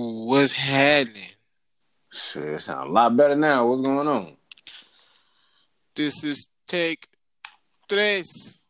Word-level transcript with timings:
What's 0.00 0.52
happening? 0.52 1.24
Shit, 2.12 2.44
it 2.44 2.60
sound 2.60 2.88
a 2.88 2.92
lot 2.92 3.16
better 3.16 3.34
now. 3.34 3.66
What's 3.66 3.82
going 3.82 4.06
on? 4.06 4.36
This 5.96 6.22
is 6.22 6.48
take 6.68 7.04
tres 7.88 8.64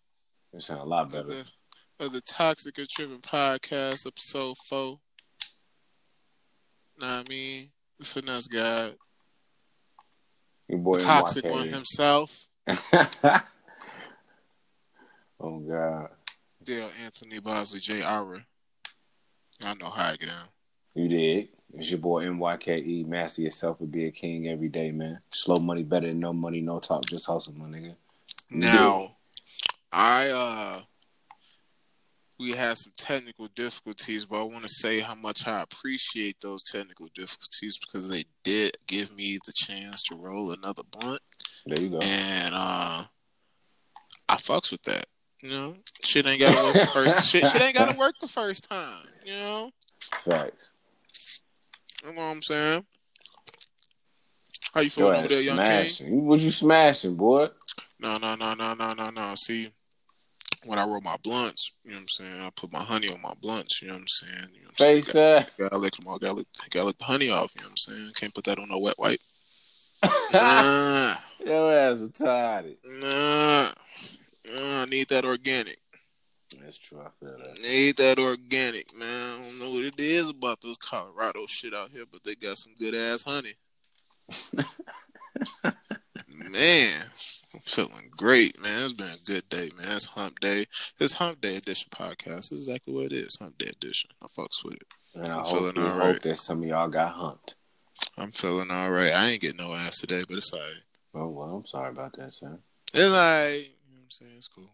It 0.55 0.63
sound 0.63 0.81
a 0.81 0.85
lot 0.85 1.05
of 1.05 1.13
better. 1.13 1.25
the, 1.27 1.51
of 2.01 2.13
the 2.13 2.23
Toxic 2.23 2.79
and 2.79 2.89
Tripping 2.89 3.21
Podcast, 3.21 4.07
episode 4.07 4.57
four. 4.71 5.01
What 6.97 7.07
I 7.07 7.23
mean? 7.29 7.73
The 7.99 8.07
finesse 8.07 8.47
guy, 8.47 8.93
Your 10.67 10.79
boy 10.79 10.97
the 10.97 11.05
toxic 11.05 11.45
NYK. 11.45 11.51
one 11.51 11.69
himself, 11.69 12.47
oh 15.39 15.59
God, 15.59 16.09
Dale 16.63 16.89
Anthony 17.05 17.39
Bosley, 17.41 17.81
J. 17.81 18.03
Ira. 18.03 18.47
I 19.63 19.75
know 19.75 19.91
how 19.91 20.13
I 20.13 20.17
get 20.17 20.29
down. 20.29 20.47
You 20.99 21.09
did. 21.09 21.49
It's 21.75 21.91
your 21.91 22.01
boy 22.01 22.25
NYKE. 22.25 22.87
E. 22.87 23.05
Master 23.05 23.43
yourself 23.43 23.81
and 23.81 23.91
be 23.91 24.07
a 24.07 24.11
king 24.11 24.49
every 24.49 24.69
day, 24.69 24.91
man. 24.91 25.21
Slow 25.31 25.59
money 25.59 25.83
better 25.83 26.07
than 26.07 26.19
no 26.21 26.33
money, 26.33 26.61
no 26.61 26.81
talk, 26.81 27.05
just 27.07 27.27
hustle, 27.27 27.55
my 27.55 27.67
nigga. 27.67 27.95
Now, 28.51 29.17
I 29.93 30.29
uh 30.31 30.81
we 32.41 32.53
had 32.53 32.79
some 32.79 32.93
technical 32.97 33.49
difficulties, 33.49 34.25
but 34.25 34.41
I 34.41 34.45
want 34.45 34.63
to 34.63 34.69
say 34.69 35.01
how 35.01 35.15
much 35.17 35.47
I 35.47 35.61
appreciate 35.63 36.37
those 36.41 36.63
technical 36.63 37.09
difficulties 37.15 37.79
because 37.79 38.09
they 38.09 38.25
did 38.45 38.77
give 38.87 39.15
me 39.15 39.39
the 39.45 39.53
chance 39.55 40.03
to 40.05 40.15
roll 40.15 40.53
another 40.53 40.85
blunt, 40.91 41.21
There 41.67 41.81
you 41.83 41.91
go. 41.91 41.99
and 41.99 42.55
uh 42.55 43.05
I 44.31 44.37
fucks 44.37 44.71
with 44.73 44.83
that. 44.85 45.07
You 45.43 45.51
know, 45.51 45.77
shit 46.03 46.27
ain't 46.27 46.41
gotta 46.41 46.65
work 46.65 46.75
the 46.75 46.87
first 46.93 47.29
shit. 47.29 47.47
Shit 47.47 47.61
ain't 47.63 47.77
gotta 47.77 47.97
work 47.99 48.15
the 48.21 48.29
first 48.29 48.69
time. 48.69 49.07
You 49.25 49.33
know, 49.35 49.71
Facts. 50.25 50.71
You 52.05 52.13
know 52.13 52.17
what 52.17 52.23
I'm 52.25 52.43
saying. 52.43 52.85
How 54.75 54.81
you 54.81 54.91
feeling 54.91 55.17
over 55.17 55.29
there, 55.29 55.41
young 55.41 55.57
king? 55.57 55.65
smashing. 55.67 56.27
What 56.27 56.41
you 56.41 56.51
smashing, 56.51 57.17
boy? 57.17 57.49
No, 57.99 58.19
no, 58.19 58.35
no, 58.35 58.55
no, 58.55 58.75
no, 58.75 58.93
no, 58.93 59.11
no. 59.11 59.35
See, 59.35 59.71
when 60.65 60.79
I 60.79 60.85
roll 60.85 61.01
my 61.01 61.17
blunts, 61.23 61.73
you 61.85 61.91
know 61.91 61.97
what 61.97 62.03
I'm 62.03 62.09
saying? 62.09 62.41
I 62.41 62.51
put 62.55 62.73
my 62.73 62.81
honey 62.81 63.09
on 63.09 63.21
my 63.23 63.33
blunts, 63.41 63.81
you 63.81 63.89
know 63.89 63.95
what 63.95 64.03
I'm 64.03 64.09
saying? 64.09 64.49
You 64.55 64.61
know 64.63 64.69
what 64.77 64.81
I'm 64.81 64.87
Face 64.87 65.11
saying? 65.11 65.47
Gotta, 65.59 65.71
gotta 65.71 65.79
lick 65.79 65.97
them 65.97 66.07
all, 66.09 66.19
gotta 66.19 66.35
lick, 66.35 66.47
gotta 66.71 66.87
lick 66.87 66.99
the 66.99 67.05
honey 67.05 67.31
off, 67.31 67.53
you 67.55 67.63
know 67.63 67.69
what 67.69 67.71
I'm 67.73 67.77
saying? 67.77 68.13
Can't 68.15 68.35
put 68.35 68.45
that 68.45 68.59
on 68.59 68.69
no 68.69 68.79
wet 68.79 68.99
wipe. 68.99 69.21
Nah, 70.33 71.17
Your 71.45 71.75
ass 71.75 71.99
retarded. 71.99 72.77
nah, 72.85 73.71
nah, 74.45 74.83
I 74.83 74.85
need 74.85 75.09
that 75.09 75.25
organic. 75.25 75.79
That's 76.69 76.77
true. 76.77 77.01
I 77.01 77.09
feel 77.19 77.35
that. 77.39 77.63
Need 77.63 77.97
that 77.97 78.19
organic, 78.19 78.95
man. 78.95 79.09
I 79.09 79.43
don't 79.43 79.59
know 79.59 79.71
what 79.71 79.85
it 79.87 79.99
is 79.99 80.29
about 80.29 80.61
this 80.61 80.77
Colorado 80.77 81.47
shit 81.47 81.73
out 81.73 81.89
here, 81.89 82.05
but 82.13 82.23
they 82.25 82.35
got 82.35 82.59
some 82.59 82.75
good 82.79 82.95
ass 82.95 83.23
honey. 83.23 83.55
man, 86.37 87.01
I'm 87.55 87.61
feeling 87.65 88.11
great, 88.15 88.61
man. 88.61 88.83
It's 88.83 88.93
been 88.93 89.07
a 89.09 89.17
good 89.25 89.49
day, 89.49 89.71
man. 89.79 89.97
It's 89.97 90.05
hump 90.05 90.41
day. 90.41 90.67
It's 91.01 91.15
hump 91.15 91.41
day 91.41 91.57
edition 91.57 91.89
podcast. 91.91 92.53
Is 92.53 92.67
exactly 92.69 92.93
what 92.93 93.07
it 93.07 93.13
is. 93.15 93.39
Hump 93.41 93.57
day 93.57 93.71
edition. 93.71 94.11
I 94.23 94.27
fucks 94.27 94.63
with 94.63 94.75
it. 94.75 94.85
And 95.15 95.29
I 95.29 95.39
I'm 95.39 95.45
hope, 95.47 95.75
feeling 95.75 95.79
all 95.79 96.01
hope 96.01 96.21
that 96.21 96.39
some 96.39 96.63
of 96.63 96.69
y'all 96.69 96.89
got 96.89 97.13
humped. 97.13 97.55
I'm 98.19 98.33
feeling 98.33 98.71
all 98.71 98.91
right. 98.91 99.15
I 99.15 99.31
ain't 99.31 99.41
getting 99.41 99.57
no 99.57 99.73
ass 99.73 100.01
today, 100.01 100.23
but 100.29 100.37
it's 100.37 100.53
all 100.53 100.61
right. 100.61 100.83
Oh 101.15 101.29
well, 101.29 101.49
I'm 101.49 101.65
sorry 101.65 101.89
about 101.89 102.13
that, 102.19 102.31
sir. 102.31 102.59
It's 102.93 103.05
all 103.05 103.17
right. 103.17 103.55
You 103.57 103.95
know 103.95 104.01
what 104.01 104.03
I'm 104.03 104.11
saying? 104.11 104.33
It's 104.37 104.49
cool. 104.49 104.69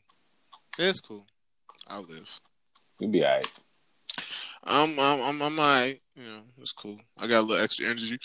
It's 0.77 0.99
cool. 0.99 1.25
I'll 1.89 2.05
live. 2.05 2.41
You'll 2.99 3.11
be 3.11 3.25
alright. 3.25 3.51
I'm 4.65 4.99
I'm 4.99 5.21
I'm, 5.21 5.43
I'm 5.43 5.61
all 5.61 5.67
right. 5.67 6.01
You 6.17 6.25
know, 6.25 6.41
it's 6.61 6.73
cool. 6.73 6.99
I 7.21 7.27
got 7.27 7.41
a 7.41 7.47
little 7.47 7.63
extra 7.63 7.87
energy. 7.87 8.19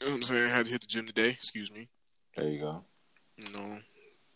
You 0.00 0.06
know 0.06 0.12
what 0.12 0.16
I'm 0.16 0.22
saying? 0.22 0.50
I 0.50 0.56
had 0.56 0.66
to 0.66 0.72
hit 0.72 0.80
the 0.80 0.86
gym 0.86 1.06
today. 1.06 1.28
Excuse 1.28 1.72
me. 1.72 1.88
There 2.36 2.48
you 2.48 2.60
go. 2.60 2.84
You 3.36 3.52
know, 3.52 3.78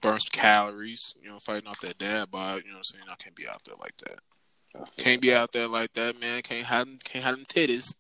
burn 0.01 0.19
some 0.21 0.31
calories. 0.33 1.15
You 1.23 1.31
know, 1.31 1.39
fighting 1.39 1.69
off 1.69 1.81
that 1.81 1.99
dad 1.99 2.31
bod. 2.31 2.63
You 2.65 2.69
know 2.69 2.75
what 2.75 2.79
I'm 2.79 2.85
saying? 2.85 3.05
I 3.11 3.15
can't 3.17 3.35
be 3.35 3.49
out 3.49 3.63
there 3.65 3.77
like 3.81 3.97
that. 3.99 4.21
Can't 4.97 5.21
be 5.21 5.35
out 5.35 5.53
there 5.53 5.69
like 5.69 5.93
that, 5.95 6.21
man. 6.21 6.43
Can't 6.43 6.67
have 6.67 6.87
them. 6.87 6.99
Can't 7.05 7.25
have 7.25 7.37
them 7.37 7.45
titties. 7.45 7.95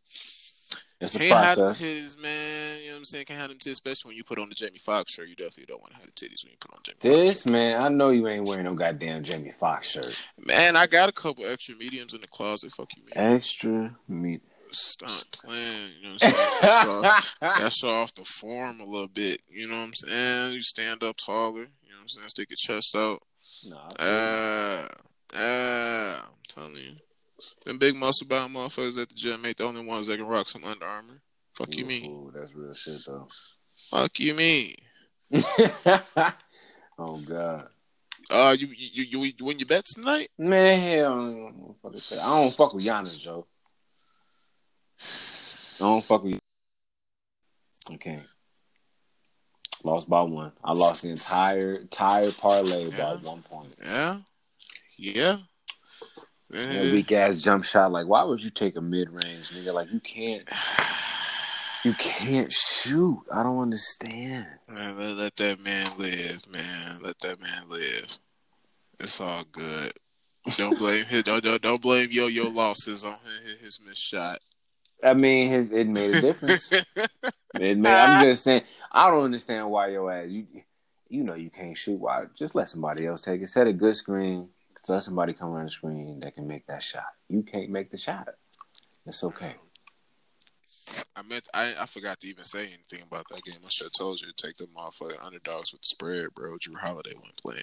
It's 1.02 1.14
a 1.14 1.18
Can't 1.18 1.32
have 1.32 1.56
process. 1.58 1.82
titties, 1.82 2.22
man. 2.22 2.78
You 2.80 2.86
know 2.88 2.92
what 2.94 2.98
I'm 2.98 3.04
saying? 3.06 3.24
Can't 3.26 3.40
have 3.40 3.48
them 3.48 3.58
titties, 3.58 3.72
especially 3.72 4.10
when 4.10 4.16
you 4.16 4.24
put 4.24 4.38
on 4.38 4.48
the 4.48 4.54
Jamie 4.54 4.78
Foxx 4.78 5.12
shirt. 5.14 5.28
You 5.28 5.34
definitely 5.34 5.66
don't 5.66 5.80
want 5.80 5.92
to 5.92 5.98
have 5.98 6.06
the 6.06 6.12
titties 6.12 6.44
when 6.44 6.52
you 6.52 6.58
put 6.60 6.72
on 6.74 6.80
Jamie. 6.84 6.98
This 7.16 7.44
man, 7.46 7.80
I 7.82 7.88
know 7.88 8.10
you 8.10 8.28
ain't 8.28 8.46
wearing 8.46 8.64
no 8.64 8.74
goddamn 8.74 9.24
Jamie 9.24 9.52
Foxx 9.58 9.88
shirt. 9.90 10.16
Man, 10.38 10.76
I 10.76 10.86
got 10.86 11.08
a 11.08 11.12
couple 11.12 11.44
extra 11.44 11.74
mediums 11.74 12.14
in 12.14 12.20
the 12.20 12.28
closet. 12.28 12.72
Fuck 12.72 12.90
you, 12.96 13.02
man. 13.14 13.34
Extra 13.36 13.96
meat. 14.08 14.42
Stop 14.74 15.10
playing. 15.32 15.90
You 16.00 16.08
know 16.08 16.14
what 16.14 16.24
I'm 16.24 16.32
saying? 16.32 17.02
That's 17.02 17.34
That's 17.40 17.84
off 17.84 18.14
the 18.14 18.24
form 18.24 18.80
a 18.80 18.84
little 18.86 19.06
bit. 19.08 19.42
You 19.48 19.68
know 19.68 19.76
what 19.76 19.82
I'm 19.82 19.92
saying? 19.94 20.54
You 20.54 20.62
stand 20.62 21.02
up 21.04 21.16
taller. 21.18 21.58
You 21.58 21.90
know 21.90 21.96
what 21.96 22.02
I'm 22.02 22.08
saying? 22.08 22.28
Stick 22.30 22.48
your 22.50 22.56
chest 22.56 22.96
out. 22.96 23.22
Nah, 23.68 23.90
Ah, 24.00 24.88
ah, 25.34 26.24
I'm 26.26 26.38
telling 26.48 26.76
you. 26.76 26.94
Them 27.64 27.78
big 27.78 27.96
muscle 27.96 28.26
bound 28.26 28.54
motherfuckers 28.54 29.00
at 29.00 29.08
the 29.08 29.14
gym 29.14 29.44
ain't 29.46 29.56
the 29.56 29.64
only 29.64 29.84
ones 29.84 30.06
that 30.06 30.16
can 30.16 30.26
rock 30.26 30.48
some 30.48 30.64
Under 30.64 30.84
Armour. 30.84 31.22
Fuck 31.54 31.76
you 31.76 31.84
mean? 31.84 32.10
Ooh, 32.10 32.32
that's 32.34 32.54
real 32.54 32.74
shit 32.74 33.00
though. 33.06 33.28
Fuck 33.90 34.18
you 34.20 34.34
mean? 34.34 34.74
oh 36.98 37.20
god. 37.26 37.68
Uh, 38.30 38.56
you 38.58 38.68
you 38.68 39.04
you, 39.04 39.32
you 39.38 39.44
win 39.44 39.58
your 39.58 39.66
bets 39.66 39.94
tonight? 39.94 40.30
Man, 40.38 40.80
hell, 40.80 41.12
I 41.12 41.16
don't 41.16 41.76
fuck 41.82 41.92
with 41.92 42.08
that. 42.10 42.20
I 42.20 42.42
don't 42.42 42.54
fuck 42.54 42.74
with 42.74 42.84
Giannis, 42.84 43.18
Joe. 43.18 43.46
I 45.80 45.88
don't 45.88 46.04
fuck 46.04 46.22
with. 46.22 46.34
You. 46.34 46.38
Okay. 47.94 48.20
Lost 49.84 50.08
by 50.08 50.22
one. 50.22 50.52
I 50.62 50.72
lost 50.72 51.02
the 51.02 51.10
entire 51.10 51.76
entire 51.76 52.30
parlay 52.30 52.90
by 52.90 53.16
one 53.16 53.42
point. 53.42 53.74
Yeah, 53.84 54.18
yeah. 54.96 55.38
That 56.52 56.86
Eh, 56.86 56.92
weak 56.92 57.12
ass 57.12 57.40
jump 57.40 57.64
shot. 57.64 57.92
Like, 57.92 58.06
why 58.06 58.22
would 58.24 58.40
you 58.40 58.50
take 58.50 58.76
a 58.76 58.80
mid 58.80 59.08
range, 59.10 59.48
nigga? 59.50 59.72
Like, 59.72 59.92
you 59.92 60.00
can't. 60.00 60.48
You 61.84 61.94
can't 61.94 62.52
shoot. 62.52 63.24
I 63.34 63.42
don't 63.42 63.58
understand. 63.58 64.46
Man, 64.68 64.96
let, 64.96 65.16
let 65.16 65.34
that 65.34 65.64
man 65.64 65.90
live, 65.98 66.48
man. 66.48 67.00
Let 67.02 67.18
that 67.18 67.40
man 67.40 67.64
live. 67.68 68.18
It's 69.00 69.20
all 69.20 69.42
good. 69.50 69.92
Don't 70.56 70.78
blame 70.78 71.04
his, 71.06 71.24
don't, 71.24 71.42
don't 71.42 71.60
don't 71.60 71.82
blame 71.82 72.08
yo 72.12 72.28
yo 72.28 72.48
losses 72.48 73.04
on 73.04 73.14
his, 73.24 73.60
his 73.60 73.80
missed 73.84 74.02
shot. 74.02 74.38
I 75.02 75.14
mean, 75.14 75.50
his 75.50 75.70
it 75.70 75.88
made 75.88 76.14
a 76.14 76.20
difference. 76.20 76.70
it 77.58 77.78
made, 77.78 77.92
I'm 77.92 78.22
just 78.24 78.44
saying. 78.44 78.62
I 78.90 79.10
don't 79.10 79.24
understand 79.24 79.68
why 79.68 79.88
your 79.88 80.10
ass. 80.12 80.28
You 80.28 80.46
you 81.08 81.24
know 81.24 81.34
you 81.34 81.50
can't 81.50 81.76
shoot. 81.76 81.98
Why? 81.98 82.26
Just 82.34 82.54
let 82.54 82.70
somebody 82.70 83.06
else 83.06 83.22
take 83.22 83.42
it. 83.42 83.48
Set 83.48 83.66
a 83.66 83.72
good 83.72 83.96
screen. 83.96 84.48
So 84.82 84.94
let 84.94 85.02
somebody 85.04 85.32
come 85.32 85.52
on 85.52 85.64
the 85.64 85.70
screen 85.70 86.18
that 86.20 86.34
can 86.34 86.46
make 86.46 86.66
that 86.66 86.82
shot. 86.82 87.04
You 87.28 87.42
can't 87.42 87.70
make 87.70 87.90
the 87.90 87.96
shot. 87.96 88.28
It's 89.06 89.22
okay. 89.22 89.54
I 91.16 91.22
meant 91.22 91.48
I 91.54 91.74
I 91.80 91.86
forgot 91.86 92.18
to 92.20 92.28
even 92.28 92.44
say 92.44 92.66
anything 92.66 93.02
about 93.02 93.26
that 93.28 93.44
game. 93.44 93.58
I 93.64 93.68
should 93.68 93.86
have 93.86 93.92
told 93.92 94.20
you 94.20 94.26
to 94.26 94.46
take 94.46 94.56
them 94.56 94.70
off 94.76 94.96
for 94.96 95.08
the 95.08 95.22
underdogs 95.24 95.72
with 95.72 95.82
the 95.82 95.86
spread, 95.86 96.34
bro. 96.34 96.56
Jrue 96.56 96.78
Holiday 96.78 97.12
wasn't 97.14 97.40
playing. 97.42 97.62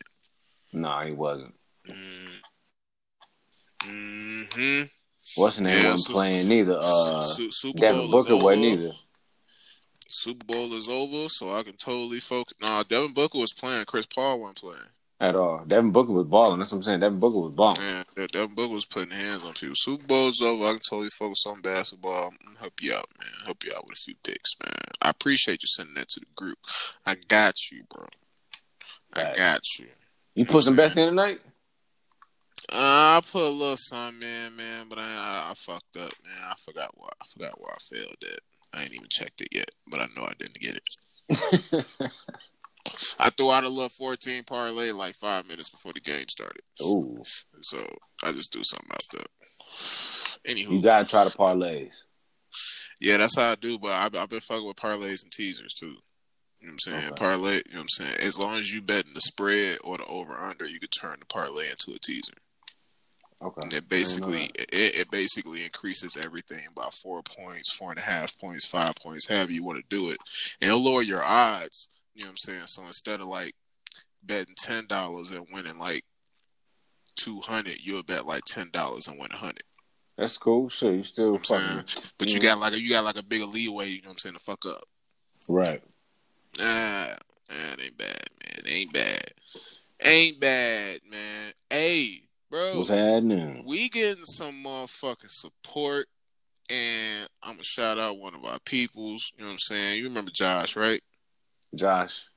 No, 0.72 1.00
he 1.00 1.12
wasn't. 1.12 1.53
Mm. 1.88 2.40
Hmm. 3.81 4.84
What's 5.35 5.58
the 5.58 5.63
name? 5.63 5.75
Yeah, 5.75 5.91
wasn't 5.91 6.08
Su- 6.08 6.13
playing 6.13 6.47
neither. 6.47 6.78
Uh, 6.81 7.22
Su- 7.22 7.52
Super 7.52 7.79
Devin 7.79 8.02
Bowl 8.02 8.12
Booker 8.12 8.38
wasn't 8.38 8.66
either. 8.66 8.91
Super 10.08 10.46
Bowl 10.46 10.74
is 10.74 10.88
over, 10.88 11.29
so 11.29 11.53
I 11.53 11.63
can 11.63 11.75
totally 11.75 12.19
focus. 12.19 12.53
Nah, 12.62 12.84
Devin 12.84 13.13
Booker 13.13 13.38
was 13.38 13.53
playing. 13.53 13.85
Chris 13.85 14.06
Paul 14.06 14.40
wasn't 14.40 14.58
playing. 14.58 14.82
At 15.22 15.36
all. 15.36 15.66
Devin 15.68 15.92
Booker 15.92 16.14
was 16.14 16.28
balling. 16.28 16.60
That's 16.60 16.72
what 16.72 16.78
I'm 16.78 16.82
saying. 16.84 17.02
Devin 17.02 17.20
Booker 17.20 17.40
was 17.40 17.52
balling. 17.52 17.80
Man, 17.82 18.06
that, 18.16 18.32
that 18.32 18.56
book 18.56 18.72
was 18.72 18.86
putting 18.86 19.12
hands 19.12 19.44
on 19.44 19.54
people. 19.54 19.76
Super 19.76 20.06
Bowl's 20.08 20.42
over. 20.42 20.64
I 20.64 20.70
can 20.72 20.80
totally 20.80 21.10
focus 21.10 21.46
on 21.46 21.60
basketball. 21.62 22.34
I'm 22.48 22.56
help 22.56 22.74
you 22.82 22.94
out, 22.94 23.06
man. 23.20 23.30
Help 23.46 23.66
you 23.66 23.74
out 23.76 23.86
with 23.86 23.98
a 23.98 24.00
few 24.00 24.16
picks, 24.24 24.56
man. 24.64 24.72
I 25.02 25.10
appreciate 25.10 25.62
you 25.62 25.68
sending 25.68 25.96
that 25.96 26.08
to 26.10 26.22
the 26.22 26.26
group. 26.38 26.58
I 27.06 27.16
got 27.28 27.70
you, 27.70 27.84
bro. 27.94 28.06
I 29.14 29.24
Right. 29.24 29.36
got 29.38 29.62
you. 29.78 29.88
You 30.36 30.46
put 30.46 30.64
some 30.64 30.78
bets 30.78 30.96
in 30.96 31.10
tonight? 31.10 31.42
Uh, 32.72 33.18
I 33.18 33.22
put 33.30 33.42
a 33.42 33.50
little 33.50 33.76
something 33.76 34.22
in, 34.22 34.56
man, 34.56 34.86
but 34.88 35.00
I, 35.00 35.02
I 35.02 35.52
I 35.52 35.54
fucked 35.58 35.98
up, 35.98 36.14
man. 36.24 36.44
I 36.48 36.54
forgot 36.64 36.92
why. 36.94 37.10
I 37.22 37.26
forgot 37.34 37.60
where 37.60 37.74
I 37.74 37.78
failed 37.94 38.16
at. 38.24 38.40
I 38.74 38.84
ain't 38.84 38.94
even 38.94 39.08
checked 39.10 39.42
it 39.42 39.50
yet, 39.52 39.72
but 39.88 40.00
I 40.00 40.06
know 40.16 40.24
I 40.24 40.34
didn't 40.40 40.60
get 40.60 40.76
it. 40.78 41.86
I 43.20 43.29
threw 43.29 43.52
out 43.52 43.64
a 43.64 43.70
little 43.70 43.90
14 43.90 44.43
parlay 44.43 44.91
like 44.91 45.16
five 45.16 45.47
minutes 45.47 45.70
before 45.70 45.93
the 45.93 45.99
game 45.99 46.28
started. 46.28 46.61
Ooh. 46.81 47.22
So 47.61 47.78
I 48.23 48.31
just 48.31 48.52
threw 48.52 48.64
something 48.64 48.90
out 48.91 49.03
there. 49.14 50.53
Anywho, 50.53 50.72
You 50.72 50.81
gotta 50.81 51.05
try 51.05 51.23
the 51.23 51.29
parlays. 51.29 52.03
Yeah, 53.02 53.17
that's 53.17 53.35
how 53.35 53.52
I 53.52 53.55
do. 53.55 53.78
But 53.78 53.91
I've, 53.91 54.16
I've 54.16 54.29
been 54.29 54.40
fucking 54.40 54.66
with 54.66 54.76
parlays 54.76 55.23
and 55.23 55.31
teasers 55.31 55.73
too. 55.73 55.96
You 56.61 56.67
know 56.67 56.72
what 56.72 56.72
I'm 56.72 56.79
saying? 56.79 57.05
Okay. 57.05 57.16
Parlay. 57.16 57.53
You 57.53 57.73
know 57.73 57.79
what 57.79 57.81
I'm 57.81 57.87
saying? 57.90 58.16
As 58.22 58.37
long 58.37 58.55
as 58.55 58.73
you 58.73 58.82
betting 58.82 59.14
the 59.14 59.22
spread 59.22 59.78
or 59.84 59.97
the 59.97 60.05
over 60.05 60.34
under, 60.34 60.66
you 60.66 60.79
could 60.79 60.91
turn 60.91 61.17
the 61.20 61.25
parlay 61.25 61.70
into 61.70 61.91
a 61.96 61.99
teaser. 61.99 62.34
Okay. 63.41 63.61
And 63.64 63.73
it 63.73 63.87
basically 63.87 64.49
it, 64.55 64.99
it 64.99 65.11
basically 65.11 65.64
increases 65.64 66.17
everything 66.17 66.67
by 66.75 66.90
four 67.02 67.22
points, 67.23 67.73
four 67.73 67.91
and 67.91 67.99
a 67.99 68.03
half 68.03 68.37
points, 68.37 68.66
five 68.66 68.96
points, 68.96 69.29
however 69.29 69.52
you 69.52 69.64
want 69.64 69.78
to 69.78 69.96
do 69.96 70.09
it. 70.09 70.17
And 70.61 70.70
it'll 70.70 70.84
lower 70.84 71.02
your 71.02 71.23
odds. 71.23 71.90
You 72.20 72.26
know 72.26 72.32
what 72.32 72.40
I'm 72.48 72.54
saying? 72.54 72.68
So 72.68 72.82
instead 72.86 73.22
of 73.22 73.28
like 73.28 73.54
betting 74.24 74.54
ten 74.58 74.86
dollars 74.88 75.32
and 75.32 75.48
winning 75.54 75.80
like 75.80 76.02
two 77.16 77.40
hundred, 77.40 77.78
you'll 77.82 78.04
bet 78.04 78.26
like 78.26 78.42
ten 78.46 78.70
dollars 78.74 79.08
and 79.08 79.18
win 79.18 79.32
a 79.32 79.38
hundred. 79.38 79.64
That's 80.18 80.38
cool. 80.38 80.68
Sure, 80.68 80.94
you 80.94 81.04
still 81.04 81.28
You 81.28 81.32
know 81.34 81.40
fucking? 81.40 82.12
But 82.18 82.34
you 82.34 82.42
got 82.42 82.60
like 82.60 82.74
a, 82.74 82.82
you 82.82 82.90
got 82.90 83.06
like 83.06 83.18
a 83.18 83.24
bigger 83.24 83.46
leeway. 83.46 83.88
You 83.88 84.02
know 84.02 84.10
what 84.10 84.16
I'm 84.16 84.18
saying? 84.18 84.36
To 84.36 84.42
fuck 84.42 84.66
up. 84.66 84.84
right. 85.48 85.82
Nah, 86.58 86.66
nah, 86.66 87.74
it 87.78 87.86
ain't 87.86 87.98
bad, 87.98 88.08
man. 88.44 88.58
It 88.58 88.70
ain't 88.70 88.94
bad. 88.94 89.32
Ain't 90.04 90.40
bad, 90.42 91.00
man. 91.10 91.54
Hey, 91.70 92.24
bro. 92.52 92.80
What's 92.80 92.90
happening? 92.90 93.64
we 93.66 93.88
getting 93.88 94.26
some 94.26 94.62
motherfucking 94.62 95.30
support 95.30 96.08
and 96.70 97.30
I'm 97.44 97.54
gonna 97.54 97.64
shout 97.64 97.98
out 97.98 98.20
one 98.20 98.36
of 98.36 98.44
our 98.44 98.60
peoples. 98.66 99.32
You 99.38 99.44
know 99.44 99.48
what 99.48 99.54
I'm 99.54 99.60
saying? 99.60 100.00
You 100.00 100.04
remember 100.10 100.32
Josh, 100.34 100.76
right? 100.76 101.00
Josh. 101.76 102.30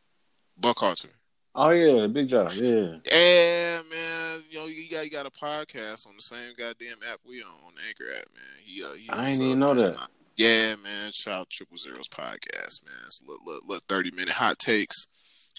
Buckhalter. 0.61 1.08
Oh 1.55 1.70
yeah, 1.70 2.06
big 2.06 2.29
Josh. 2.29 2.56
Yeah. 2.56 2.96
Yeah, 3.11 3.82
man. 3.90 4.40
You 4.50 4.58
know, 4.58 4.67
you 4.67 4.88
got 4.90 5.05
you 5.05 5.11
got 5.11 5.26
a 5.26 5.31
podcast 5.31 6.06
on 6.06 6.17
the 6.17 6.23
same 6.23 6.52
goddamn 6.56 6.99
app 7.11 7.20
we 7.26 7.43
on, 7.43 7.49
on 7.67 7.73
Anchor 7.88 8.11
app, 8.17 8.26
man. 8.34 8.44
He, 8.64 8.82
uh, 8.82 8.93
he 8.93 9.11
I 9.11 9.29
ain't 9.29 9.40
even 9.40 9.58
know 9.58 9.75
man. 9.75 9.93
that. 9.93 10.08
Yeah, 10.37 10.76
man. 10.82 11.12
Shout 11.12 11.40
out 11.40 11.50
Triple 11.50 11.76
Zeros 11.76 12.08
podcast, 12.08 12.84
man. 12.84 12.94
It's 13.06 13.20
a 13.20 13.31
little, 13.31 13.44
little, 13.44 13.61
little 13.67 13.84
thirty 13.88 14.11
minute 14.12 14.32
hot 14.32 14.58
takes 14.58 15.06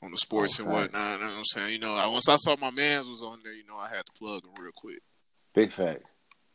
on 0.01 0.11
the 0.11 0.17
sports 0.17 0.57
and 0.57 0.67
whatnot. 0.67 1.19
You 1.19 1.25
know 1.25 1.31
what 1.31 1.37
I'm 1.37 1.43
saying? 1.45 1.73
You 1.73 1.79
know, 1.79 1.93
I, 1.93 2.07
once 2.07 2.27
I 2.27 2.37
saw 2.37 2.55
my 2.59 2.71
man's 2.71 3.07
was 3.07 3.21
on 3.21 3.39
there, 3.43 3.53
you 3.53 3.65
know, 3.67 3.77
I 3.77 3.87
had 3.89 4.05
to 4.05 4.11
plug 4.13 4.43
him 4.43 4.51
real 4.59 4.71
quick. 4.75 4.99
Big 5.53 5.71
fact. 5.71 6.03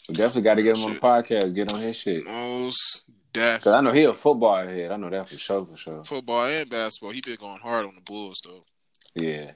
We 0.09 0.17
definitely 0.17 0.43
got 0.43 0.55
to 0.55 0.63
get 0.63 0.77
him 0.77 0.85
on 0.85 0.95
the 0.95 1.01
podcast. 1.01 1.55
Get 1.55 1.73
on 1.73 1.81
his 1.81 1.97
shit. 1.97 2.25
Most 2.25 3.05
Cause. 3.39 3.67
I 3.69 3.81
know 3.81 3.93
he 3.93 4.05
a 4.05 4.13
football 4.13 4.67
head. 4.67 4.91
I 4.91 4.97
know 4.97 5.11
that 5.11 5.29
for 5.29 5.37
sure. 5.37 5.67
For 5.67 5.77
sure. 5.77 6.05
football 6.05 6.45
and 6.47 6.69
basketball. 6.69 7.13
He 7.13 7.21
been 7.21 7.37
going 7.37 7.61
hard 7.61 7.87
on 7.87 7.95
the 7.95 8.03
Bulls 8.03 8.41
though. 8.45 8.65
Yeah. 9.15 9.53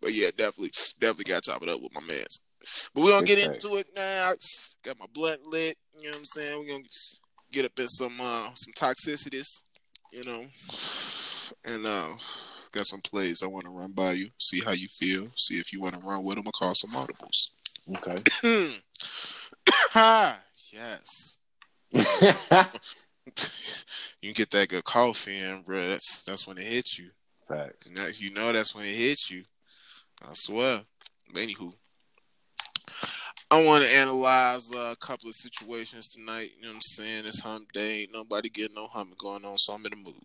But 0.00 0.12
yeah, 0.12 0.28
definitely, 0.36 0.70
definitely 0.98 1.32
got 1.32 1.44
to 1.44 1.50
chop 1.50 1.62
it 1.62 1.68
up 1.68 1.80
with 1.80 1.94
my 1.94 2.00
mans. 2.00 2.40
But 2.94 3.02
we 3.02 3.10
gonna 3.10 3.26
get 3.26 3.38
into 3.38 3.76
it 3.76 3.86
now. 3.96 4.32
Got 4.84 4.98
my 4.98 5.06
blunt 5.12 5.42
lit. 5.44 5.76
You 5.94 6.04
know 6.04 6.10
what 6.10 6.18
I'm 6.18 6.24
saying? 6.24 6.60
We 6.60 6.68
gonna 6.68 6.84
get 7.50 7.64
up 7.64 7.78
in 7.78 7.88
some 7.88 8.20
uh 8.20 8.50
some 8.54 8.72
toxicities, 8.74 9.62
you 10.12 10.24
know, 10.24 10.44
and 11.64 11.86
uh 11.86 12.16
got 12.72 12.86
some 12.86 13.00
plays 13.00 13.42
I 13.42 13.46
want 13.46 13.64
to 13.64 13.70
run 13.70 13.92
by 13.92 14.12
you. 14.12 14.28
See 14.38 14.60
how 14.60 14.72
you 14.72 14.88
feel. 14.88 15.28
See 15.36 15.58
if 15.58 15.72
you 15.72 15.80
want 15.80 15.94
to 15.94 16.00
run 16.00 16.24
with 16.24 16.36
them 16.36 16.46
or 16.46 16.52
call 16.52 16.74
some 16.74 16.90
audibles. 16.90 17.50
Okay. 17.96 18.22
ha 19.90 20.40
yes. 20.72 21.38
you 21.92 22.02
can 24.22 24.32
get 24.32 24.50
that 24.50 24.68
good 24.68 24.84
coffee 24.84 25.38
in, 25.38 25.62
bro. 25.62 25.88
That's 25.88 26.22
that's 26.22 26.46
when 26.46 26.58
it 26.58 26.64
hits 26.64 26.98
you. 26.98 27.10
Facts. 27.46 27.86
And 27.86 27.96
that's, 27.96 28.20
you 28.20 28.32
know 28.32 28.52
that's 28.52 28.74
when 28.74 28.84
it 28.84 28.94
hits 28.94 29.30
you. 29.30 29.44
I 30.22 30.30
swear. 30.32 30.80
But 31.32 31.42
anywho, 31.42 31.74
I 33.50 33.62
want 33.62 33.84
to 33.84 33.94
analyze 33.94 34.72
uh, 34.72 34.92
a 34.92 34.96
couple 34.96 35.28
of 35.28 35.34
situations 35.34 36.08
tonight. 36.08 36.52
You 36.56 36.62
know 36.62 36.68
what 36.68 36.76
I'm 36.76 36.80
saying? 36.82 37.24
It's 37.26 37.42
hump 37.42 37.70
day. 37.72 38.00
Ain't 38.00 38.14
nobody 38.14 38.48
getting 38.48 38.74
no 38.74 38.86
humming 38.86 39.16
going 39.18 39.44
on, 39.44 39.58
so 39.58 39.74
I'm 39.74 39.84
in 39.84 39.90
the 39.90 39.96
mood. 39.96 40.22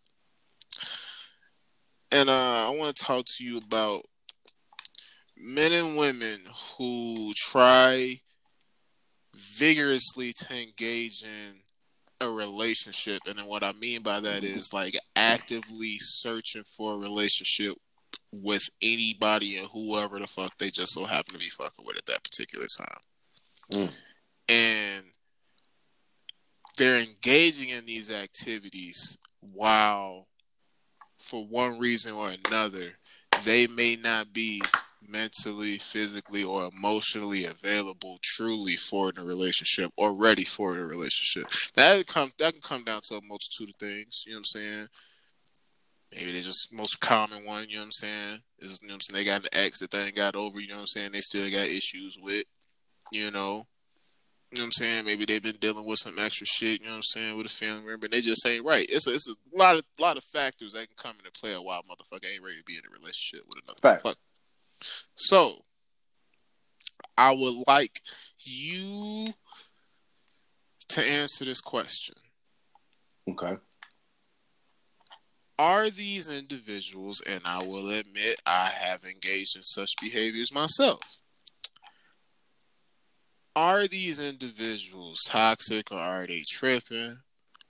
And 2.14 2.30
uh, 2.30 2.68
I 2.68 2.76
want 2.78 2.96
to 2.96 3.04
talk 3.04 3.26
to 3.26 3.44
you 3.44 3.58
about 3.58 4.06
men 5.36 5.74
and 5.74 5.98
women 5.98 6.40
who 6.78 7.34
try 7.36 8.22
vigorously 9.58 10.34
to 10.34 10.56
engage 10.56 11.24
in 11.24 11.62
a 12.22 12.30
relationship. 12.30 13.22
And 13.28 13.38
then 13.38 13.46
what 13.46 13.64
I 13.64 13.74
mean 13.74 14.02
by 14.02 14.20
that 14.20 14.44
is 14.44 14.74
like 14.74 14.98
actively 15.16 15.98
searching 16.00 16.64
for 16.76 16.94
a 16.94 16.98
relationship 16.98 17.76
with 18.32 18.64
anybody 18.82 19.58
and 19.58 19.68
whoever 19.74 20.20
the 20.20 20.28
fuck 20.28 20.58
they 20.58 20.70
just 20.70 20.94
so 20.94 21.06
happen 21.06 21.34
to 21.34 21.40
be 21.40 21.50
fucking 21.50 21.86
with 21.86 21.98
at 21.98 22.06
that 22.06 22.24
particular 22.24 22.66
time. 22.78 23.02
Mm. 23.72 23.92
And 24.50 25.06
they're 26.78 26.98
engaging 26.98 27.70
in 27.70 27.86
these 27.86 28.12
activities 28.12 29.18
while, 29.42 30.28
for 31.20 31.46
one 31.46 31.80
reason 31.80 32.14
or 32.14 32.30
another, 32.46 32.98
they 33.44 33.68
may 33.68 33.96
not 33.96 34.34
be 34.34 34.62
mentally, 35.08 35.78
physically, 35.78 36.44
or 36.44 36.70
emotionally 36.74 37.46
available 37.46 38.20
truly 38.24 38.76
for 38.76 39.12
the 39.12 39.22
relationship 39.22 39.92
or 39.98 40.14
ready 40.14 40.44
for 40.44 40.76
the 40.76 40.86
relationship. 40.86 41.50
That 41.76 42.06
come 42.08 42.32
that 42.40 42.54
can 42.54 42.62
come 42.62 42.84
down 42.84 43.02
to 43.10 43.16
a 43.16 43.22
multitude 43.22 43.70
of 43.70 43.76
things. 43.76 44.24
You 44.26 44.34
know 44.34 44.38
what 44.38 44.40
I'm 44.40 44.62
saying? 44.62 44.88
Maybe 46.16 46.32
they 46.32 46.42
just 46.42 46.72
most 46.72 47.00
common 47.00 47.46
one. 47.46 47.68
You 47.70 47.76
know 47.76 47.82
what 47.82 47.86
I'm 47.86 47.92
saying? 47.92 48.40
Is 48.60 48.80
you 48.82 48.88
know 48.88 48.94
what 48.94 48.96
I'm 48.96 49.02
saying? 49.02 49.26
They 49.26 49.30
got 49.30 49.42
an 49.42 49.50
ex 49.54 49.80
that 49.80 49.92
they 49.92 50.00
ain't 50.00 50.16
got 50.16 50.36
over. 50.36 50.60
You 50.60 50.68
know 50.68 50.76
what 50.76 50.82
I'm 50.82 50.88
saying? 50.88 51.12
They 51.12 51.20
still 51.20 51.50
got 51.50 51.68
issues 51.68 52.18
with. 52.22 52.46
You 53.12 53.32
know. 53.32 53.66
You 54.52 54.60
know 54.60 54.64
what 54.64 54.68
I'm 54.68 54.72
saying? 54.72 55.06
Maybe 55.06 55.26
they've 55.26 55.44
been 55.44 55.58
dealing 55.58 55.86
with 55.86 56.00
some 56.00 56.18
extra 56.18 56.48
shit, 56.48 56.80
you 56.80 56.86
know 56.86 56.94
what 56.94 56.98
I'm 56.98 57.04
saying, 57.04 57.36
with 57.36 57.48
a 57.48 57.50
family 57.50 57.86
member, 57.86 58.06
and 58.06 58.14
they 58.14 58.22
just 58.22 58.48
ain't 58.48 58.64
right. 58.64 58.86
It's 58.88 59.06
a, 59.06 59.14
it's 59.14 59.28
a 59.28 59.58
lot 59.58 59.76
of 59.76 59.84
lot 60.00 60.16
of 60.16 60.24
factors 60.24 60.72
that 60.72 60.88
can 60.88 60.96
come 60.96 61.18
into 61.20 61.38
play 61.38 61.54
a 61.54 61.62
while 61.62 61.82
motherfucker 61.82 62.32
ain't 62.32 62.42
ready 62.42 62.58
to 62.58 62.64
be 62.64 62.76
in 62.76 62.82
a 62.88 62.98
relationship 62.98 63.46
with 63.50 63.62
another 63.62 63.82
Fact. 63.82 64.18
So, 65.16 65.64
I 67.18 67.34
would 67.34 67.64
like 67.68 68.02
you 68.40 69.34
to 70.90 71.04
answer 71.04 71.46
this 71.46 71.62
question. 71.62 72.16
Okay. 73.30 73.58
Are 75.60 75.90
these 75.90 76.30
individuals, 76.30 77.22
and 77.26 77.42
I 77.44 77.64
will 77.64 77.90
admit 77.90 78.40
I 78.46 78.72
have 78.80 79.04
engaged 79.04 79.56
in 79.56 79.64
such 79.64 79.96
behaviors 80.00 80.54
myself, 80.54 81.02
are 83.56 83.88
these 83.88 84.20
individuals 84.20 85.24
toxic 85.26 85.92
or 85.92 85.98
are 85.98 86.28
they 86.28 86.44
tripping 86.48 87.18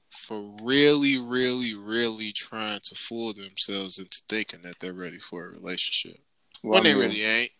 for 0.10 0.58
really, 0.62 1.18
really, 1.18 1.74
really 1.76 2.34
trying 2.36 2.82
to 2.84 2.96
fool 2.96 3.32
themselves 3.32 3.98
into 3.98 4.22
thinking 4.28 4.64
that 4.64 4.76
they're 4.82 4.92
ready 4.92 5.20
for 5.20 5.46
a 5.46 5.50
relationship 5.50 6.20
Well, 6.64 6.74
when 6.74 6.82
I 6.82 6.84
they 6.84 6.94
mean, 6.94 7.04
really 7.04 7.24
ain't? 7.24 7.52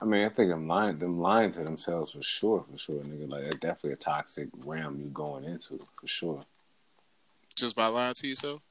I 0.00 0.04
mean, 0.04 0.24
I 0.24 0.28
think 0.28 0.48
them 0.48 0.66
lying, 0.66 0.98
them 0.98 1.20
lying 1.20 1.50
to 1.52 1.62
themselves 1.62 2.12
for 2.12 2.22
sure, 2.22 2.64
for 2.70 2.78
sure, 2.78 2.96
nigga. 2.96 3.28
Like 3.28 3.44
that's 3.44 3.58
definitely 3.58 3.92
a 3.92 3.96
toxic 3.96 4.48
realm 4.64 4.98
you 4.98 5.06
going 5.06 5.44
into 5.44 5.78
for 6.00 6.06
sure. 6.06 6.44
Just 7.54 7.76
by 7.76 7.86
lying 7.86 8.14
to 8.14 8.26
yourself? 8.26 8.62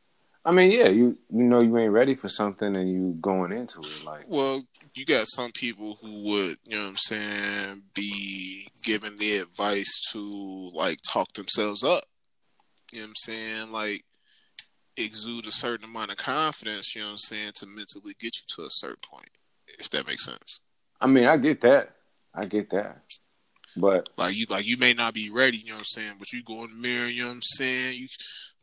I 0.46 0.52
mean, 0.52 0.72
yeah, 0.72 0.90
you 0.90 1.18
you 1.32 1.44
know 1.44 1.62
you 1.62 1.78
ain't 1.78 1.94
ready 1.94 2.16
for 2.16 2.28
something 2.28 2.76
and 2.76 2.92
you 2.92 3.18
going 3.22 3.54
into 3.54 3.80
it 3.80 4.04
like 4.06 4.26
Well, 4.28 4.62
you 4.94 5.06
got 5.06 5.28
some 5.28 5.52
people 5.54 5.98
who 6.02 6.24
would, 6.24 6.58
you 6.66 6.76
know 6.76 6.84
what 6.84 6.90
I'm 6.90 6.96
saying, 6.98 7.84
be 7.94 8.68
giving 8.84 9.18
the 9.18 9.38
advice 9.38 10.02
to 10.12 10.20
like 10.74 10.98
talk 11.08 11.32
themselves 11.34 11.84
up. 11.84 12.04
You 12.92 13.00
know 13.00 13.06
what 13.06 13.10
I'm 13.10 13.16
saying? 13.16 13.72
Like 13.72 14.04
exude 14.98 15.48
a 15.48 15.52
certain 15.52 15.86
amount 15.86 16.12
of 16.12 16.18
confidence, 16.18 16.94
you 16.94 17.02
know 17.02 17.08
what 17.08 17.12
I'm 17.14 17.18
saying, 17.20 17.52
to 17.56 17.66
mentally 17.66 18.14
get 18.20 18.36
you 18.36 18.44
to 18.56 18.64
a 18.64 18.70
certain 18.70 18.98
point. 19.10 19.30
If 19.80 19.90
that 19.92 20.08
makes 20.08 20.26
sense. 20.26 20.60
I 21.00 21.08
mean, 21.08 21.26
I 21.26 21.38
get 21.38 21.62
that. 21.62 21.96
I 22.34 22.46
get 22.46 22.70
that. 22.72 23.04
But 23.76 24.10
Like 24.18 24.38
you 24.38 24.46
like 24.50 24.68
you 24.68 24.78
may 24.78 24.94
not 24.94 25.14
be 25.14 25.30
ready, 25.30 25.58
you 25.58 25.70
know 25.70 25.76
what 25.76 25.80
I'm 25.80 25.86
saying, 25.86 26.14
but 26.20 26.32
you 26.32 26.44
go 26.44 26.64
in 26.64 26.70
the 26.70 26.76
mirror, 26.76 27.08
you 27.08 27.24
know 27.24 27.30
what 27.30 27.36
I'm 27.36 27.42
saying, 27.42 27.98
you 27.98 28.08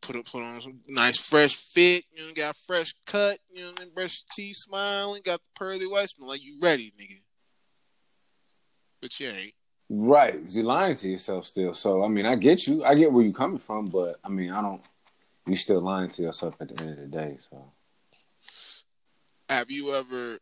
put 0.01 0.17
up 0.17 0.27
put 0.27 0.43
on 0.43 0.61
some 0.61 0.81
nice 0.89 1.19
fresh 1.19 1.57
fit, 1.57 2.05
you 2.13 2.23
know, 2.23 2.33
got 2.35 2.57
fresh 2.67 2.93
cut, 3.07 3.39
you 3.51 3.63
know, 3.63 3.73
and 3.81 3.95
brush 3.95 4.23
your 4.23 4.47
teeth, 4.47 4.57
smiling, 4.57 5.23
got 5.25 5.41
the 5.41 5.59
pearly 5.59 5.87
whites, 5.87 6.15
like 6.21 6.43
you 6.43 6.59
ready, 6.63 6.93
nigga. 7.01 7.19
But 9.03 9.19
you 9.19 9.31
ain't. 9.31 9.55
right, 9.89 10.41
you're 10.47 10.65
lying 10.65 10.95
to 10.97 11.09
yourself 11.09 11.47
still. 11.47 11.73
So 11.73 12.05
I 12.05 12.09
mean, 12.09 12.27
I 12.27 12.37
get 12.37 12.67
you. 12.67 12.85
I 12.85 12.95
get 12.95 13.13
where 13.13 13.25
you 13.25 13.33
coming 13.33 13.59
from, 13.59 13.87
but 13.87 14.21
I 14.23 14.29
mean, 14.29 14.51
I 14.51 14.63
don't. 14.63 14.83
You 15.47 15.57
still 15.57 15.81
lying 15.81 16.11
to 16.11 16.23
yourself 16.23 16.55
at 16.61 16.69
the 16.69 16.81
end 16.83 16.91
of 16.93 16.99
the 16.99 17.07
day. 17.07 17.39
So 17.51 17.73
Have 19.49 19.71
you 19.71 19.95
ever 19.95 20.39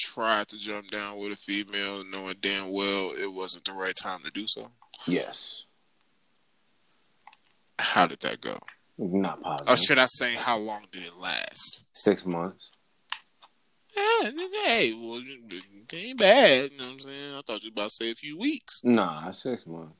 tried 0.00 0.48
to 0.48 0.58
jump 0.58 0.88
down 0.90 1.18
with 1.18 1.32
a 1.32 1.36
female 1.36 2.02
knowing 2.10 2.34
damn 2.40 2.70
well 2.72 3.10
it 3.12 3.32
wasn't 3.32 3.64
the 3.64 3.72
right 3.72 3.94
time 3.96 4.20
to 4.24 4.30
do 4.30 4.44
so? 4.48 4.68
yes, 5.06 5.64
How 7.78 8.06
did 8.06 8.20
that 8.20 8.40
go? 8.40 8.58
not 8.98 9.40
positive. 9.42 9.72
Or 9.72 9.76
should 9.76 9.98
I 9.98 10.06
say, 10.06 10.34
how 10.34 10.58
long 10.58 10.82
did 10.92 11.04
it 11.04 11.16
last? 11.18 11.84
Six 11.94 12.26
months. 12.26 12.70
Yeah, 13.96 14.30
hey, 14.64 14.92
well, 14.94 15.20
it 15.24 15.94
ain't 15.94 16.18
bad. 16.18 16.70
You 16.70 16.78
know 16.78 16.84
what 16.84 16.92
I'm 16.92 16.98
saying? 17.00 17.34
I 17.34 17.40
thought 17.46 17.62
you 17.62 17.70
were 17.70 17.72
about 17.80 17.88
to 17.88 17.94
say 17.94 18.10
a 18.10 18.14
few 18.14 18.38
weeks. 18.38 18.80
Nah, 18.84 19.30
six 19.32 19.66
months. 19.66 19.94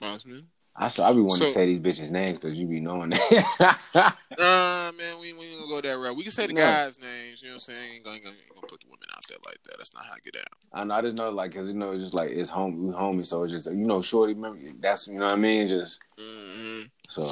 Bosman. 0.00 0.48
I 0.80 0.88
so 0.88 1.02
I 1.02 1.12
be 1.12 1.20
wanting 1.20 1.46
to 1.46 1.52
say 1.52 1.66
these 1.66 1.80
bitches' 1.80 2.10
names 2.12 2.38
because 2.38 2.56
you 2.56 2.66
be 2.66 2.80
knowing 2.80 3.10
that. 3.10 3.78
Nah, 4.38 4.92
man, 4.92 5.18
we, 5.20 5.32
we 5.32 5.46
ain't 5.46 5.58
gonna 5.58 5.68
go 5.68 5.80
that 5.80 5.98
route. 5.98 6.14
We 6.16 6.22
can 6.22 6.30
say 6.30 6.46
the 6.46 6.52
No. 6.52 6.60
guys' 6.62 6.96
names. 7.00 7.42
You 7.42 7.48
know 7.48 7.54
what 7.54 7.56
I'm 7.56 7.60
saying? 7.74 7.94
Ain't 7.96 8.04
gonna, 8.04 8.16
ain't 8.18 8.26
gonna 8.54 8.66
put 8.68 8.80
the 8.80 8.86
women 8.86 9.08
out 9.16 9.26
there 9.28 9.38
like 9.44 9.58
that. 9.64 9.78
That's 9.78 9.92
not 9.92 10.04
how 10.04 10.12
I 10.12 10.18
get 10.22 10.36
out. 10.36 10.46
I 10.72 10.84
know. 10.84 10.94
I 10.94 11.02
just 11.02 11.16
know, 11.16 11.30
like, 11.30 11.52
cause 11.52 11.66
you 11.68 11.74
know, 11.74 11.90
it's 11.90 12.04
just 12.04 12.14
like 12.14 12.30
it's 12.30 12.48
home, 12.48 12.86
we 12.86 12.94
homie, 12.94 13.26
so 13.26 13.42
it's 13.42 13.52
just 13.52 13.66
you 13.66 13.84
know, 13.84 14.00
shorty. 14.00 14.34
Remember, 14.34 14.60
that's 14.78 15.08
you 15.08 15.14
know 15.14 15.24
what 15.24 15.32
I 15.32 15.36
mean. 15.36 15.66
Just 15.66 15.98
hmm 16.16 16.82
so 17.08 17.28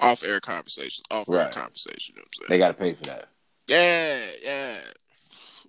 Off 0.00 0.24
air 0.24 0.40
conversations, 0.40 1.02
off 1.12 1.28
air 1.28 1.36
Right. 1.36 1.52
conversation. 1.52 2.14
You 2.16 2.20
know 2.20 2.24
what 2.24 2.48
I'm 2.48 2.48
saying? 2.48 2.48
they 2.48 2.58
got 2.58 2.68
to 2.68 2.74
pay 2.74 2.94
for 2.94 3.04
that. 3.04 3.28
Yeah, 3.68 4.20
yeah. 4.42 4.78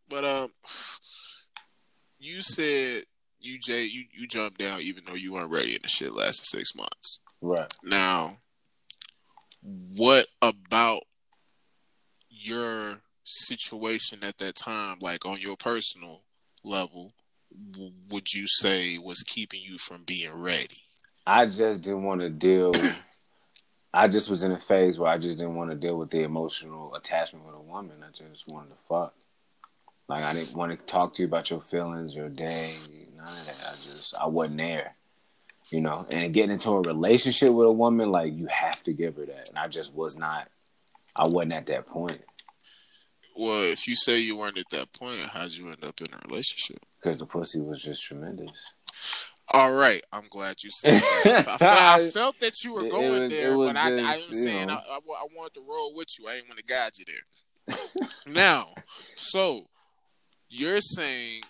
But 0.10 0.26
um, 0.26 0.50
you 2.20 2.42
said 2.42 3.04
you 3.40 3.60
Jay, 3.60 3.84
you 3.84 4.06
you 4.12 4.28
jumped 4.28 4.60
down 4.60 4.82
even 4.82 5.04
though 5.06 5.14
you 5.14 5.34
weren't 5.34 5.52
ready, 5.52 5.76
and 5.76 5.84
the 5.84 5.90
shit 5.90 6.14
lasted 6.14 6.46
six 6.46 6.76
months. 6.76 7.22
Right. 7.42 7.72
Now, 7.84 8.38
what 9.62 10.28
about 10.42 11.04
your 12.30 13.02
situation 13.24 14.20
at 14.24 14.38
that 14.40 14.56
time, 14.56 14.98
like 15.02 15.26
on 15.26 15.40
your 15.40 15.56
personal 15.58 16.24
level, 16.64 17.12
w- 17.72 17.94
would 18.10 18.34
you 18.34 18.46
say 18.48 18.98
was 18.98 19.24
keeping 19.24 19.62
you 19.64 19.78
from 19.78 20.04
being 20.04 20.34
ready? 20.34 20.82
I 21.28 21.46
just 21.46 21.84
didn't 21.84 22.04
want 22.04 22.22
to 22.22 22.30
deal. 22.30 22.72
I 23.94 24.08
just 24.08 24.30
was 24.30 24.44
in 24.44 24.52
a 24.52 24.60
phase 24.60 25.00
where 25.00 25.12
I 25.12 25.18
just 25.18 25.38
didn't 25.38 25.56
want 25.56 25.72
to 25.72 25.76
deal 25.76 25.98
with 25.98 26.12
the 26.12 26.22
emotional 26.22 26.94
attachment 26.96 27.46
with 27.46 27.56
a 27.56 27.60
woman. 27.60 27.98
I 28.04 28.12
just 28.12 28.48
wanted 28.48 28.70
to 28.70 28.76
fuck. 28.88 29.14
Like 30.08 30.24
I 30.24 30.34
didn't 30.34 30.56
want 30.56 30.72
to 30.72 30.86
talk 30.86 31.14
to 31.16 31.22
you 31.22 31.28
about 31.28 31.50
your 31.50 31.62
feelings, 31.62 32.16
your 32.16 32.30
day, 32.30 32.76
none 33.30 33.40
of 33.40 33.46
that. 33.48 33.56
I 33.74 33.96
just 33.96 34.14
I 34.16 34.28
wasn't 34.28 34.58
there, 34.58 34.96
you 35.72 35.82
know. 35.82 36.06
And 36.10 36.34
getting 36.34 36.52
into 36.52 36.70
a 36.72 36.82
relationship 36.82 37.52
with 37.54 37.68
a 37.68 37.72
woman, 37.72 38.12
like 38.12 38.34
you 38.34 38.48
have 38.48 38.84
to 38.84 38.94
give 38.94 39.16
her 39.18 39.26
that, 39.26 39.50
and 39.50 39.58
I 39.58 39.68
just 39.68 39.94
was 39.94 40.18
not. 40.18 40.48
I 41.16 41.28
wasn't 41.28 41.54
at 41.54 41.66
that 41.66 41.88
point 41.88 42.22
Well, 43.36 43.64
if 43.64 43.88
you 43.88 43.96
say 43.96 44.20
you 44.20 44.38
weren't 44.38 44.58
at 44.60 44.70
that 44.72 44.94
point, 44.94 45.20
how'd 45.34 45.52
you 45.52 45.68
end 45.68 45.84
up 45.84 46.00
in 46.02 46.08
a 46.14 46.18
relationship? 46.28 46.78
because 47.02 47.18
the 47.18 47.26
pussy 47.26 47.60
was 47.62 47.82
just 47.82 48.04
tremendous. 48.04 48.52
All 49.52 49.74
right, 49.74 50.02
I'm 50.14 50.28
glad 50.30 50.58
you 50.64 50.70
said 50.72 51.02
that. 51.24 51.48
I, 51.50 51.58
felt, 51.58 51.62
I 51.62 52.10
felt 52.12 52.40
that 52.42 52.64
you 52.64 52.74
were 52.74 52.82
It- 52.82 52.86
it 52.88 52.92
going 52.92 53.22
was- 53.24 53.32
there, 53.32 53.58
but 53.58 53.76
I, 53.76 53.88
I 53.96 54.14
am 54.16 54.34
saying 54.34 54.70
I. 54.70 54.76
I, 54.76 54.98
I 54.98 55.26
wanted 55.36 55.54
to 55.56 55.62
roll 55.68 55.94
with 55.96 56.08
you. 56.20 56.28
I 56.28 56.36
ain't 56.36 56.48
want 56.48 56.60
to 56.60 56.64
guide 56.66 56.92
you 56.98 57.06
there. 57.06 57.78
now, 58.28 58.68
so 59.16 59.66
you're 60.50 60.82
saying 60.82 61.42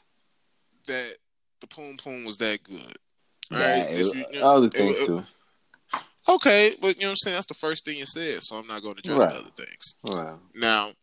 that 0.88 1.15
the 1.61 1.67
poom 1.67 1.97
poom 1.97 2.23
was 2.25 2.37
that 2.37 2.63
good, 2.63 2.95
all 3.51 3.59
Yeah, 3.59 3.79
right? 3.81 3.89
it 3.91 3.95
Did 3.95 4.05
you- 4.15 4.25
you 4.31 4.39
know, 4.39 4.51
other 4.51 4.69
things 4.69 4.99
it- 4.99 5.05
too. 5.07 5.23
Okay, 6.27 6.75
but 6.79 6.95
you 6.97 7.01
know 7.01 7.07
what 7.07 7.11
I'm 7.11 7.15
saying. 7.17 7.35
That's 7.35 7.47
the 7.47 7.53
first 7.55 7.85
thing 7.85 7.97
you 7.97 8.05
said, 8.05 8.43
so 8.43 8.55
I'm 8.57 8.67
not 8.67 8.83
going 8.83 8.95
to 8.95 8.99
address 8.99 9.19
Right. 9.21 9.29
the 9.33 9.39
other 9.39 9.51
things. 9.65 9.95
Well, 10.03 10.39
Now, 10.53 10.93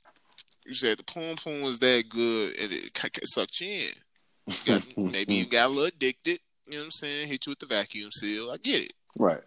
you 0.65 0.75
said 0.75 0.99
the 0.99 1.03
poom 1.05 1.35
poom 1.37 1.63
was 1.63 1.79
that 1.81 2.09
good, 2.09 2.55
and 2.61 2.73
it, 2.73 2.95
ca- 2.95 3.09
sucked 3.25 3.61
you 3.61 3.69
in. 3.69 3.93
You 4.47 4.55
got, 4.65 4.83
maybe 4.97 5.35
you 5.35 5.47
got 5.47 5.67
a 5.67 5.69
little 5.69 5.87
addicted. 5.87 6.41
You 6.67 6.73
know 6.75 6.79
what 6.79 6.85
I'm 6.85 6.91
saying? 6.93 7.29
Hit 7.29 7.47
you 7.47 7.51
with 7.51 7.59
the 7.59 7.67
vacuum 7.67 8.11
seal. 8.13 8.51
I 8.53 8.57
get 8.59 8.83
it. 8.83 8.93
right. 9.19 9.43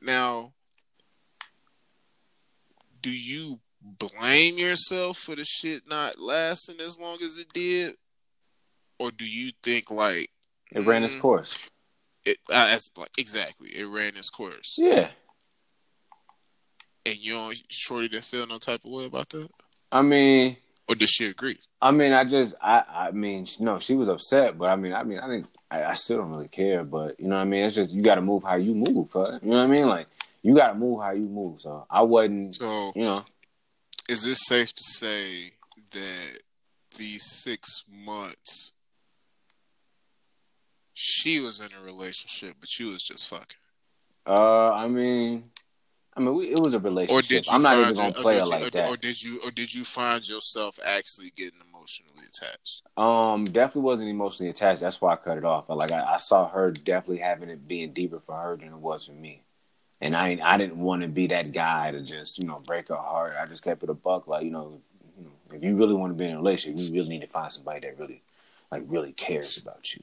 Now, 0.00 0.52
do 3.02 3.10
you 3.10 3.60
blame 3.80 4.58
yourself 4.58 5.18
for 5.18 5.34
the 5.36 5.44
shit 5.44 5.86
not 5.86 6.18
lasting 6.18 6.80
as 6.80 6.98
long 6.98 7.22
as 7.22 7.38
it 7.38 7.52
did, 7.52 7.96
or 9.00 9.10
do 9.10 9.28
you 9.28 9.50
think 9.62 9.90
like 9.90 10.28
It 10.72 10.86
ran 10.86 11.02
its 11.02 11.16
mm, 11.16 11.20
course. 11.20 11.58
It, 12.24 12.36
uh, 12.52 12.66
that's 12.66 12.90
like 12.96 13.10
exactly. 13.18 13.70
It 13.70 13.86
ran 13.86 14.16
its 14.16 14.28
course, 14.30 14.76
Yeah. 14.78 15.08
and 17.06 17.16
you 17.16 17.32
don't. 17.32 17.56
Shorty 17.70 18.08
didn't 18.08 18.24
feel 18.24 18.46
no 18.46 18.58
type 18.58 18.84
of 18.84 18.90
way 18.90 19.06
about 19.06 19.30
that, 19.30 19.48
I 19.90 20.02
mean, 20.02 20.56
or 20.86 20.94
did 20.94 21.08
she 21.08 21.26
agree? 21.26 21.58
I 21.82 21.92
mean, 21.92 22.12
I 22.12 22.24
just, 22.24 22.54
I, 22.60 22.82
I 22.94 23.10
mean, 23.12 23.46
no, 23.58 23.78
she 23.78 23.94
was 23.94 24.10
upset, 24.10 24.58
but 24.58 24.66
I 24.66 24.76
mean, 24.76 24.92
I 24.92 25.02
mean, 25.02 25.18
I 25.18 25.28
think 25.28 25.46
I, 25.70 25.84
I 25.84 25.94
still 25.94 26.18
don't 26.18 26.30
really 26.30 26.48
care, 26.48 26.84
but 26.84 27.18
you 27.18 27.26
know 27.26 27.36
what 27.36 27.40
I 27.42 27.44
mean. 27.44 27.64
It's 27.64 27.74
just 27.74 27.94
you 27.94 28.02
got 28.02 28.16
to 28.16 28.20
move 28.20 28.44
how 28.44 28.56
you 28.56 28.74
move, 28.74 29.08
fuck. 29.08 29.42
You 29.42 29.50
know 29.50 29.56
what 29.56 29.62
I 29.64 29.66
mean? 29.66 29.88
Like 29.88 30.08
you 30.42 30.54
got 30.54 30.68
to 30.68 30.74
move 30.74 31.02
how 31.02 31.12
you 31.12 31.26
move. 31.26 31.62
So 31.62 31.86
I 31.90 32.02
wasn't, 32.02 32.56
So, 32.56 32.92
you 32.94 33.04
know, 33.04 33.24
is 34.10 34.26
it 34.26 34.36
safe 34.36 34.74
to 34.74 34.84
say 34.84 35.52
that 35.92 36.38
these 36.98 37.24
six 37.24 37.84
months 37.90 38.72
she 41.02 41.40
was 41.40 41.60
in 41.60 41.68
a 41.72 41.82
relationship, 41.82 42.56
but 42.60 42.78
you 42.78 42.88
was 42.88 43.02
just 43.02 43.26
fucking? 43.28 43.56
uh, 44.26 44.72
I 44.72 44.86
mean, 44.86 45.44
I 46.14 46.20
mean, 46.20 46.34
we, 46.34 46.52
it 46.52 46.58
was 46.58 46.74
a 46.74 46.78
relationship. 46.78 47.24
or 47.24 47.26
did 47.26 47.46
you 47.46 47.52
I'm 47.52 47.62
not 47.62 47.78
even 47.78 47.94
gonna 47.94 48.12
play 48.12 48.38
it 48.38 48.46
like 48.46 48.66
or, 48.66 48.70
that. 48.70 48.88
or 48.90 48.96
did 48.98 49.22
you 49.22 49.40
or 49.42 49.50
did 49.50 49.72
you 49.72 49.84
find 49.84 50.28
yourself 50.28 50.78
actually 50.84 51.32
getting 51.34 51.58
emotionally 51.72 52.26
attached 52.28 52.82
Um, 52.98 53.46
definitely 53.46 53.82
wasn't 53.82 54.10
emotionally 54.10 54.50
attached. 54.50 54.82
That's 54.82 55.00
why 55.00 55.14
I 55.14 55.16
cut 55.16 55.38
it 55.38 55.44
off. 55.44 55.66
But 55.68 55.78
like 55.78 55.90
I, 55.90 56.02
I 56.02 56.16
saw 56.18 56.48
her 56.50 56.70
definitely 56.70 57.18
having 57.18 57.48
it 57.48 57.66
being 57.66 57.92
deeper 57.94 58.20
for 58.20 58.34
her 58.36 58.56
than 58.58 58.68
it 58.68 58.76
was 58.76 59.06
for 59.06 59.12
me. 59.12 59.42
And 60.02 60.14
I 60.14 60.38
I 60.42 60.58
didn't 60.58 60.76
want 60.76 61.00
to 61.00 61.08
be 61.08 61.28
that 61.28 61.52
guy 61.52 61.92
to 61.92 62.02
just, 62.02 62.38
you 62.38 62.46
know, 62.46 62.60
break 62.66 62.88
her 62.88 62.96
heart. 62.96 63.36
I 63.40 63.46
just 63.46 63.62
kept 63.62 63.82
it 63.82 63.88
a 63.88 63.94
buck, 63.94 64.26
like, 64.26 64.44
you 64.44 64.50
know, 64.50 64.80
you 65.16 65.24
know, 65.24 65.56
if 65.56 65.62
you 65.64 65.76
really 65.76 65.94
want 65.94 66.10
to 66.12 66.18
be 66.18 66.26
in 66.26 66.32
a 66.32 66.36
relationship, 66.36 66.78
you 66.78 66.92
really 66.92 67.08
need 67.08 67.22
to 67.22 67.26
find 67.26 67.50
somebody 67.50 67.80
that 67.80 67.98
really 67.98 68.22
like 68.70 68.82
really 68.86 69.12
cares 69.12 69.56
about 69.56 69.94
you. 69.94 70.02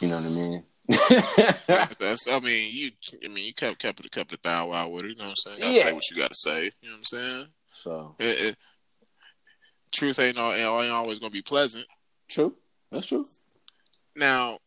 You 0.00 0.08
know 0.08 0.16
what 0.16 0.26
I 0.26 0.28
mean? 0.28 0.64
that's, 1.66 1.96
that's 1.96 2.28
i 2.28 2.38
mean 2.40 2.68
you 2.70 2.90
i 3.24 3.28
mean 3.28 3.46
you 3.46 3.54
kept 3.54 3.78
kept 3.78 4.00
it 4.04 4.10
kept 4.10 4.34
it 4.34 4.42
down 4.42 4.68
wild 4.68 4.92
with 4.92 5.00
her 5.02 5.08
you 5.08 5.14
know 5.16 5.24
what 5.24 5.30
i'm 5.30 5.36
saying 5.36 5.58
gotta 5.60 5.74
Yeah. 5.74 5.82
say 5.82 5.92
what 5.94 6.10
you 6.10 6.16
gotta 6.18 6.34
say 6.34 6.64
you 6.82 6.88
know 6.90 6.90
what 6.90 6.98
i'm 6.98 7.04
saying 7.04 7.46
so 7.72 8.14
it, 8.18 8.40
it, 8.48 8.56
truth 9.90 10.18
ain't, 10.18 10.36
all, 10.36 10.52
ain't 10.52 10.92
always 10.92 11.18
gonna 11.18 11.30
be 11.30 11.40
pleasant 11.40 11.86
true. 12.28 12.54
That's 12.92 13.06
true. 13.06 13.24
now 14.14 14.58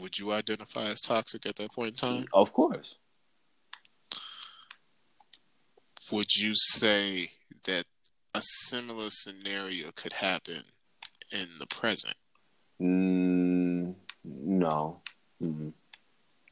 would 0.00 0.18
you 0.18 0.32
identify 0.32 0.86
as 0.86 1.00
toxic 1.00 1.46
at 1.46 1.54
that 1.56 1.72
point 1.72 1.90
in 1.90 1.94
time 1.94 2.24
Of 2.32 2.52
course. 2.52 2.96
would 6.10 6.34
you 6.34 6.54
say 6.56 7.28
that 7.64 7.84
a 8.34 8.40
similar 8.42 9.10
scenario 9.10 9.90
could 9.94 10.12
happen 10.14 10.62
in 11.32 11.46
the 11.60 11.66
present 11.68 12.14
Mm, 12.80 13.94
no. 14.24 15.00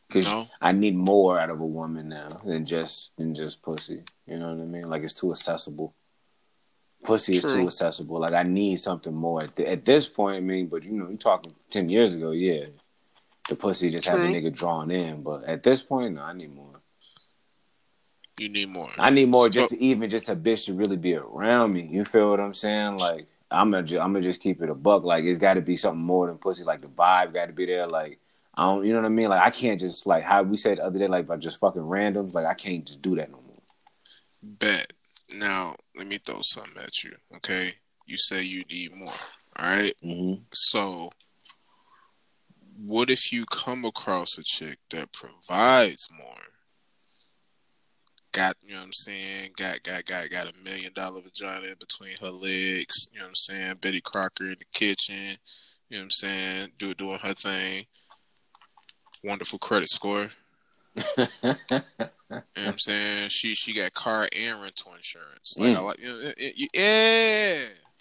'Cause 0.09 0.25
no 0.25 0.47
I 0.61 0.71
need 0.73 0.95
more 0.95 1.39
out 1.41 1.51
of 1.51 1.61
a 1.61 1.67
woman 1.67 2.09
now 2.09 2.29
than 2.45 2.65
just 2.65 3.17
than 3.17 3.35
just 3.35 3.61
pussy. 3.63 4.03
You 4.27 4.39
know 4.39 4.55
what 4.55 4.63
I 4.63 4.65
mean? 4.67 4.89
Like 4.89 5.03
it's 5.03 5.15
too 5.15 5.33
accessible. 5.33 5.95
Pussy 7.03 7.35
is 7.37 7.43
too 7.43 7.67
accessible. 7.67 8.21
Like 8.21 8.33
I 8.35 8.43
need 8.45 8.77
something 8.77 9.13
more 9.15 9.43
at, 9.43 9.57
th- 9.57 9.69
at 9.69 9.85
this 9.85 10.09
point. 10.09 10.37
I 10.37 10.41
mean, 10.41 10.69
but 10.69 10.85
you 10.85 10.93
know, 10.93 11.09
you're 11.09 11.17
talking 11.19 11.55
ten 11.71 11.89
years 11.89 12.15
ago, 12.15 12.31
yeah. 12.31 12.67
The 13.49 13.57
pussy 13.57 13.91
just 13.91 14.07
had 14.09 14.19
the 14.19 14.23
nigga 14.33 14.53
drawn 14.55 14.91
in, 14.91 15.23
but 15.23 15.45
at 15.45 15.63
this 15.63 15.83
point, 15.83 16.15
no, 16.15 16.23
I 16.23 16.33
need 16.33 16.55
more. 16.55 16.81
you 18.39 18.49
need 18.49 18.69
more 18.69 18.91
I 18.99 19.11
need 19.11 19.29
more 19.29 19.45
So- 19.47 19.51
just 19.51 19.71
to 19.71 19.83
even 19.83 20.09
just 20.11 20.29
a 20.29 20.37
bitch 20.37 20.67
to 20.67 20.75
really 20.75 20.97
be 20.97 21.15
around 21.15 21.73
me. 21.73 21.87
You 21.91 22.05
feel 22.05 22.31
what 22.31 22.41
I'm 22.41 22.55
saying? 22.55 22.97
Like 22.99 23.27
I'm 23.51 23.71
gonna 23.71 23.83
ju- 23.83 24.01
I'm 24.01 24.13
gonna 24.13 24.25
just 24.25 24.41
keep 24.41 24.63
it 24.63 24.71
a 24.71 24.75
buck. 24.75 25.05
Like 25.05 25.25
it's 25.25 25.39
got 25.39 25.55
to 25.55 25.61
be 25.61 25.77
something 25.77 26.03
more 26.03 26.27
than 26.27 26.39
pussy. 26.39 26.65
Like 26.65 26.81
the 26.81 26.89
vibe 26.89 27.33
got 27.35 27.47
to 27.47 27.53
be 27.53 27.67
there. 27.67 27.87
Like 27.87 28.19
I 28.55 28.65
don't, 28.65 28.85
you 28.85 28.93
know 28.93 29.01
what 29.01 29.07
I 29.07 29.11
mean? 29.11 29.29
Like 29.29 29.45
I 29.45 29.51
can't 29.51 29.79
just 29.79 30.07
like 30.07 30.25
how 30.25 30.43
we 30.43 30.57
said 30.57 30.79
the 30.79 30.85
other 30.85 30.99
day, 30.99 31.09
like 31.09 31.27
by 31.27 31.37
just 31.37 31.61
fucking 31.61 31.83
randoms. 31.83 32.35
Like 32.35 32.47
I 32.47 32.55
can't 32.55 32.85
just 32.85 33.03
do 33.03 33.17
that 33.17 33.31
no 33.31 33.41
more. 33.47 33.63
Bet. 34.43 34.93
Now, 35.35 35.75
let 35.97 36.07
me 36.07 36.19
throw 36.19 36.41
something 36.43 36.81
at 36.81 37.03
you, 37.03 37.13
okay? 37.37 37.71
You 38.07 38.17
say 38.17 38.43
you 38.43 38.63
need 38.71 38.95
more, 38.95 39.13
all 39.59 39.77
right? 39.77 39.93
Mm-hmm. 40.05 40.43
So, 40.53 41.11
what 42.79 43.11
if 43.11 43.33
you 43.33 43.45
come 43.47 43.85
across 43.85 44.39
a 44.39 44.45
chick 44.45 44.79
that 44.91 45.13
provides 45.13 46.09
more? 46.17 46.37
Got, 48.37 48.55
you 48.63 48.75
know 48.75 48.81
what 48.81 48.87
I'm 48.87 48.93
saying? 48.93 49.51
Got, 49.57 49.83
got, 49.83 50.05
got, 50.05 50.29
got 50.29 50.51
a 50.53 50.63
million 50.63 50.93
dollar 50.95 51.23
vagina 51.23 51.69
in 51.69 51.75
between 51.81 52.17
her 52.21 52.29
legs, 52.29 53.09
you 53.11 53.19
know 53.19 53.25
what 53.25 53.29
I'm 53.31 53.35
saying? 53.35 53.77
Betty 53.81 54.03
Crocker 54.03 54.45
in 54.45 54.57
the 54.59 54.67
kitchen, 54.75 55.39
you 55.89 55.97
know 55.97 56.01
what 56.01 56.03
I'm 56.03 56.11
saying? 56.11 56.69
Do, 56.79 56.93
doing 56.93 57.19
her 57.23 57.33
thing. 57.33 57.87
Wonderful 59.25 59.59
credit 59.59 59.89
score. 59.89 60.29
You 60.97 61.03
know 61.47 61.57
what 61.71 62.43
I'm 62.57 62.79
saying? 62.79 63.29
She 63.31 63.55
she 63.55 63.73
got 63.73 63.95
car 63.95 64.29
and 64.39 64.61
rental 64.61 64.93
insurance. 64.95 65.55
Like 65.57 65.75
Mm. 65.75 65.77
I 65.77 65.81
like, 65.81 65.99
you 65.99 66.07
know, 66.09 66.19
it- 66.37 66.55
it- 66.59 66.71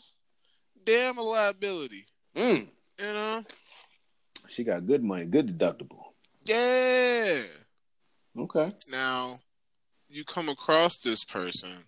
damn 0.86 1.17
a 1.17 1.22
liability. 1.22 2.05
mm. 2.38 2.65
You 2.98 3.13
know, 3.13 3.44
She 4.48 4.64
got 4.64 4.86
good 4.88 5.04
money, 5.04 5.25
good 5.25 5.58
deductible. 5.58 6.04
yeah. 6.46 7.42
Okay. 8.38 8.74
Now, 8.92 9.38
you 10.10 10.24
come 10.25 10.50
across 10.50 10.98
this 10.98 11.24
person, 11.24 11.86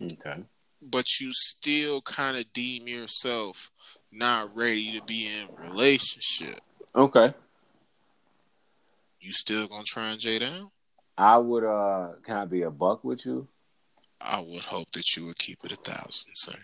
Okay. 0.00 0.42
but 0.82 1.06
you 1.20 1.30
still 1.32 2.02
kind 2.02 2.36
of 2.36 2.52
deem 2.52 2.86
yourself 2.86 3.70
not 4.12 4.54
ready 4.54 4.92
to 4.98 5.04
be 5.06 5.26
in 5.26 5.48
a 5.48 5.68
relationship. 5.70 6.60
Okay. 6.94 7.32
You 9.20 9.32
still 9.32 9.66
gonna 9.66 9.84
try 9.84 10.10
and 10.10 10.20
Jay 10.20 10.38
down? 10.38 10.70
I 11.18 11.38
would. 11.38 11.64
uh 11.64 12.12
Can 12.22 12.36
I 12.36 12.44
be 12.44 12.62
a 12.62 12.70
buck 12.70 13.02
with 13.02 13.24
you? 13.26 13.48
I 14.20 14.40
would 14.40 14.64
hope 14.64 14.90
that 14.92 15.16
you 15.16 15.26
would 15.26 15.38
keep 15.38 15.58
it 15.64 15.72
a 15.72 15.76
thousand, 15.76 16.32
sir. 16.34 16.58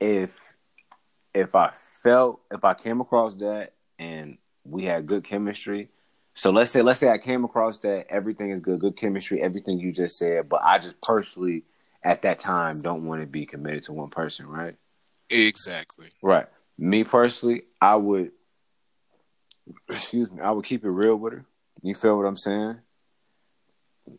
If 0.00 0.40
if 1.34 1.54
I 1.54 1.72
felt 2.02 2.40
if 2.50 2.64
I 2.64 2.74
came 2.74 3.00
across 3.00 3.34
that 3.36 3.72
and 3.98 4.38
we 4.64 4.84
had 4.84 5.06
good 5.06 5.24
chemistry. 5.24 5.88
So 6.34 6.50
let's 6.50 6.70
say 6.70 6.82
let's 6.82 7.00
say 7.00 7.10
I 7.10 7.18
came 7.18 7.44
across 7.44 7.78
that 7.78 8.06
everything 8.10 8.50
is 8.50 8.60
good, 8.60 8.80
good 8.80 8.96
chemistry, 8.96 9.40
everything 9.40 9.78
you 9.78 9.92
just 9.92 10.18
said, 10.18 10.48
but 10.48 10.62
I 10.62 10.78
just 10.78 11.00
personally 11.00 11.64
at 12.02 12.22
that 12.22 12.38
time 12.38 12.82
don't 12.82 13.06
want 13.06 13.22
to 13.22 13.26
be 13.26 13.46
committed 13.46 13.84
to 13.84 13.92
one 13.92 14.10
person, 14.10 14.46
right? 14.46 14.76
Exactly. 15.30 16.08
Right. 16.22 16.46
Me 16.78 17.04
personally, 17.04 17.62
I 17.80 17.96
would 17.96 18.32
excuse 19.88 20.30
me, 20.30 20.40
I 20.40 20.52
would 20.52 20.64
keep 20.64 20.84
it 20.84 20.90
real 20.90 21.16
with 21.16 21.32
her. 21.32 21.44
You 21.82 21.94
feel 21.94 22.16
what 22.16 22.26
I'm 22.26 22.36
saying? 22.36 22.78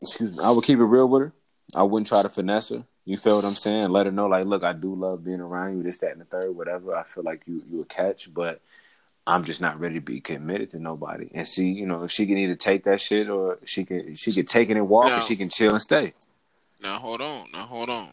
Excuse 0.01 0.33
me. 0.33 0.43
I 0.43 0.51
would 0.51 0.63
keep 0.63 0.79
it 0.79 0.85
real 0.85 1.07
with 1.07 1.21
her. 1.21 1.33
I 1.75 1.83
wouldn't 1.83 2.07
try 2.07 2.21
to 2.21 2.29
finesse 2.29 2.69
her. 2.69 2.83
You 3.05 3.17
feel 3.17 3.37
what 3.37 3.45
I'm 3.45 3.55
saying? 3.55 3.89
Let 3.89 4.05
her 4.05 4.11
know, 4.11 4.27
like, 4.27 4.47
look, 4.47 4.63
I 4.63 4.73
do 4.73 4.93
love 4.93 5.23
being 5.23 5.39
around 5.39 5.77
you, 5.77 5.83
this, 5.83 5.99
that, 5.99 6.11
and 6.11 6.19
the 6.19 6.25
third, 6.25 6.55
whatever. 6.55 6.93
I 6.93 7.03
feel 7.03 7.23
like 7.23 7.43
you 7.45 7.63
you 7.69 7.81
a 7.81 7.85
catch, 7.85 8.33
but 8.33 8.59
I'm 9.27 9.43
just 9.43 9.59
not 9.59 9.77
ready 9.79 9.95
to 9.95 10.01
be 10.01 10.21
committed 10.21 10.69
to 10.69 10.79
nobody. 10.79 11.29
And 11.33 11.45
see, 11.45 11.69
you 11.69 11.85
know, 11.85 12.03
if 12.05 12.11
she 12.11 12.25
can 12.25 12.37
either 12.37 12.55
take 12.55 12.83
that 12.85 13.01
shit 13.01 13.29
or 13.29 13.59
she 13.65 13.83
can 13.83 14.15
she 14.15 14.31
can 14.31 14.45
take 14.45 14.69
it 14.69 14.77
and 14.77 14.87
walk, 14.87 15.07
No. 15.07 15.17
or 15.17 15.21
she 15.21 15.35
can 15.35 15.49
chill 15.49 15.73
and 15.73 15.81
stay. 15.81 16.13
Now 16.81 16.97
hold 16.97 17.21
on. 17.21 17.51
Now 17.51 17.63
hold 17.65 17.89
on. 17.89 18.07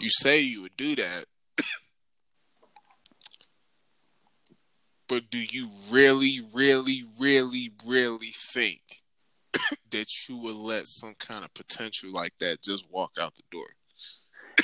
You 0.00 0.10
say 0.10 0.38
you 0.40 0.62
would 0.62 0.76
do 0.76 0.94
that, 0.94 1.24
but 5.08 5.28
do 5.28 5.38
you 5.38 5.70
really, 5.90 6.40
really, 6.54 7.02
really, 7.18 7.72
really 7.84 8.32
think 8.36 8.80
that 9.90 10.06
you 10.28 10.36
would 10.36 10.54
let 10.54 10.86
some 10.86 11.14
kind 11.18 11.44
of 11.44 11.52
potential 11.52 12.12
like 12.12 12.30
that 12.38 12.62
just 12.62 12.84
walk 12.90 13.12
out 13.20 13.34
the 13.34 13.42
door? 13.50 13.66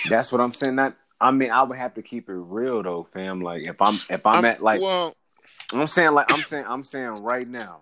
That's 0.09 0.31
what 0.31 0.41
I'm 0.41 0.53
saying. 0.53 0.77
That 0.77 0.97
I 1.21 1.31
mean, 1.31 1.51
I 1.51 1.63
would 1.63 1.79
have 1.79 1.95
to 1.95 2.03
keep 2.03 2.29
it 2.29 2.35
real 2.35 2.83
though, 2.83 3.05
fam. 3.05 3.41
Like 3.41 3.67
if 3.67 3.81
I'm 3.81 3.95
if 4.11 4.27
I'm, 4.27 4.45
at 4.45 4.61
like 4.63 4.81
well, 4.81 5.15
I'm 5.73 5.87
saying 5.87 6.13
like 6.13 6.33
I'm 6.33 6.43
saying 6.43 6.65
I'm 6.69 6.83
saying 6.83 7.15
right 7.21 7.49
now. 7.49 7.81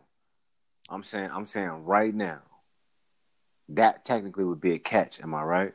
I'm 0.89 1.03
saying 1.03 1.31
I'm 1.33 1.47
saying 1.47 1.85
right 1.85 2.15
now. 2.15 2.41
That 3.71 4.05
technically 4.05 4.45
would 4.45 4.61
be 4.61 4.75
a 4.75 4.79
catch, 4.79 5.21
am 5.21 5.35
I 5.35 5.43
right? 5.43 5.75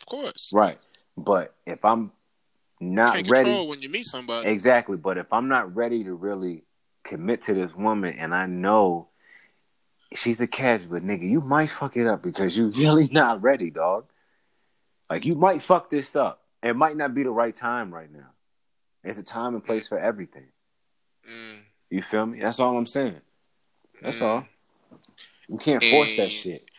of 0.00 0.06
course, 0.06 0.50
Right. 0.52 0.78
But 1.16 1.54
if 1.66 1.84
I'm 1.84 2.10
not 2.82 3.28
ready 3.28 3.66
when 3.66 3.80
you 3.80 3.88
meet 3.88 4.06
somebody. 4.06 4.48
Exactly. 4.48 4.96
But 4.96 5.16
if 5.16 5.32
I'm 5.32 5.48
not 5.48 5.74
ready 5.74 6.04
to 6.04 6.14
really 6.14 6.64
commit 7.04 7.42
to 7.42 7.54
this 7.54 7.74
woman 7.74 8.16
and 8.18 8.34
I 8.34 8.46
know 8.46 9.08
she's 10.14 10.40
a 10.40 10.46
catch, 10.46 10.88
but 10.90 11.04
nigga, 11.04 11.28
you 11.28 11.40
might 11.40 11.70
fuck 11.70 11.96
it 11.96 12.06
up 12.06 12.22
because 12.22 12.56
you 12.56 12.68
really 12.76 13.08
not 13.10 13.42
ready, 13.42 13.70
dog. 13.70 14.06
Like 15.08 15.24
you 15.24 15.36
might 15.36 15.62
fuck 15.62 15.90
this 15.90 16.16
up. 16.16 16.41
It 16.62 16.76
might 16.76 16.96
not 16.96 17.14
be 17.14 17.22
the 17.22 17.30
right 17.30 17.54
time 17.54 17.92
right 17.92 18.10
now. 18.10 18.30
It's 19.04 19.18
a 19.18 19.22
time 19.22 19.54
and 19.54 19.64
place 19.64 19.88
for 19.88 19.98
everything. 19.98 20.46
Mm, 21.28 21.62
You 21.90 22.02
feel 22.02 22.26
me? 22.26 22.40
That's 22.40 22.60
all 22.60 22.76
I'm 22.76 22.86
saying. 22.86 23.20
That's 24.00 24.20
mm. 24.20 24.26
all. 24.26 24.48
You 25.48 25.58
can't 25.58 25.82
force 25.82 26.16
that 26.16 26.30
shit. 26.30 26.70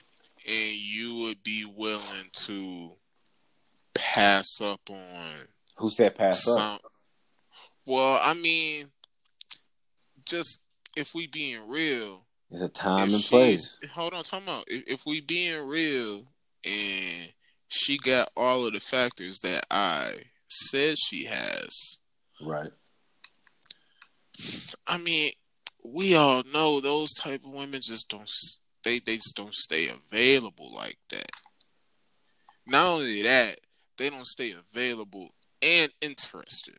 and 0.47 0.71
you 0.73 1.15
would 1.23 1.43
be 1.43 1.65
willing 1.65 2.29
to 2.31 2.93
pass 3.93 4.61
up 4.61 4.81
on 4.89 5.31
Who 5.77 5.89
said 5.89 6.15
pass 6.15 6.47
up? 6.57 6.81
Well, 7.85 8.19
I 8.21 8.33
mean, 8.33 8.87
just 10.25 10.61
if 10.95 11.13
we 11.13 11.27
being 11.27 11.67
real, 11.67 12.25
it's 12.49 12.61
a 12.61 12.69
time 12.69 13.13
and 13.13 13.23
place. 13.23 13.79
Hold 13.91 14.13
on, 14.13 14.23
talking 14.23 14.47
about 14.47 14.65
if, 14.67 14.87
if 14.87 15.05
we 15.05 15.19
being 15.21 15.67
real 15.67 16.25
and 16.65 17.29
she 17.75 17.97
got 17.97 18.29
all 18.37 18.67
of 18.67 18.73
the 18.73 18.79
factors 18.79 19.39
that 19.39 19.65
I 19.71 20.11
said 20.47 20.95
she 20.99 21.23
has. 21.25 21.97
Right. 22.39 22.69
I 24.87 24.97
mean, 24.97 25.31
we 25.83 26.15
all 26.15 26.43
know 26.53 26.79
those 26.79 27.13
type 27.13 27.43
of 27.43 27.51
women 27.51 27.81
just 27.81 28.09
don't 28.09 28.29
they 28.83 28.99
they 28.99 29.15
just 29.15 29.35
don't 29.35 29.53
stay 29.53 29.87
available 29.89 30.73
like 30.73 30.97
that. 31.09 31.29
Not 32.67 32.85
only 32.87 33.23
that, 33.23 33.59
they 33.97 34.09
don't 34.09 34.27
stay 34.27 34.53
available 34.53 35.29
and 35.61 35.91
interested. 36.01 36.75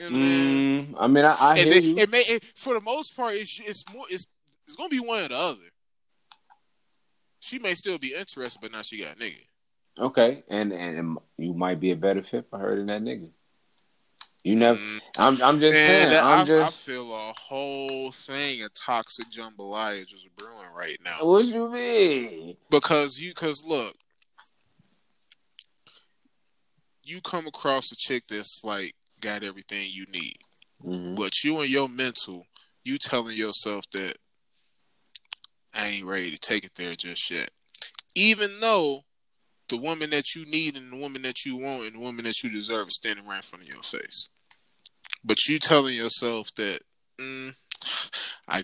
You 0.00 0.10
know 0.10 0.16
I'm? 0.16 0.22
Mm, 0.22 0.94
I 0.98 1.06
mean, 1.06 1.24
I, 1.24 1.36
I 1.40 1.56
hear 1.58 1.70
they- 1.80 1.80
you. 1.88 1.98
it 1.98 2.10
may 2.10 2.20
it, 2.22 2.44
for 2.56 2.74
the 2.74 2.80
most 2.80 3.16
part 3.16 3.34
it's 3.34 3.60
it's 3.60 3.84
more 3.92 4.04
it's 4.10 4.26
it's 4.66 4.76
gonna 4.76 4.88
be 4.88 5.00
one 5.00 5.22
or 5.24 5.28
the 5.28 5.36
other. 5.36 5.60
She 7.44 7.58
may 7.58 7.74
still 7.74 7.98
be 7.98 8.14
interested, 8.14 8.58
but 8.62 8.72
now 8.72 8.80
she 8.80 9.04
got 9.04 9.16
a 9.16 9.18
nigga. 9.18 9.44
Okay, 9.98 10.42
and 10.48 10.72
and 10.72 11.18
you 11.36 11.52
might 11.52 11.78
be 11.78 11.90
a 11.90 11.96
better 11.96 12.22
fit 12.22 12.46
for 12.48 12.58
her 12.58 12.74
than 12.74 12.86
that 12.86 13.02
nigga. 13.02 13.28
You 14.42 14.56
never. 14.56 14.78
Mm. 14.78 15.00
I'm 15.18 15.42
I'm 15.42 15.60
just 15.60 15.74
Man, 15.74 15.86
saying. 15.86 16.10
that- 16.10 16.24
I'm 16.24 16.38
I, 16.40 16.44
just. 16.44 16.88
I 16.88 16.92
feel 16.92 17.14
a 17.14 17.34
whole 17.38 18.10
thing 18.12 18.62
of 18.62 18.72
toxic 18.72 19.26
jambalaya 19.30 20.06
just 20.06 20.26
brewing 20.36 20.72
right 20.74 20.96
now. 21.04 21.18
What 21.20 21.44
you 21.44 21.68
mean? 21.70 22.56
Because 22.70 23.20
you, 23.20 23.32
because 23.34 23.62
look, 23.62 23.94
you 27.02 27.20
come 27.20 27.46
across 27.46 27.92
a 27.92 27.96
chick 27.96 28.24
that's 28.26 28.62
like 28.64 28.94
got 29.20 29.42
everything 29.42 29.86
you 29.90 30.06
need, 30.10 30.38
hmm 30.82 31.14
but 31.14 31.44
you 31.44 31.60
and 31.60 31.70
your 31.70 31.90
mental, 31.90 32.46
you 32.84 32.96
telling 32.96 33.36
yourself 33.36 33.84
that 33.92 34.16
I 35.74 35.88
ain't 35.88 36.06
ready 36.06 36.30
to 36.30 36.38
take 36.38 36.64
it 36.64 36.74
there 36.76 36.94
just 36.94 37.30
yet. 37.30 37.50
Even 38.14 38.60
though 38.60 39.04
the 39.68 39.76
woman 39.76 40.10
that 40.10 40.34
you 40.34 40.46
need 40.46 40.76
and 40.76 40.92
the 40.92 40.96
woman 40.96 41.22
that 41.22 41.44
you 41.44 41.56
want 41.56 41.84
and 41.84 41.94
the 41.94 42.00
woman 42.00 42.24
that 42.24 42.42
you 42.42 42.50
deserve 42.50 42.88
is 42.88 42.96
standing 42.96 43.26
right 43.26 43.36
in 43.36 43.42
front 43.42 43.64
of 43.64 43.68
your 43.68 43.82
face, 43.82 44.28
but 45.24 45.46
you 45.46 45.58
telling 45.58 45.96
yourself 45.96 46.48
that 46.56 46.80
mm, 47.20 47.54
I, 48.48 48.62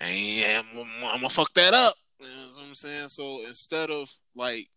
I 0.00 0.04
ain't, 0.04 0.66
I'm, 0.74 0.86
I'm 1.04 1.16
gonna 1.18 1.28
fuck 1.28 1.52
that 1.54 1.74
up. 1.74 1.94
You 2.18 2.26
know 2.26 2.48
what 2.56 2.66
I'm 2.66 2.74
saying? 2.74 3.08
So 3.08 3.42
instead 3.46 3.90
of 3.90 4.08
like, 4.34 4.68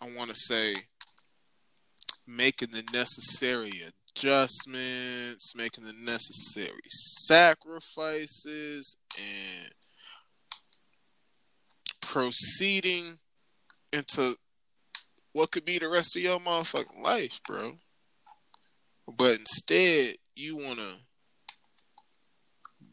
I 0.00 0.08
want 0.16 0.30
to 0.30 0.36
say, 0.36 0.74
making 2.26 2.70
the 2.70 2.84
necessary 2.92 3.70
adjustments, 4.14 5.54
making 5.56 5.84
the 5.84 5.92
necessary 5.92 6.80
sacrifices, 6.88 8.96
and 9.16 9.72
proceeding 12.00 13.18
into 13.92 14.36
what 15.32 15.50
could 15.50 15.64
be 15.64 15.78
the 15.78 15.88
rest 15.88 16.16
of 16.16 16.22
your 16.22 16.40
motherfucking 16.40 17.02
life, 17.02 17.40
bro. 17.46 17.78
But 19.16 19.38
instead, 19.38 20.16
you 20.36 20.56
want 20.56 20.78
to 20.78 20.94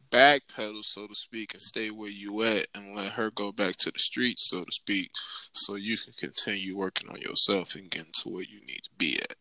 backpedal, 0.10 0.84
so 0.84 1.08
to 1.08 1.16
speak, 1.16 1.54
and 1.54 1.62
stay 1.62 1.92
where 1.92 2.10
you 2.10 2.44
at 2.44 2.68
and 2.74 2.96
let 2.96 3.12
her 3.12 3.30
go 3.32 3.52
back 3.52 3.76
to 3.78 3.92
the 3.92 4.00
streets, 4.00 4.50
so 4.50 4.64
to 4.64 4.72
speak, 4.72 5.12
so 5.54 5.76
you 5.76 5.98
can 5.98 6.14
continue 6.14 6.78
working 6.78 7.10
on 7.10 7.22
yourself 7.22 7.76
and 7.76 7.92
getting 7.92 8.12
to 8.22 8.30
where 8.30 8.44
you 8.44 8.60
need 8.62 8.82
to 8.84 8.90
be 8.98 9.20
at. 9.20 9.36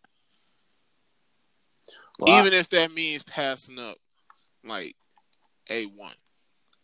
Well, 2.20 2.38
Even 2.40 2.52
if 2.52 2.68
that 2.70 2.92
means 2.92 3.22
passing 3.22 3.78
up 3.78 3.96
like 4.64 4.96
A 5.70 5.84
one. 5.84 6.12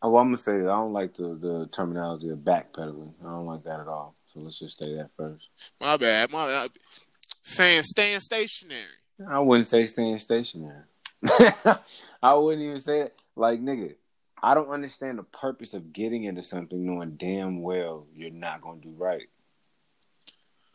I, 0.02 0.06
well, 0.06 0.20
I'm 0.20 0.28
gonna 0.28 0.38
say 0.38 0.52
I 0.52 0.64
don't 0.64 0.92
like 0.92 1.16
the 1.16 1.34
the 1.34 1.68
terminology 1.72 2.28
of 2.28 2.38
backpedaling. 2.38 3.12
I 3.22 3.30
don't 3.30 3.46
like 3.46 3.64
that 3.64 3.80
at 3.80 3.88
all. 3.88 4.14
So 4.32 4.40
let's 4.40 4.58
just 4.58 4.78
say 4.78 4.94
that 4.96 5.10
first. 5.16 5.48
My 5.80 5.96
bad. 5.96 6.30
My 6.30 6.46
bad. 6.46 6.70
Saying 7.42 7.82
staying 7.82 8.20
stationary. 8.20 8.84
I 9.28 9.38
wouldn't 9.38 9.68
say 9.68 9.86
staying 9.86 10.18
stationary. 10.18 10.82
I 12.22 12.34
wouldn't 12.34 12.62
even 12.62 12.80
say 12.80 13.02
it. 13.02 13.20
Like, 13.36 13.60
nigga, 13.60 13.94
I 14.42 14.54
don't 14.54 14.70
understand 14.70 15.18
the 15.18 15.22
purpose 15.22 15.72
of 15.74 15.92
getting 15.92 16.24
into 16.24 16.42
something 16.42 16.84
knowing 16.84 17.12
damn 17.16 17.62
well 17.62 18.06
you're 18.14 18.30
not 18.30 18.60
gonna 18.60 18.80
do 18.80 18.94
right. 18.96 19.28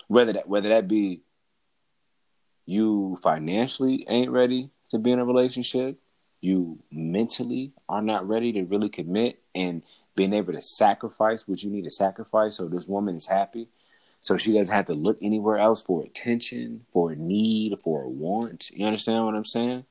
Whether 0.08 0.34
that 0.34 0.48
whether 0.48 0.69
that 0.69 0.88
be 0.88 1.22
you 2.69 3.17
financially 3.23 4.05
ain't 4.08 4.29
ready 4.29 4.69
to 4.91 4.99
be 4.99 5.12
in 5.12 5.17
a 5.17 5.25
relationship, 5.25 5.97
you 6.39 6.77
mentally 6.91 7.73
are 7.89 8.01
not 8.03 8.27
ready 8.27 8.53
to 8.53 8.63
really 8.63 8.89
commit 8.89 9.41
and 9.55 9.82
being 10.15 10.34
able 10.34 10.53
to 10.53 10.62
sacrifice 10.62 11.47
what 11.47 11.63
you 11.63 11.71
need 11.71 11.86
to 11.86 11.89
sacrifice 11.89 12.58
so 12.58 12.67
this 12.67 12.88
woman 12.88 13.15
is 13.15 13.25
happy. 13.25 13.69
So 14.21 14.38
she 14.38 14.53
doesn't 14.53 14.73
have 14.73 14.86
to 14.86 14.93
look 14.93 15.17
anywhere 15.23 15.58
else 15.58 15.82
for 15.82 16.03
attention, 16.03 16.86
for 16.93 17.12
a 17.12 17.15
need, 17.15 17.75
for 17.82 18.03
a 18.03 18.10
want. 18.10 18.69
You 18.69 18.86
understand 18.86 19.25
what 19.25 19.34
I'm 19.34 19.45
saying? 19.45 19.86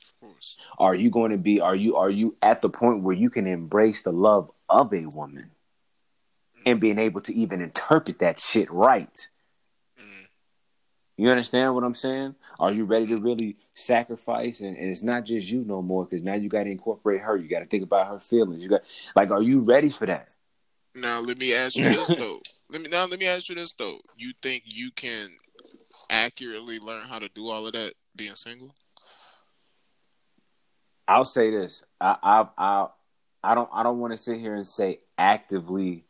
Of 0.00 0.20
course. 0.20 0.56
Are 0.78 0.94
you 0.94 1.10
going 1.10 1.32
to 1.32 1.38
be 1.38 1.60
are 1.60 1.74
you 1.74 1.96
are 1.96 2.10
you 2.10 2.36
at 2.42 2.62
the 2.62 2.70
point 2.70 3.02
where 3.02 3.16
you 3.16 3.30
can 3.30 3.48
embrace 3.48 4.02
the 4.02 4.12
love 4.12 4.52
of 4.68 4.94
a 4.94 5.06
woman 5.06 5.50
and 6.64 6.78
being 6.78 7.00
able 7.00 7.22
to 7.22 7.34
even 7.34 7.60
interpret 7.60 8.20
that 8.20 8.38
shit 8.38 8.70
right? 8.70 9.18
You 11.20 11.28
understand 11.28 11.74
what 11.74 11.84
I'm 11.84 11.94
saying? 11.94 12.34
Are 12.58 12.72
you 12.72 12.86
ready 12.86 13.06
to 13.08 13.18
really 13.18 13.58
sacrifice? 13.74 14.60
And, 14.60 14.74
and 14.74 14.88
it's 14.88 15.02
not 15.02 15.26
just 15.26 15.50
you 15.50 15.62
no 15.66 15.82
more 15.82 16.06
because 16.06 16.22
now 16.22 16.32
you 16.32 16.48
got 16.48 16.64
to 16.64 16.70
incorporate 16.70 17.20
her. 17.20 17.36
You 17.36 17.46
got 17.46 17.58
to 17.58 17.66
think 17.66 17.82
about 17.82 18.08
her 18.08 18.20
feelings. 18.20 18.64
You 18.64 18.70
got 18.70 18.80
like, 19.14 19.30
are 19.30 19.42
you 19.42 19.60
ready 19.60 19.90
for 19.90 20.06
that? 20.06 20.32
Now 20.94 21.20
let 21.20 21.36
me 21.36 21.52
ask 21.52 21.76
you 21.76 21.90
this 21.90 22.08
though. 22.08 22.40
Let 22.72 22.82
me 22.82 22.88
now 22.88 23.04
let 23.04 23.18
me 23.18 23.26
ask 23.26 23.48
you 23.48 23.56
this 23.56 23.72
though. 23.72 23.98
You 24.16 24.32
think 24.42 24.62
you 24.64 24.92
can 24.92 25.28
accurately 26.08 26.78
learn 26.78 27.02
how 27.02 27.18
to 27.18 27.28
do 27.34 27.48
all 27.48 27.66
of 27.66 27.72
that 27.72 27.94
being 28.14 28.36
single? 28.36 28.72
I'll 31.08 31.24
say 31.24 31.50
this. 31.50 31.84
I 32.00 32.16
I 32.22 32.46
I, 32.56 32.86
I 33.42 33.54
don't 33.56 33.68
I 33.74 33.82
don't 33.82 33.98
want 33.98 34.12
to 34.12 34.18
sit 34.18 34.38
here 34.38 34.54
and 34.54 34.66
say 34.66 35.00
actively. 35.18 36.04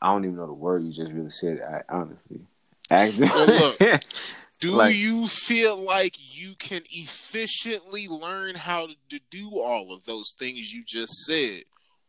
I 0.00 0.12
don't 0.12 0.24
even 0.24 0.36
know 0.36 0.46
the 0.46 0.52
word 0.54 0.82
you 0.82 0.92
just 0.92 1.12
really 1.12 1.30
said. 1.30 1.60
I, 1.60 1.94
honestly, 1.94 2.40
look, 2.90 3.78
do 4.60 4.70
like, 4.72 4.94
you 4.94 5.28
feel 5.28 5.76
like 5.76 6.16
you 6.18 6.54
can 6.58 6.82
efficiently 6.90 8.08
learn 8.08 8.54
how 8.54 8.88
to 9.08 9.20
do 9.30 9.50
all 9.54 9.92
of 9.92 10.04
those 10.04 10.32
things 10.38 10.72
you 10.72 10.82
just 10.86 11.12
said 11.24 11.64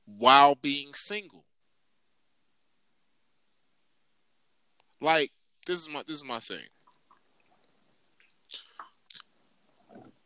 while 0.05 0.55
being 0.55 0.93
single? 0.93 1.45
Like 5.01 5.31
this 5.65 5.81
is 5.81 5.89
my 5.89 6.03
this 6.03 6.17
is 6.17 6.25
my 6.25 6.39
thing. 6.39 6.59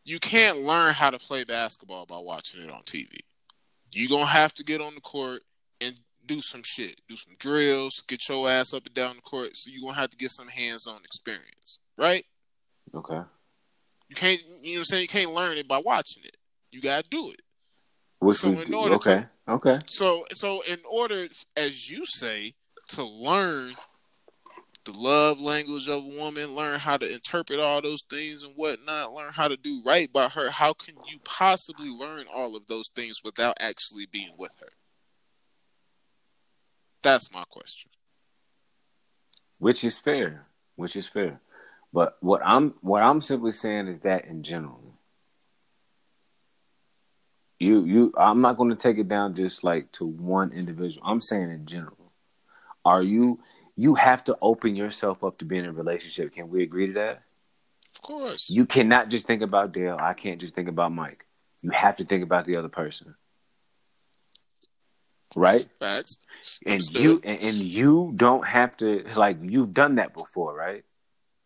You 0.06 0.20
can't 0.20 0.64
learn 0.64 0.94
how 0.94 1.10
to 1.10 1.20
play 1.20 1.44
basketball 1.44 2.06
by 2.06 2.18
watching 2.18 2.62
it 2.62 2.72
on 2.72 2.82
TV. 2.84 3.20
You're 3.94 4.10
gonna 4.10 4.26
have 4.26 4.54
to 4.56 4.64
get 4.64 4.82
on 4.82 4.96
the 4.96 5.02
court 5.02 5.44
and 5.80 6.00
do 6.26 6.42
some 6.42 6.62
shit, 6.64 7.02
do 7.08 7.16
some 7.16 7.36
drills, 7.40 8.04
get 8.08 8.28
your 8.30 8.50
ass 8.50 8.74
up 8.74 8.86
and 8.86 8.96
down 8.96 9.16
the 9.16 9.22
court. 9.22 9.52
So 9.54 9.72
you're 9.72 9.88
gonna 9.88 10.00
have 10.00 10.10
to 10.12 10.18
get 10.18 10.32
some 10.32 10.48
hands-on 10.48 11.02
experience, 11.04 11.80
right? 11.98 12.26
Okay. 12.94 13.22
You 14.10 14.16
can't, 14.16 14.42
you 14.62 14.74
know, 14.74 14.78
what 14.78 14.80
I'm 14.80 14.86
saying 14.86 15.02
you 15.02 15.08
can't 15.08 15.34
learn 15.34 15.58
it 15.58 15.68
by 15.68 15.82
watching 15.84 16.24
it. 16.24 16.38
You 16.72 16.82
gotta 16.82 17.08
do 17.10 17.32
it. 17.32 17.42
Which 18.20 18.38
so 18.38 18.50
in 18.50 18.74
order 18.74 18.96
okay, 18.96 19.26
to, 19.48 19.54
okay. 19.54 19.80
So, 19.88 20.24
so 20.32 20.62
in 20.70 20.80
order, 20.90 21.28
as 21.58 21.90
you 21.90 22.06
say, 22.06 22.54
to 22.90 23.04
learn 23.04 23.74
the 24.86 24.92
love 24.92 25.40
language 25.42 25.88
of 25.88 26.04
a 26.04 26.20
woman, 26.20 26.56
learn 26.56 26.80
how 26.80 26.98
to 26.98 27.12
interpret 27.12 27.60
all 27.60 27.82
those 27.82 28.04
things 28.10 28.44
and 28.44 28.54
whatnot, 28.56 29.14
learn 29.14 29.32
how 29.34 29.48
to 29.48 29.58
do 29.58 29.82
right 29.86 30.12
by 30.12 30.28
her. 30.30 30.50
How 30.52 30.74
can 30.74 30.96
you 31.08 31.20
possibly 31.24 31.90
learn 31.90 32.26
all 32.34 32.56
of 32.56 32.68
those 32.68 32.90
things 32.96 33.22
without 33.24 33.56
actually 33.60 34.06
being 34.06 34.34
with 34.38 34.54
her? 34.60 34.70
That's 37.04 37.32
my 37.34 37.44
question. 37.50 37.92
Which 39.60 39.84
is 39.84 40.00
fair. 40.00 40.48
Which 40.76 40.96
is 40.96 41.08
fair. 41.08 41.42
But 41.94 42.18
what 42.22 42.42
I'm 42.44 42.74
what 42.82 43.04
I'm 43.04 43.22
simply 43.22 43.52
saying 43.52 43.88
is 43.88 44.00
that 44.00 44.26
in 44.26 44.42
general. 44.42 44.80
You 47.60 47.86
you 47.86 48.14
I'm 48.18 48.42
not 48.42 48.58
gonna 48.58 48.76
take 48.76 48.98
it 48.98 49.08
down 49.08 49.36
just 49.36 49.64
like 49.64 49.92
to 49.94 50.06
one 50.06 50.52
individual. 50.52 51.06
I'm 51.06 51.22
saying 51.22 51.52
in 51.52 51.66
general. 51.66 52.12
Are 52.84 53.04
you 53.04 53.40
you 53.76 53.96
have 53.96 54.24
to 54.26 54.38
open 54.42 54.76
yourself 54.76 55.24
up 55.24 55.38
to 55.40 55.46
being 55.46 55.64
in 55.64 55.70
a 55.70 55.74
relationship. 55.74 56.34
Can 56.34 56.50
we 56.50 56.64
agree 56.64 56.88
to 56.88 56.94
that? 56.94 57.24
Of 57.96 58.02
course. 58.02 58.50
You 58.50 58.66
cannot 58.66 59.10
just 59.10 59.26
think 59.26 59.42
about 59.42 59.72
Dale. 59.72 59.98
I 60.00 60.14
can't 60.14 60.40
just 60.40 60.56
think 60.56 60.68
about 60.68 60.92
Mike. 60.92 61.26
You 61.62 61.72
have 61.72 61.98
to 61.98 62.06
think 62.06 62.24
about 62.24 62.46
the 62.46 62.58
other 62.58 62.70
person. 62.70 63.16
Right? 65.36 65.68
Facts. 65.80 66.20
And 66.66 66.84
you 66.92 67.22
and, 67.24 67.42
and 67.42 67.56
you 67.56 68.14
don't 68.16 68.46
have 68.46 68.76
to 68.78 69.06
like 69.16 69.38
you've 69.42 69.74
done 69.74 69.96
that 69.96 70.14
before, 70.14 70.56
right? 70.56 70.84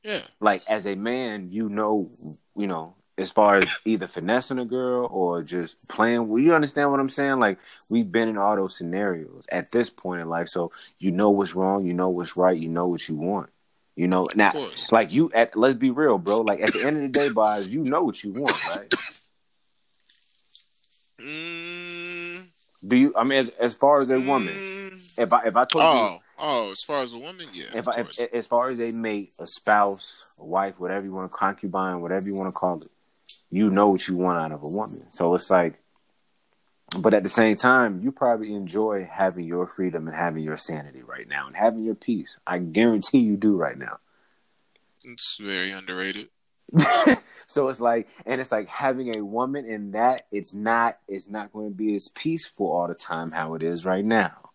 Yeah. 0.03 0.21
Like 0.39 0.63
as 0.67 0.87
a 0.87 0.95
man, 0.95 1.49
you 1.49 1.69
know, 1.69 2.09
you 2.55 2.67
know, 2.67 2.95
as 3.17 3.31
far 3.31 3.55
as 3.55 3.67
either 3.85 4.07
finessing 4.07 4.59
a 4.59 4.65
girl 4.65 5.07
or 5.11 5.41
just 5.41 5.87
playing. 5.89 6.27
Well, 6.27 6.41
you 6.41 6.53
understand 6.53 6.91
what 6.91 6.99
I'm 6.99 7.09
saying? 7.09 7.39
Like 7.39 7.59
we've 7.89 8.11
been 8.11 8.29
in 8.29 8.37
all 8.37 8.55
those 8.55 8.77
scenarios 8.77 9.47
at 9.51 9.71
this 9.71 9.89
point 9.89 10.21
in 10.21 10.29
life, 10.29 10.47
so 10.47 10.71
you 10.99 11.11
know 11.11 11.31
what's 11.31 11.55
wrong, 11.55 11.85
you 11.85 11.93
know 11.93 12.09
what's 12.09 12.37
right, 12.37 12.57
you 12.57 12.69
know 12.69 12.87
what 12.87 13.07
you 13.07 13.15
want. 13.15 13.49
You 13.95 14.07
know 14.07 14.29
now, 14.35 14.53
like 14.91 15.11
you. 15.11 15.31
At 15.33 15.57
let's 15.57 15.73
be 15.75 15.89
real, 15.89 16.19
bro. 16.19 16.41
Like 16.41 16.61
at 16.61 16.71
the 16.71 16.85
end 16.85 16.97
of 16.97 17.01
the 17.01 17.07
day, 17.07 17.29
boys, 17.29 17.67
you 17.67 17.83
know 17.83 18.03
what 18.03 18.23
you 18.23 18.31
want, 18.31 18.69
right? 18.69 18.93
Mm. 21.19 21.56
Do 22.85 22.95
you? 22.95 23.13
I 23.15 23.23
mean, 23.23 23.39
as 23.39 23.49
as 23.59 23.73
far 23.73 24.01
as 24.01 24.11
a 24.11 24.19
woman, 24.19 24.53
mm. 24.53 25.19
if 25.19 25.33
I 25.33 25.45
if 25.45 25.55
I 25.55 25.65
told 25.65 25.83
oh, 25.85 26.11
you, 26.13 26.19
oh, 26.37 26.71
as 26.71 26.83
far 26.83 27.01
as 27.01 27.13
a 27.13 27.17
woman, 27.17 27.47
yeah. 27.51 27.65
If 27.73 27.87
I, 27.87 28.01
if, 28.01 28.33
as 28.33 28.47
far 28.47 28.69
as 28.69 28.79
a 28.79 28.91
mate, 28.91 29.31
a 29.39 29.47
spouse, 29.47 30.23
a 30.37 30.45
wife, 30.45 30.75
whatever 30.77 31.03
you 31.03 31.11
want, 31.11 31.31
concubine, 31.31 32.01
whatever 32.01 32.25
you 32.25 32.35
want 32.35 32.53
to 32.53 32.57
call 32.57 32.81
it, 32.81 32.91
you 33.49 33.69
know 33.69 33.89
what 33.89 34.07
you 34.07 34.17
want 34.17 34.39
out 34.39 34.51
of 34.51 34.61
a 34.61 34.69
woman. 34.69 35.09
So 35.11 35.33
it's 35.33 35.49
like, 35.49 35.79
but 36.99 37.13
at 37.15 37.23
the 37.23 37.29
same 37.29 37.55
time, 37.55 38.01
you 38.01 38.11
probably 38.11 38.53
enjoy 38.53 39.09
having 39.11 39.45
your 39.45 39.65
freedom 39.65 40.07
and 40.07 40.15
having 40.15 40.43
your 40.43 40.57
sanity 40.57 41.01
right 41.01 41.27
now 41.27 41.47
and 41.47 41.55
having 41.55 41.83
your 41.83 41.95
peace. 41.95 42.39
I 42.45 42.59
guarantee 42.59 43.19
you 43.19 43.37
do 43.37 43.55
right 43.55 43.77
now. 43.77 43.99
It's 45.03 45.37
very 45.39 45.71
underrated. 45.71 46.29
so 47.47 47.69
it's 47.69 47.79
like, 47.79 48.07
and 48.25 48.41
it's 48.41 48.51
like 48.51 48.67
having 48.67 49.17
a 49.17 49.23
woman 49.23 49.65
in 49.65 49.91
that 49.91 50.27
it's 50.31 50.53
not, 50.53 50.97
it's 51.07 51.29
not 51.29 51.51
going 51.53 51.69
to 51.69 51.75
be 51.75 51.95
as 51.95 52.07
peaceful 52.09 52.71
all 52.71 52.87
the 52.87 52.95
time 52.95 53.31
how 53.31 53.53
it 53.55 53.63
is 53.63 53.85
right 53.85 54.05
now. 54.05 54.49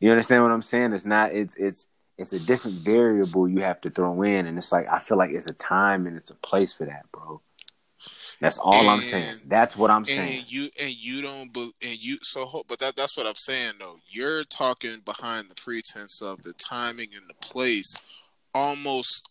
You 0.00 0.10
understand 0.10 0.42
what 0.42 0.52
I'm 0.52 0.62
saying? 0.62 0.92
It's 0.92 1.04
not, 1.04 1.32
it's, 1.32 1.54
it's, 1.56 1.86
it's 2.16 2.32
a 2.32 2.40
different 2.40 2.78
variable 2.78 3.48
you 3.48 3.60
have 3.60 3.80
to 3.82 3.90
throw 3.90 4.22
in. 4.22 4.46
And 4.46 4.56
it's 4.56 4.72
like, 4.72 4.88
I 4.88 4.98
feel 4.98 5.18
like 5.18 5.30
it's 5.30 5.50
a 5.50 5.54
time 5.54 6.06
and 6.06 6.16
it's 6.16 6.30
a 6.30 6.34
place 6.34 6.72
for 6.72 6.84
that, 6.86 7.10
bro. 7.12 7.40
That's 8.40 8.58
all 8.58 8.74
and, 8.74 8.88
I'm 8.88 9.02
saying. 9.02 9.36
That's 9.46 9.76
what 9.76 9.90
I'm 9.90 10.04
saying. 10.04 10.40
And 10.40 10.52
you 10.52 10.68
and 10.80 10.90
you 10.90 11.22
don't 11.22 11.56
and 11.56 12.04
you 12.04 12.18
so 12.22 12.62
but 12.68 12.78
that 12.80 12.96
that's 12.96 13.16
what 13.16 13.26
I'm 13.26 13.36
saying 13.36 13.74
though. 13.78 13.98
You're 14.06 14.44
talking 14.44 15.00
behind 15.04 15.48
the 15.48 15.54
pretense 15.54 16.20
of 16.20 16.42
the 16.42 16.52
timing 16.54 17.10
and 17.16 17.28
the 17.28 17.34
place 17.34 17.96
almost 18.52 19.28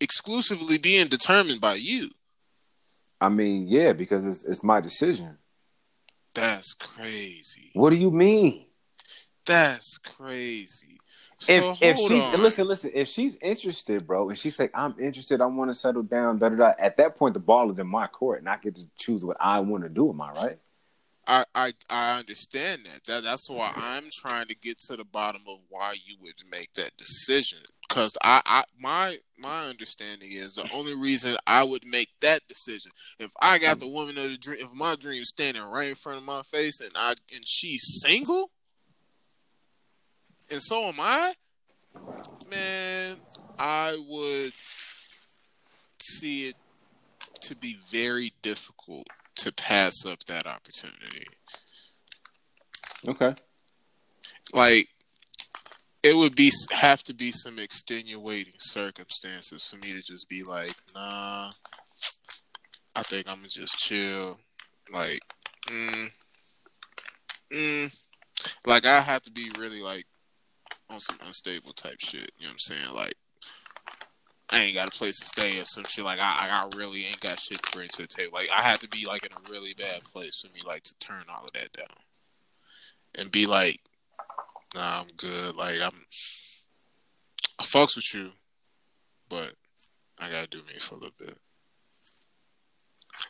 exclusively 0.00 0.78
being 0.78 1.08
determined 1.08 1.60
by 1.60 1.74
you. 1.74 2.10
I 3.20 3.28
mean, 3.28 3.66
yeah, 3.68 3.92
because 3.92 4.26
it's 4.26 4.44
it's 4.44 4.62
my 4.62 4.80
decision. 4.80 5.38
That's 6.34 6.74
crazy. 6.74 7.70
What 7.72 7.90
do 7.90 7.96
you 7.96 8.10
mean? 8.10 8.66
That's 9.46 9.96
crazy. 9.98 10.98
So 11.38 11.52
if 11.52 11.82
if 11.82 11.96
she's 11.98 12.22
on. 12.22 12.40
listen, 12.40 12.66
listen, 12.66 12.90
if 12.94 13.08
she's 13.08 13.36
interested, 13.40 14.06
bro, 14.06 14.28
and 14.28 14.38
she's 14.38 14.58
like, 14.58 14.70
I'm 14.74 14.94
interested, 14.98 15.40
I 15.40 15.46
want 15.46 15.70
to 15.70 15.74
settle 15.74 16.02
down, 16.02 16.38
da 16.38 16.48
da 16.48 16.56
da. 16.56 16.72
At 16.78 16.96
that 16.96 17.16
point, 17.16 17.34
the 17.34 17.40
ball 17.40 17.70
is 17.70 17.78
in 17.78 17.86
my 17.86 18.06
court, 18.06 18.40
and 18.40 18.48
I 18.48 18.56
get 18.56 18.74
to 18.76 18.86
choose 18.96 19.24
what 19.24 19.36
I 19.40 19.60
want 19.60 19.82
to 19.84 19.88
do. 19.88 20.10
Am 20.10 20.20
I 20.20 20.32
right? 20.32 20.58
I, 21.26 21.44
I 21.54 21.72
I 21.90 22.18
understand 22.18 22.86
that. 22.86 23.04
That 23.04 23.24
that's 23.24 23.50
why 23.50 23.72
I'm 23.74 24.08
trying 24.12 24.46
to 24.48 24.54
get 24.54 24.78
to 24.80 24.96
the 24.96 25.04
bottom 25.04 25.42
of 25.48 25.58
why 25.68 25.96
you 26.04 26.16
would 26.22 26.34
make 26.50 26.72
that 26.74 26.96
decision. 26.96 27.60
Because 27.96 28.14
I, 28.22 28.42
I 28.44 28.64
my 28.78 29.16
my 29.38 29.64
understanding 29.64 30.30
is 30.30 30.52
the 30.52 30.68
only 30.70 30.94
reason 30.94 31.34
I 31.46 31.64
would 31.64 31.86
make 31.86 32.10
that 32.20 32.46
decision 32.46 32.92
if 33.18 33.30
I 33.40 33.58
got 33.58 33.80
the 33.80 33.88
woman 33.88 34.18
of 34.18 34.24
the 34.24 34.36
dream, 34.36 34.58
if 34.60 34.70
my 34.74 34.96
dream 34.96 35.24
standing 35.24 35.62
right 35.62 35.88
in 35.88 35.94
front 35.94 36.18
of 36.18 36.24
my 36.24 36.42
face 36.42 36.82
and 36.82 36.92
I 36.94 37.14
and 37.34 37.42
she's 37.46 38.02
single, 38.02 38.50
and 40.50 40.62
so 40.62 40.84
am 40.84 41.00
I, 41.00 41.32
man, 42.50 43.16
I 43.58 43.98
would 44.06 44.52
see 46.02 46.48
it 46.48 46.56
to 47.44 47.56
be 47.56 47.78
very 47.88 48.34
difficult 48.42 49.06
to 49.36 49.54
pass 49.54 50.04
up 50.04 50.22
that 50.24 50.46
opportunity. 50.46 51.24
Okay. 53.08 53.34
Like 54.52 54.90
it 56.06 56.16
would 56.16 56.36
be 56.36 56.52
have 56.70 57.02
to 57.04 57.14
be 57.14 57.32
some 57.32 57.58
extenuating 57.58 58.52
circumstances 58.60 59.66
for 59.66 59.76
me 59.84 59.90
to 59.90 60.00
just 60.00 60.28
be 60.28 60.44
like, 60.44 60.74
nah, 60.94 61.50
I 62.94 63.02
think 63.02 63.28
I'm 63.28 63.38
gonna 63.38 63.48
just 63.48 63.76
chill. 63.78 64.38
Like, 64.94 65.18
mm, 65.66 66.10
mm. 67.52 67.98
Like 68.64 68.86
I 68.86 69.00
have 69.00 69.22
to 69.22 69.32
be 69.32 69.50
really 69.58 69.82
like 69.82 70.04
on 70.88 71.00
some 71.00 71.18
unstable 71.26 71.72
type 71.72 71.98
shit. 71.98 72.30
You 72.38 72.46
know 72.46 72.50
what 72.50 72.52
I'm 72.52 72.58
saying? 72.58 72.94
Like, 72.94 73.14
I 74.50 74.62
ain't 74.62 74.76
got 74.76 74.86
a 74.86 74.96
place 74.96 75.18
to 75.18 75.26
stay 75.26 75.60
or 75.60 75.64
some 75.64 75.84
shit. 75.88 76.04
Like, 76.04 76.20
I, 76.20 76.48
I 76.48 76.76
really 76.76 77.04
ain't 77.04 77.18
got 77.18 77.40
shit 77.40 77.60
to 77.60 77.72
bring 77.72 77.88
to 77.88 78.02
the 78.02 78.08
table. 78.08 78.30
Like, 78.34 78.48
I 78.56 78.62
have 78.62 78.78
to 78.78 78.88
be 78.88 79.06
like 79.06 79.26
in 79.26 79.32
a 79.32 79.50
really 79.50 79.74
bad 79.74 80.04
place 80.04 80.40
for 80.40 80.52
me, 80.54 80.60
like, 80.64 80.84
to 80.84 80.94
turn 81.00 81.24
all 81.28 81.44
of 81.44 81.52
that 81.54 81.72
down 81.72 81.86
and 83.18 83.32
be 83.32 83.46
like, 83.46 83.80
nah, 84.76 85.00
I'm 85.00 85.08
good. 85.16 85.56
Like, 85.56 85.74
I'm, 85.82 85.98
I 87.58 87.64
fucks 87.64 87.96
with 87.96 88.14
you, 88.14 88.30
but 89.28 89.52
I 90.18 90.30
gotta 90.30 90.48
do 90.48 90.58
me 90.58 90.74
for 90.78 90.94
a 90.94 90.98
little 90.98 91.14
bit. 91.18 91.36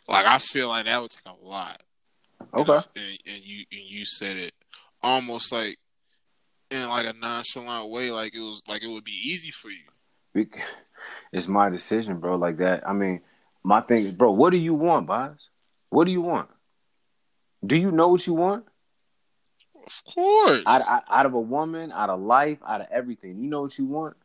Like, 0.07 0.25
I 0.25 0.37
feel 0.37 0.69
like 0.69 0.85
that 0.85 1.01
would 1.01 1.11
take 1.11 1.25
a 1.25 1.45
lot. 1.45 1.81
Okay. 2.53 2.73
And, 2.73 3.17
and 3.27 3.45
you 3.45 3.65
and 3.71 3.81
you 3.89 4.05
said 4.05 4.37
it 4.37 4.51
almost 5.01 5.51
like 5.51 5.77
in 6.71 6.87
like 6.89 7.05
a 7.05 7.13
nonchalant 7.17 7.89
way, 7.89 8.11
like 8.11 8.35
it 8.35 8.41
was 8.41 8.61
like 8.67 8.83
it 8.83 8.89
would 8.89 9.03
be 9.03 9.19
easy 9.23 9.51
for 9.51 9.69
you. 9.69 10.45
it's 11.31 11.47
my 11.47 11.69
decision, 11.69 12.19
bro. 12.19 12.35
Like 12.35 12.57
that. 12.57 12.87
I 12.87 12.93
mean, 12.93 13.21
my 13.63 13.81
thing 13.81 14.05
is, 14.05 14.11
bro. 14.11 14.31
What 14.31 14.51
do 14.51 14.57
you 14.57 14.73
want, 14.73 15.07
boss? 15.07 15.49
What 15.89 16.05
do 16.05 16.11
you 16.11 16.21
want? 16.21 16.49
Do 17.65 17.75
you 17.75 17.91
know 17.91 18.09
what 18.09 18.27
you 18.27 18.33
want? 18.33 18.65
Of 19.87 20.03
course. 20.13 20.63
Out, 20.67 20.81
out, 20.87 21.03
out 21.09 21.25
of 21.25 21.33
a 21.33 21.39
woman, 21.39 21.91
out 21.91 22.09
of 22.09 22.19
life, 22.19 22.59
out 22.67 22.81
of 22.81 22.87
everything. 22.91 23.41
You 23.41 23.49
know 23.49 23.61
what 23.61 23.77
you 23.77 23.85
want? 23.85 24.17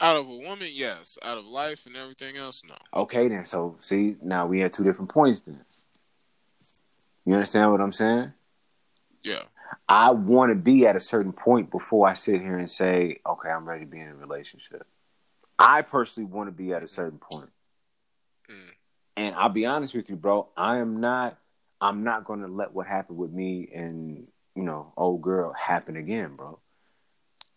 Out 0.00 0.16
of 0.16 0.26
a 0.26 0.36
woman, 0.36 0.68
yes. 0.72 1.18
Out 1.22 1.36
of 1.36 1.44
life 1.44 1.84
and 1.84 1.94
everything 1.96 2.38
else, 2.38 2.62
no. 2.66 2.74
Okay, 2.94 3.28
then. 3.28 3.44
So, 3.44 3.76
see, 3.78 4.16
now 4.22 4.46
we 4.46 4.60
had 4.60 4.72
two 4.72 4.84
different 4.84 5.10
points 5.10 5.40
then. 5.40 5.60
You 7.26 7.34
understand 7.34 7.70
what 7.70 7.82
I'm 7.82 7.92
saying? 7.92 8.32
Yeah. 9.22 9.42
I 9.86 10.10
want 10.12 10.50
to 10.50 10.56
be 10.56 10.86
at 10.86 10.96
a 10.96 11.00
certain 11.00 11.32
point 11.32 11.70
before 11.70 12.08
I 12.08 12.14
sit 12.14 12.40
here 12.40 12.56
and 12.56 12.70
say, 12.70 13.18
okay, 13.26 13.50
I'm 13.50 13.68
ready 13.68 13.84
to 13.84 13.90
be 13.90 14.00
in 14.00 14.08
a 14.08 14.14
relationship. 14.14 14.86
I 15.58 15.82
personally 15.82 16.30
want 16.30 16.48
to 16.48 16.52
be 16.52 16.72
at 16.72 16.82
a 16.82 16.88
certain 16.88 17.18
point. 17.18 17.50
Mm. 18.50 18.70
And 19.18 19.34
I'll 19.36 19.50
be 19.50 19.66
honest 19.66 19.94
with 19.94 20.08
you, 20.08 20.16
bro. 20.16 20.48
I 20.56 20.78
am 20.78 21.00
not. 21.00 21.36
I'm 21.80 22.04
not 22.04 22.24
going 22.24 22.40
to 22.42 22.48
let 22.48 22.72
what 22.74 22.86
happened 22.86 23.18
with 23.18 23.32
me 23.32 23.68
and 23.74 24.28
you 24.54 24.62
know 24.62 24.92
old 24.96 25.22
girl 25.22 25.52
happen 25.52 25.96
again, 25.96 26.34
bro. 26.34 26.58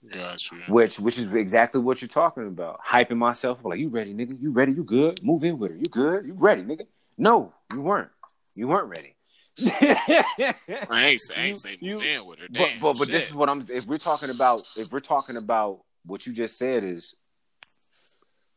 You. 0.01 0.19
Which 0.67 0.99
which 0.99 1.17
is 1.17 1.33
exactly 1.33 1.79
what 1.79 2.01
you're 2.01 2.09
talking 2.09 2.45
about. 2.47 2.81
Hyping 2.85 3.17
myself 3.17 3.59
up, 3.59 3.65
like, 3.65 3.79
you 3.79 3.87
ready, 3.87 4.13
nigga? 4.13 4.37
You 4.41 4.51
ready? 4.51 4.73
You 4.73 4.83
good? 4.83 5.23
Move 5.23 5.43
in 5.45 5.57
with 5.57 5.71
her. 5.71 5.77
You 5.77 5.85
good? 5.89 6.25
You 6.25 6.33
ready, 6.33 6.61
nigga? 6.63 6.87
No, 7.17 7.53
you 7.71 7.79
weren't. 7.81 8.09
You 8.53 8.67
weren't 8.67 8.89
ready. 8.89 9.15
I 9.59 10.55
ain't 10.91 11.21
say, 11.21 11.35
I 11.37 11.45
ain't 11.45 11.57
say 11.57 11.77
You- 11.79 11.95
move 11.95 12.03
in 12.05 12.25
with 12.25 12.39
her. 12.39 12.47
but 12.49 12.57
Damn, 12.57 12.79
but, 12.81 12.97
but 12.99 13.07
this 13.07 13.27
is 13.29 13.33
what 13.33 13.49
I'm. 13.49 13.65
If 13.69 13.85
we're 13.87 13.97
talking 13.97 14.29
about, 14.29 14.67
if 14.75 14.91
we're 14.91 14.99
talking 14.99 15.37
about 15.37 15.79
what 16.05 16.25
you 16.25 16.33
just 16.33 16.57
said 16.57 16.83
is, 16.83 17.15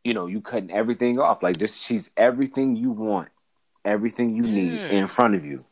you 0.02 0.14
know, 0.14 0.26
you 0.26 0.40
cutting 0.40 0.72
everything 0.72 1.20
off. 1.20 1.42
Like 1.44 1.58
this, 1.58 1.76
she's 1.76 2.10
everything 2.16 2.74
you 2.74 2.90
want, 2.90 3.28
everything 3.86 4.34
you 4.36 4.42
need 4.42 4.72
Yeah. 4.72 4.88
in 4.88 5.04
mm. 5.06 5.10
front 5.10 5.34
of 5.34 5.44
you, 5.44 5.64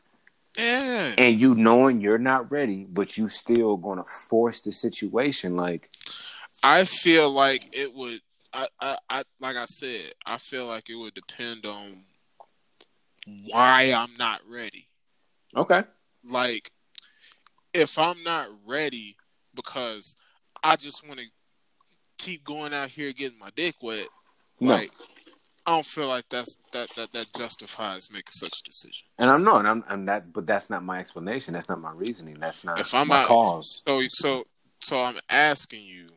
yeah. 0.57 1.15
and 1.19 1.39
you 1.39 1.55
knowing 1.55 2.01
you're 2.01 2.19
not 2.19 2.51
ready, 2.51 2.87
but 2.89 3.19
you 3.19 3.29
still 3.29 3.77
gonna 3.77 4.05
force 4.05 4.61
the 4.61 4.73
situation. 4.73 5.57
Like, 5.57 5.91
I 6.63 6.85
feel 6.85 7.31
like 7.31 7.77
it 7.77 7.93
would. 7.95 8.21
I, 8.53 8.69
I, 8.81 8.97
I, 9.11 9.23
like 9.41 9.57
I 9.57 9.65
said, 9.65 10.13
I 10.25 10.39
feel 10.39 10.67
like 10.67 10.89
it 10.89 10.95
would 10.95 11.15
depend 11.15 11.67
on 11.67 11.93
why 13.51 13.93
I'm 13.97 14.15
not 14.17 14.41
ready. 14.49 14.87
okay, 15.57 15.83
Like, 16.23 16.71
if 17.73 17.99
I'm 17.99 18.23
not 18.23 18.49
ready 18.65 19.17
because 19.55 20.15
I 20.63 20.77
just 20.77 21.07
want 21.07 21.19
to 21.21 21.27
keep 22.19 22.45
going 22.45 22.73
out 22.73 22.91
here 22.91 23.13
getting 23.13 23.39
my 23.39 23.51
dick 23.57 23.75
wet, 23.83 24.07
no, 24.61 24.75
like, 24.75 24.93
I 25.67 25.71
don't 25.77 25.87
feel 25.87 26.09
like 26.09 26.29
that's 26.29 26.59
that 26.73 26.91
that 26.97 27.13
that 27.13 27.33
justifies 27.35 28.11
making 28.13 28.33
such 28.33 28.61
a 28.61 28.63
decision. 28.65 29.07
and 29.19 29.31
I'm 29.31 29.43
not, 29.45 29.65
and 29.65 29.83
I'm, 29.89 30.05
that, 30.05 30.33
but 30.33 30.47
that's 30.47 30.69
not 30.69 30.85
my 30.85 30.99
explanation. 30.99 31.55
That's 31.55 31.69
not 31.69 31.81
my 31.81 31.93
reasoning. 31.93 32.39
That's 32.39 32.65
not 32.65 32.79
If 32.79 32.93
I'm 32.95 33.09
my 33.09 33.21
not- 33.23 33.29
cause. 33.29 33.83
So, 33.87 34.03
so, 34.09 34.45
so 34.81 35.01
I'm 35.03 35.17
asking 35.31 35.85
you, 35.85 36.09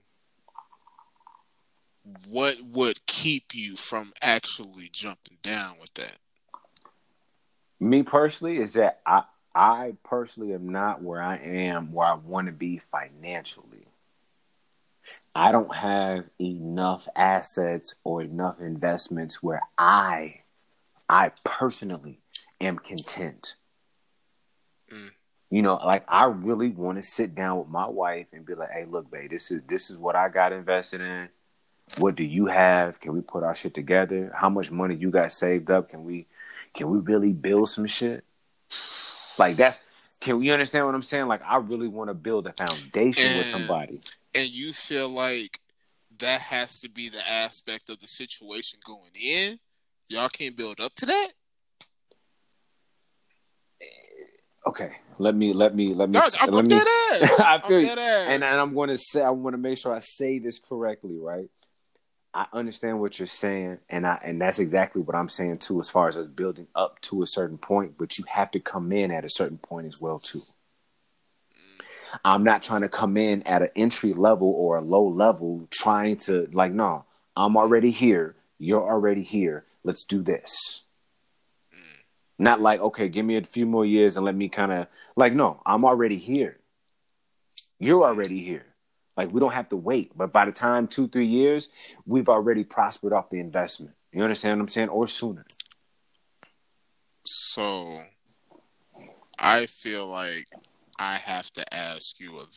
what 2.27 2.57
would 2.61 3.05
keep 3.05 3.53
you 3.53 3.75
from 3.77 4.11
actually 4.21 4.89
jumping 4.91 5.37
down 5.43 5.75
with 5.79 5.93
that? 5.95 6.17
Me 7.79 8.03
personally, 8.03 8.57
is 8.57 8.73
that 8.73 8.99
I, 9.05 9.23
I 9.53 9.93
personally 10.03 10.53
am 10.53 10.69
not 10.69 11.01
where 11.01 11.21
I 11.21 11.37
am 11.37 11.91
where 11.91 12.07
I 12.07 12.15
want 12.15 12.47
to 12.49 12.53
be 12.53 12.81
financially. 12.91 13.76
I 15.35 15.51
don't 15.51 15.75
have 15.75 16.25
enough 16.41 17.07
assets 17.15 17.95
or 18.03 18.21
enough 18.21 18.59
investments 18.59 19.43
where 19.43 19.61
I, 19.77 20.41
I 21.07 21.31
personally 21.43 22.19
am 22.59 22.79
content. 22.79 23.55
Mm. 24.91 25.11
You 25.49 25.61
know, 25.61 25.75
like 25.75 26.03
I 26.07 26.25
really 26.25 26.71
want 26.71 26.97
to 26.97 27.01
sit 27.01 27.35
down 27.35 27.59
with 27.59 27.67
my 27.67 27.87
wife 27.87 28.27
and 28.33 28.45
be 28.45 28.55
like, 28.55 28.71
"Hey, 28.71 28.85
look, 28.89 29.09
babe, 29.09 29.29
this 29.29 29.51
is 29.51 29.61
this 29.67 29.89
is 29.89 29.97
what 29.97 30.15
I 30.15 30.27
got 30.29 30.51
invested 30.51 31.01
in. 31.01 31.29
What 31.99 32.15
do 32.15 32.25
you 32.25 32.47
have? 32.47 32.99
Can 32.99 33.13
we 33.13 33.21
put 33.21 33.43
our 33.43 33.55
shit 33.55 33.73
together? 33.73 34.31
How 34.35 34.49
much 34.49 34.71
money 34.71 34.95
you 34.95 35.09
got 35.09 35.31
saved 35.31 35.71
up? 35.71 35.89
Can 35.89 36.03
we, 36.03 36.27
can 36.73 36.89
we 36.89 36.97
really 36.97 37.31
build 37.31 37.69
some 37.69 37.85
shit? 37.85 38.25
Like 39.37 39.55
that's." 39.55 39.79
Can 40.19 40.39
we 40.39 40.51
understand 40.51 40.85
what 40.85 40.95
I'm 40.95 41.03
saying? 41.03 41.27
Like, 41.27 41.41
I 41.45 41.57
really 41.57 41.87
want 41.87 42.09
to 42.09 42.13
build 42.13 42.47
a 42.47 42.53
foundation 42.53 43.37
with 43.37 43.47
somebody. 43.47 44.01
And 44.35 44.49
you 44.49 44.73
feel 44.73 45.09
like 45.09 45.59
that 46.19 46.41
has 46.41 46.79
to 46.81 46.89
be 46.89 47.09
the 47.09 47.27
aspect 47.29 47.89
of 47.89 47.99
the 47.99 48.07
situation 48.07 48.79
going 48.85 49.11
in? 49.19 49.59
Y'all 50.09 50.29
can't 50.29 50.55
build 50.55 50.79
up 50.79 50.93
to 50.95 51.05
that? 51.05 51.29
Okay, 54.65 54.97
let 55.17 55.35
me 55.35 55.53
let 55.53 55.75
me 55.75 55.93
let 55.93 56.09
me 56.09 56.13
No, 56.15 56.21
I'm, 56.41 56.51
let 56.51 56.65
me. 56.65 56.69
dead 56.69 56.87
ass. 57.21 57.33
I 57.39 57.55
I'm 57.55 57.61
feel 57.61 57.79
you. 57.79 57.87
dead 57.87 57.99
ass. 57.99 58.27
And, 58.27 58.43
and 58.43 58.59
I'm 58.59 58.73
going 58.73 58.89
to 58.89 58.97
say 58.97 59.21
I 59.21 59.29
want 59.29 59.53
to 59.53 59.57
make 59.57 59.77
sure 59.77 59.93
I 59.93 59.99
say 59.99 60.39
this 60.39 60.59
correctly, 60.59 61.17
right? 61.17 61.49
I 62.37 62.45
understand 62.53 62.99
what 62.99 63.17
you're 63.17 63.25
saying, 63.25 63.79
and 63.89 64.05
I 64.05 64.19
and 64.23 64.39
that's 64.39 64.59
exactly 64.59 65.01
what 65.01 65.15
I'm 65.15 65.27
saying 65.27 65.57
too, 65.57 65.79
as 65.79 65.89
far 65.89 66.07
as 66.07 66.15
us 66.15 66.27
building 66.27 66.67
up 66.75 67.01
to 67.01 67.23
a 67.23 67.27
certain 67.27 67.57
point. 67.57 67.97
But 67.97 68.19
you 68.19 68.25
have 68.27 68.51
to 68.51 68.59
come 68.59 68.91
in 68.91 69.09
at 69.09 69.25
a 69.25 69.29
certain 69.29 69.57
point 69.57 69.87
as 69.87 69.99
well 69.99 70.19
too. 70.19 70.43
I'm 72.23 72.43
not 72.43 72.61
trying 72.61 72.81
to 72.81 72.89
come 72.89 73.17
in 73.17 73.41
at 73.41 73.63
an 73.63 73.69
entry 73.75 74.13
level 74.13 74.49
or 74.49 74.77
a 74.77 74.81
low 74.81 75.07
level, 75.07 75.67
trying 75.71 76.17
to 76.17 76.47
like, 76.53 76.71
no, 76.71 77.05
I'm 77.35 77.57
already 77.57 77.89
here. 77.89 78.35
You're 78.59 78.87
already 78.87 79.23
here. 79.23 79.65
Let's 79.83 80.05
do 80.05 80.21
this. 80.21 80.83
Not 82.37 82.61
like, 82.61 82.79
okay, 82.81 83.09
give 83.09 83.25
me 83.25 83.37
a 83.37 83.43
few 83.43 83.65
more 83.65 83.83
years 83.83 84.15
and 84.15 84.23
let 84.23 84.35
me 84.35 84.47
kind 84.47 84.71
of 84.71 84.87
like, 85.15 85.33
no, 85.33 85.59
I'm 85.65 85.85
already 85.85 86.17
here. 86.17 86.59
You're 87.79 88.03
already 88.03 88.43
here. 88.43 88.67
Like 89.17 89.33
we 89.33 89.39
don't 89.39 89.53
have 89.53 89.69
to 89.69 89.75
wait. 89.75 90.11
But 90.15 90.31
by 90.31 90.45
the 90.45 90.51
time 90.51 90.87
two, 90.87 91.07
three 91.07 91.25
years, 91.25 91.69
we've 92.05 92.29
already 92.29 92.63
prospered 92.63 93.11
off 93.11 93.29
the 93.29 93.39
investment. 93.39 93.95
You 94.13 94.23
understand 94.23 94.59
what 94.59 94.63
I'm 94.63 94.67
saying? 94.69 94.89
Or 94.89 95.07
sooner. 95.07 95.45
So 97.25 98.01
I 99.37 99.65
feel 99.65 100.07
like 100.07 100.45
I 100.99 101.15
have 101.15 101.51
to 101.53 101.73
ask 101.73 102.19
you 102.19 102.39
of 102.39 102.47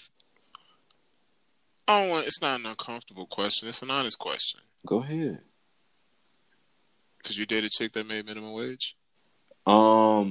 I 1.89 2.03
don't 2.03 2.11
want 2.11 2.27
it's 2.27 2.41
not 2.41 2.61
an 2.61 2.67
uncomfortable 2.67 3.27
question, 3.27 3.69
it's 3.69 3.83
an 3.83 3.91
honest 3.91 4.19
question. 4.19 4.61
Go 4.87 4.99
ahead. 4.99 5.41
Cause 7.25 7.37
you 7.37 7.47
date 7.47 7.65
a 7.65 7.69
chick 7.69 7.93
that 7.93 8.07
made 8.07 8.27
minimum 8.27 8.53
wage? 8.53 8.97
Um 9.67 10.30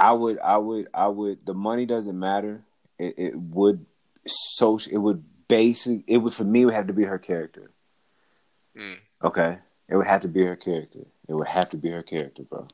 I 0.00 0.12
would 0.12 0.38
I 0.38 0.56
would 0.56 0.88
I 0.94 1.06
would 1.08 1.44
the 1.44 1.54
money 1.54 1.84
doesn't 1.86 2.18
matter. 2.18 2.62
It, 2.98 3.14
it 3.18 3.36
would 3.36 3.84
so 4.26 4.78
it 4.90 4.96
would 4.96 5.22
basic 5.46 6.02
it 6.06 6.18
would 6.18 6.32
for 6.32 6.44
me 6.44 6.62
it 6.62 6.64
would 6.66 6.74
have 6.74 6.86
to 6.86 6.92
be 6.94 7.04
her 7.04 7.18
character. 7.18 7.70
Mm. 8.76 8.96
Okay. 9.22 9.58
It 9.88 9.96
would 9.96 10.06
have 10.06 10.22
to 10.22 10.28
be 10.28 10.44
her 10.44 10.56
character. 10.56 11.00
It 11.28 11.34
would 11.34 11.48
have 11.48 11.68
to 11.70 11.76
be 11.76 11.90
her 11.90 12.02
character, 12.02 12.44
bro. 12.44 12.66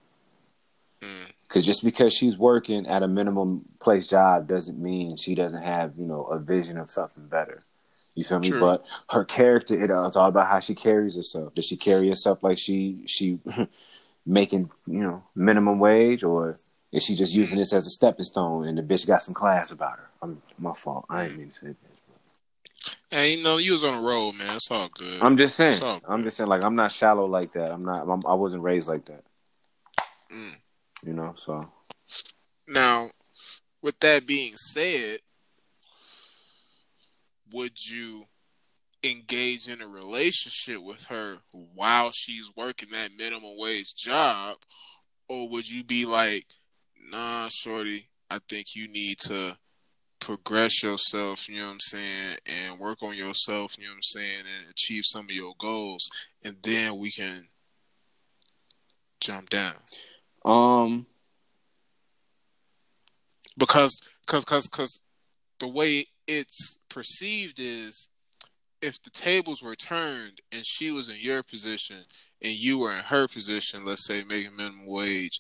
Mm. 1.03 1.33
Because 1.49 1.65
just 1.65 1.83
because 1.83 2.13
she's 2.13 2.37
working 2.37 2.87
at 2.87 3.03
a 3.03 3.09
minimum 3.09 3.65
place 3.81 4.09
job 4.09 4.47
doesn't 4.47 4.79
mean 4.79 5.17
she 5.17 5.35
doesn't 5.35 5.63
have, 5.63 5.95
you 5.97 6.07
know, 6.07 6.25
a 6.25 6.39
vision 6.39 6.79
of 6.79 6.91
something 6.91 7.27
better. 7.27 7.65
You 8.15 8.25
feel 8.25 8.39
me? 8.39 8.49
True. 8.49 8.61
But 8.61 8.85
her 9.11 9.25
character, 9.25 9.75
it, 9.75 9.91
it's 9.91 10.17
all 10.17 10.29
about 10.29 10.49
how 10.49 10.61
she 10.61 10.75
carries 10.75 11.17
herself. 11.17 11.55
Does 11.55 11.67
she 11.67 11.77
carry 11.77 12.09
herself 12.09 12.43
like 12.43 12.59
she 12.59 13.05
she 13.07 13.39
making, 14.27 14.71
you 14.87 15.01
know, 15.01 15.25
minimum 15.35 15.79
wage, 15.79 16.25
or 16.25 16.59
is 16.93 17.05
she 17.05 17.15
just 17.15 17.35
using 17.35 17.59
this 17.59 17.73
as 17.73 17.87
a 17.87 17.91
stepping 17.91 18.25
stone 18.25 18.67
and 18.67 18.79
the 18.79 18.83
bitch 18.83 19.07
got 19.07 19.23
some 19.23 19.35
class 19.35 19.71
about 19.71 19.99
her? 19.99 20.11
I'm 20.23 20.41
my 20.59 20.73
fault. 20.73 21.07
I 21.11 21.25
ain't 21.25 21.39
mean 21.39 21.49
to 21.49 21.55
say 21.55 21.67
bitch. 21.69 21.97
Hey, 23.11 23.37
you 23.37 23.43
know, 23.43 23.59
you 23.59 23.73
was 23.73 23.85
on 23.85 24.03
the 24.03 24.09
road, 24.09 24.33
man. 24.33 24.57
It's 24.57 24.71
all 24.71 24.89
good. 24.89 25.23
I'm 25.23 25.37
just 25.37 25.57
saying. 25.57 25.81
I'm 26.09 26.23
just 26.23 26.37
saying. 26.37 26.49
Like 26.49 26.65
I'm 26.65 26.75
not 26.75 26.93
shallow 26.93 27.27
like 27.27 27.53
that. 27.53 27.73
I'm 27.73 27.83
not. 27.83 28.09
I'm, 28.09 28.21
I 28.27 28.35
wasn't 28.35 28.63
raised 28.63 28.89
like 28.89 29.05
that. 29.07 29.25
Mm. 30.33 30.55
You 31.05 31.13
know. 31.13 31.35
So 31.37 31.69
Now, 32.69 33.11
with 33.83 33.99
that 34.01 34.27
being 34.27 34.55
said, 34.55 35.19
would 37.53 37.85
you 37.85 38.27
engage 39.05 39.69
in 39.69 39.81
a 39.81 39.87
relationship 39.87 40.83
with 40.83 41.05
her 41.05 41.39
while 41.75 42.11
she's 42.13 42.51
working 42.57 42.91
that 42.91 43.11
minimum 43.17 43.57
wage 43.57 43.95
job? 43.95 44.57
Or 45.29 45.49
would 45.49 45.69
you 45.69 45.83
be 45.83 46.05
like, 46.05 46.45
nah, 47.11 47.49
shorty, 47.49 48.09
I 48.31 48.39
think 48.49 48.75
you 48.75 48.89
need 48.89 49.19
to 49.21 49.57
progress 50.21 50.83
yourself, 50.83 51.49
you 51.49 51.61
know 51.61 51.67
what 51.67 51.73
I'm 51.75 51.81
saying, 51.81 52.39
and 52.47 52.79
work 52.81 53.03
on 53.03 53.17
yourself, 53.17 53.77
you 53.79 53.85
know 53.85 53.91
what 53.91 53.97
I'm 53.97 54.03
saying, 54.03 54.41
and 54.41 54.71
achieve 54.71 55.03
some 55.05 55.25
of 55.27 55.31
your 55.31 55.55
goals, 55.59 56.09
and 56.45 56.57
then 56.63 56.99
we 56.99 57.11
can 57.11 57.49
jump 59.21 59.51
down. 59.51 59.75
um. 60.45 61.07
because 63.57 64.01
cause 64.27 64.45
cause 64.45 64.67
cause 64.67 65.01
the 65.61 65.69
way 65.69 66.07
it's 66.27 66.79
perceived 66.89 67.59
is 67.59 68.11
if 68.83 69.03
the 69.03 69.11
tables 69.11 69.63
were 69.63 69.75
turned 69.77 70.41
and 70.53 70.65
she 70.67 70.91
was 70.91 71.09
in 71.09 71.17
your 71.19 71.43
position 71.43 72.05
and 72.43 72.53
you 72.53 72.79
were 72.79 72.93
in 72.93 72.99
her 72.99 73.27
position, 73.27 73.85
let's 73.85 74.07
say 74.07 74.23
making 74.29 74.55
minimum 74.57 74.87
wage, 74.87 75.39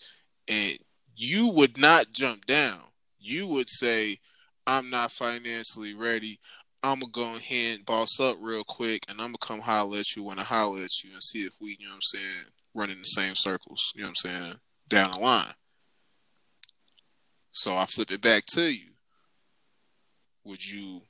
and 0.49 0.79
you 1.17 1.51
would 1.51 1.79
not 1.79 2.13
jump 2.13 2.47
down. 2.47 2.79
You 3.19 3.49
would 3.49 3.71
say, 3.71 4.19
I'm 4.67 4.91
not 4.91 5.11
financially 5.11 5.95
ready. 5.95 6.39
I'm 6.83 7.01
gonna 7.01 7.11
go 7.11 7.35
ahead 7.35 7.79
and 7.79 7.87
boss 7.87 8.21
up 8.21 8.37
real 8.41 8.63
quick 8.63 9.05
and 9.09 9.21
I'm 9.21 9.29
gonna 9.29 9.39
come 9.41 9.61
holler 9.61 9.99
at 9.99 10.15
you 10.15 10.23
when 10.23 10.39
I 10.39 10.43
holler 10.43 10.79
at 10.83 11.03
you 11.03 11.11
and 11.13 11.23
see 11.23 11.41
if 11.41 11.55
we, 11.61 11.77
you 11.81 11.87
know 11.87 11.93
what 11.93 11.97
I'm 11.97 12.21
saying, 12.21 12.53
running 12.75 12.99
the 12.99 13.05
same 13.05 13.35
circles, 13.35 13.93
you 13.95 14.03
know 14.03 14.09
what 14.09 14.17
I'm 14.25 14.31
saying, 14.31 14.55
down 14.89 15.11
the 15.13 15.19
line. 15.19 15.53
So 17.53 17.75
I 17.75 17.87
flip 17.87 18.11
it 18.11 18.21
back 18.21 18.45
to 18.47 18.63
you. 18.63 18.91
Would 20.45 20.65
you 20.65 21.01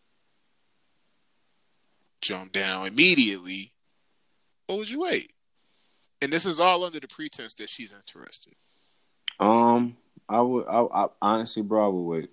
jump 2.23 2.53
down 2.53 2.87
immediately, 2.87 3.73
or 4.69 4.79
would 4.79 4.88
you 4.88 5.01
wait? 5.01 5.33
And 6.23 6.33
this 6.33 6.47
is 6.47 6.61
all 6.61 6.85
under 6.85 7.01
the 7.01 7.09
pretense 7.09 7.53
that 7.55 7.69
she's 7.69 7.92
interested. 7.92 8.55
Um, 9.38 9.96
I 10.29 10.40
would. 10.40 10.66
I, 10.66 10.81
I 10.83 11.07
honestly, 11.22 11.62
bro, 11.62 11.85
I 11.85 11.88
would 11.88 12.03
wait. 12.03 12.31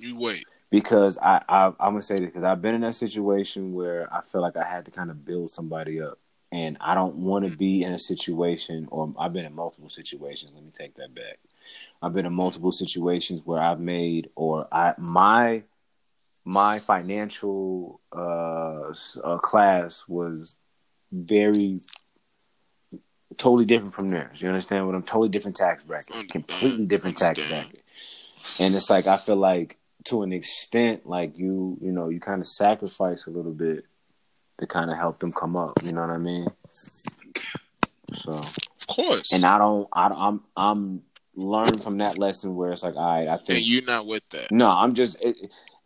You 0.00 0.18
wait 0.18 0.44
because 0.72 1.18
I, 1.18 1.42
I 1.48 1.66
I'm 1.66 1.92
gonna 1.92 2.02
say 2.02 2.16
this 2.16 2.26
because 2.26 2.44
I've 2.44 2.62
been 2.62 2.74
in 2.74 2.80
that 2.80 2.94
situation 2.94 3.74
where 3.74 4.12
I 4.12 4.22
feel 4.22 4.40
like 4.40 4.56
I 4.56 4.64
had 4.64 4.86
to 4.86 4.90
kind 4.90 5.10
of 5.10 5.24
build 5.24 5.50
somebody 5.52 6.00
up, 6.00 6.18
and 6.50 6.78
I 6.80 6.94
don't 6.94 7.16
want 7.16 7.44
to 7.44 7.54
be 7.54 7.84
in 7.84 7.92
a 7.92 7.98
situation, 7.98 8.88
or 8.90 9.14
I've 9.18 9.34
been 9.34 9.44
in 9.44 9.54
multiple 9.54 9.90
situations. 9.90 10.52
Let 10.54 10.64
me 10.64 10.72
take 10.74 10.96
that 10.96 11.14
back. 11.14 11.38
I've 12.00 12.14
been 12.14 12.24
in 12.24 12.32
multiple 12.32 12.72
situations 12.72 13.42
where 13.44 13.60
I've 13.60 13.80
made 13.80 14.30
or 14.34 14.66
I 14.72 14.94
my 14.96 15.62
my 16.44 16.78
financial 16.78 18.00
uh, 18.10 18.92
uh, 19.22 19.38
class 19.38 20.06
was 20.08 20.56
very 21.12 21.80
totally 23.38 23.64
different 23.64 23.94
from 23.94 24.08
theirs. 24.08 24.40
You 24.40 24.48
understand 24.48 24.86
what 24.86 24.94
I'm 24.94 25.02
totally 25.02 25.28
different 25.28 25.56
tax 25.56 25.82
bracket, 25.84 26.14
mm-hmm. 26.14 26.26
completely 26.28 26.86
different 26.86 27.16
tax 27.16 27.42
bracket. 27.48 27.82
And 28.58 28.74
it's 28.74 28.90
like 28.90 29.06
I 29.06 29.16
feel 29.16 29.36
like 29.36 29.78
to 30.04 30.22
an 30.22 30.32
extent, 30.32 31.06
like 31.06 31.38
you, 31.38 31.78
you 31.80 31.92
know, 31.92 32.08
you 32.08 32.20
kind 32.20 32.40
of 32.40 32.48
sacrifice 32.48 33.26
a 33.26 33.30
little 33.30 33.52
bit 33.52 33.84
to 34.58 34.66
kind 34.66 34.90
of 34.90 34.96
help 34.96 35.20
them 35.20 35.32
come 35.32 35.56
up. 35.56 35.82
You 35.82 35.92
know 35.92 36.00
what 36.00 36.10
I 36.10 36.18
mean? 36.18 36.46
So, 38.16 38.32
of 38.32 38.86
course. 38.86 39.32
And 39.32 39.44
I 39.44 39.58
don't, 39.58 39.88
I, 39.92 40.08
I'm, 40.08 40.42
I'm 40.56 41.02
learning 41.34 41.80
from 41.80 41.98
that 41.98 42.18
lesson 42.18 42.56
where 42.56 42.72
it's 42.72 42.82
like, 42.82 42.96
all 42.96 43.02
right, 43.02 43.28
I 43.28 43.36
think 43.36 43.58
and 43.58 43.66
you're 43.66 43.84
not 43.84 44.06
with 44.06 44.28
that. 44.30 44.50
No, 44.50 44.68
I'm 44.68 44.94
just. 44.94 45.24
It, 45.24 45.36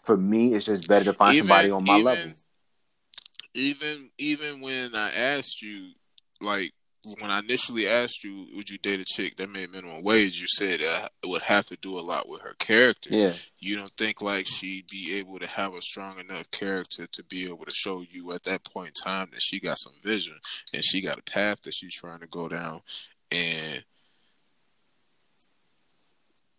for 0.02 0.16
me, 0.16 0.54
it's 0.54 0.66
just 0.66 0.88
better 0.88 1.06
to 1.06 1.12
find 1.12 1.34
even, 1.34 1.48
somebody 1.48 1.70
on 1.70 1.84
my 1.84 1.94
even, 1.94 2.04
level. 2.04 2.32
Even, 3.54 4.10
even 4.18 4.60
when 4.60 4.94
I 4.94 5.10
asked 5.12 5.62
you, 5.62 5.90
like 6.40 6.70
when 7.20 7.30
I 7.30 7.38
initially 7.38 7.86
asked 7.88 8.24
you, 8.24 8.46
would 8.56 8.68
you 8.68 8.78
date 8.78 9.00
a 9.00 9.04
chick 9.04 9.36
that 9.36 9.50
made 9.50 9.70
minimum 9.70 10.02
wage? 10.02 10.40
You 10.40 10.46
said 10.48 10.80
uh, 10.80 11.08
it 11.22 11.28
would 11.28 11.42
have 11.42 11.66
to 11.66 11.76
do 11.76 11.98
a 11.98 12.00
lot 12.00 12.28
with 12.28 12.40
her 12.40 12.54
character. 12.58 13.10
Yeah. 13.12 13.32
You 13.60 13.76
don't 13.76 13.92
think 13.92 14.20
like 14.22 14.46
she'd 14.46 14.88
be 14.90 15.16
able 15.18 15.38
to 15.38 15.46
have 15.46 15.74
a 15.74 15.82
strong 15.82 16.18
enough 16.18 16.50
character 16.50 17.06
to 17.12 17.24
be 17.24 17.46
able 17.46 17.64
to 17.64 17.74
show 17.74 18.04
you 18.10 18.32
at 18.32 18.42
that 18.44 18.64
point 18.64 18.88
in 18.88 19.04
time 19.04 19.28
that 19.32 19.42
she 19.42 19.60
got 19.60 19.78
some 19.78 19.94
vision 20.02 20.34
and 20.72 20.84
she 20.84 21.00
got 21.00 21.18
a 21.18 21.22
path 21.22 21.62
that 21.62 21.74
she's 21.74 21.94
trying 21.94 22.20
to 22.20 22.26
go 22.26 22.48
down, 22.48 22.80
and 23.30 23.84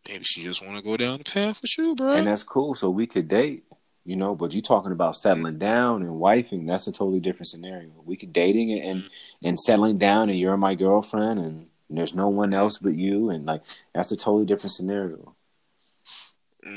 maybe 0.08 0.24
she 0.24 0.44
just 0.44 0.66
want 0.66 0.78
to 0.78 0.84
go 0.84 0.96
down 0.98 1.18
the 1.18 1.24
path 1.24 1.62
with 1.62 1.78
you, 1.78 1.96
bro. 1.96 2.14
And 2.14 2.28
that's 2.28 2.44
cool. 2.44 2.76
So 2.76 2.90
we 2.90 3.06
could 3.08 3.28
date 3.28 3.67
you 4.08 4.16
know 4.16 4.34
but 4.34 4.54
you 4.54 4.62
talking 4.62 4.94
about 4.94 5.18
settling 5.18 5.54
mm-hmm. 5.54 5.60
down 5.60 6.02
and 6.02 6.12
wifing 6.12 6.66
that's 6.66 6.88
a 6.88 6.92
totally 6.92 7.20
different 7.20 7.48
scenario. 7.48 7.92
We 8.06 8.16
could 8.16 8.34
dating 8.34 8.72
and 8.72 8.82
and, 8.82 9.00
mm-hmm. 9.02 9.48
and 9.48 9.60
settling 9.60 9.98
down 9.98 10.30
and 10.30 10.40
you're 10.40 10.58
my 10.58 10.74
girlfriend 10.74 11.40
and 11.40 11.68
there's 11.90 12.16
no 12.16 12.30
one 12.30 12.54
else 12.54 12.78
but 12.78 12.96
you 12.96 13.30
and 13.30 13.46
like 13.46 13.62
that's 13.94 14.12
a 14.12 14.18
totally 14.18 14.46
different 14.46 14.72
scenario. 14.72 15.36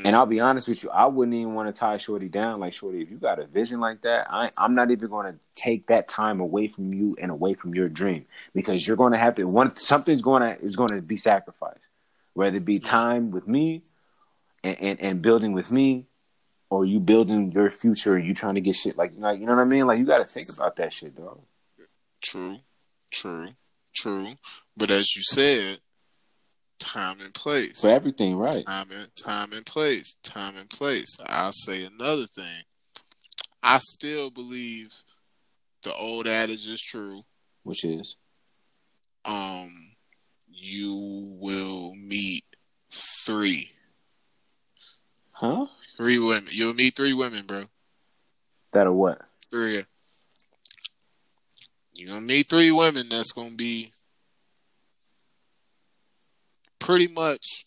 And 0.04 0.14
I'll 0.14 0.26
be 0.26 0.36
mm-hmm. 0.36 0.46
honest 0.46 0.68
with 0.68 0.84
you, 0.84 0.90
I 0.90 1.06
wouldn't 1.06 1.34
even 1.34 1.54
want 1.54 1.74
to 1.74 1.78
tie 1.78 1.98
Shorty 1.98 2.28
down. 2.28 2.60
Like 2.60 2.72
Shorty, 2.72 3.02
if 3.02 3.10
you 3.10 3.16
got 3.16 3.40
a 3.40 3.46
vision 3.46 3.80
like 3.80 4.02
that, 4.02 4.28
I, 4.30 4.50
I'm 4.56 4.74
not 4.74 4.90
even 4.90 5.08
going 5.08 5.32
to 5.32 5.38
take 5.56 5.88
that 5.88 6.06
time 6.06 6.40
away 6.40 6.68
from 6.68 6.94
you 6.94 7.16
and 7.20 7.30
away 7.30 7.54
from 7.54 7.74
your 7.74 7.88
dream 7.88 8.26
because 8.54 8.86
you're 8.86 8.96
going 8.96 9.12
to 9.12 9.18
have 9.18 9.34
to. 9.36 9.44
One 9.44 9.76
something's 9.78 10.22
going 10.22 10.42
to 10.42 10.60
is 10.60 10.76
going 10.76 10.90
to 10.90 11.02
be 11.02 11.16
sacrificed, 11.16 11.80
whether 12.34 12.58
it 12.58 12.64
be 12.64 12.78
time 12.78 13.32
with 13.32 13.48
me 13.48 13.82
and, 14.62 14.76
and, 14.80 15.00
and 15.00 15.22
building 15.22 15.52
with 15.52 15.72
me, 15.72 16.06
or 16.70 16.84
you 16.84 17.00
building 17.00 17.50
your 17.52 17.68
future 17.68 18.14
and 18.14 18.24
you 18.24 18.32
trying 18.32 18.54
to 18.54 18.60
get 18.60 18.76
shit 18.76 18.96
like 18.96 19.12
like 19.18 19.40
you 19.40 19.46
know 19.46 19.54
what 19.54 19.64
I 19.64 19.66
mean? 19.66 19.86
Like 19.86 19.98
you 19.98 20.06
got 20.06 20.18
to 20.18 20.24
think 20.24 20.48
about 20.48 20.76
that 20.76 20.92
shit, 20.92 21.16
dog. 21.16 21.40
True, 22.22 22.58
true, 23.10 23.48
true. 23.94 24.34
But 24.76 24.90
as 24.90 25.14
you 25.16 25.22
said, 25.22 25.80
time 26.78 27.20
and 27.20 27.34
place 27.34 27.80
for 27.82 27.90
everything, 27.90 28.36
right? 28.36 28.64
Time 28.66 28.88
and 28.92 29.10
time 29.16 29.52
and 29.52 29.66
place, 29.66 30.16
time 30.22 30.56
and 30.56 30.70
place. 30.70 31.16
I'll 31.26 31.52
say 31.52 31.84
another 31.84 32.26
thing. 32.26 32.62
I 33.62 33.78
still 33.78 34.30
believe 34.30 34.94
the 35.82 35.94
old 35.94 36.26
adage 36.26 36.66
is 36.66 36.80
true, 36.80 37.24
which 37.62 37.84
is, 37.84 38.16
um, 39.24 39.92
you 40.48 41.36
will 41.40 41.94
meet 41.94 42.44
three. 43.26 43.72
Huh? 45.40 45.66
Three 45.96 46.18
women. 46.18 46.48
You'll 46.50 46.74
meet 46.74 46.94
three 46.94 47.14
women, 47.14 47.46
bro. 47.46 47.64
That 48.74 48.86
are 48.86 48.92
what? 48.92 49.22
Three. 49.50 49.84
You're 51.94 52.08
gonna 52.08 52.20
meet 52.20 52.50
three 52.50 52.70
women 52.70 53.08
that's 53.08 53.32
gonna 53.32 53.50
be 53.50 53.90
pretty 56.78 57.08
much 57.08 57.64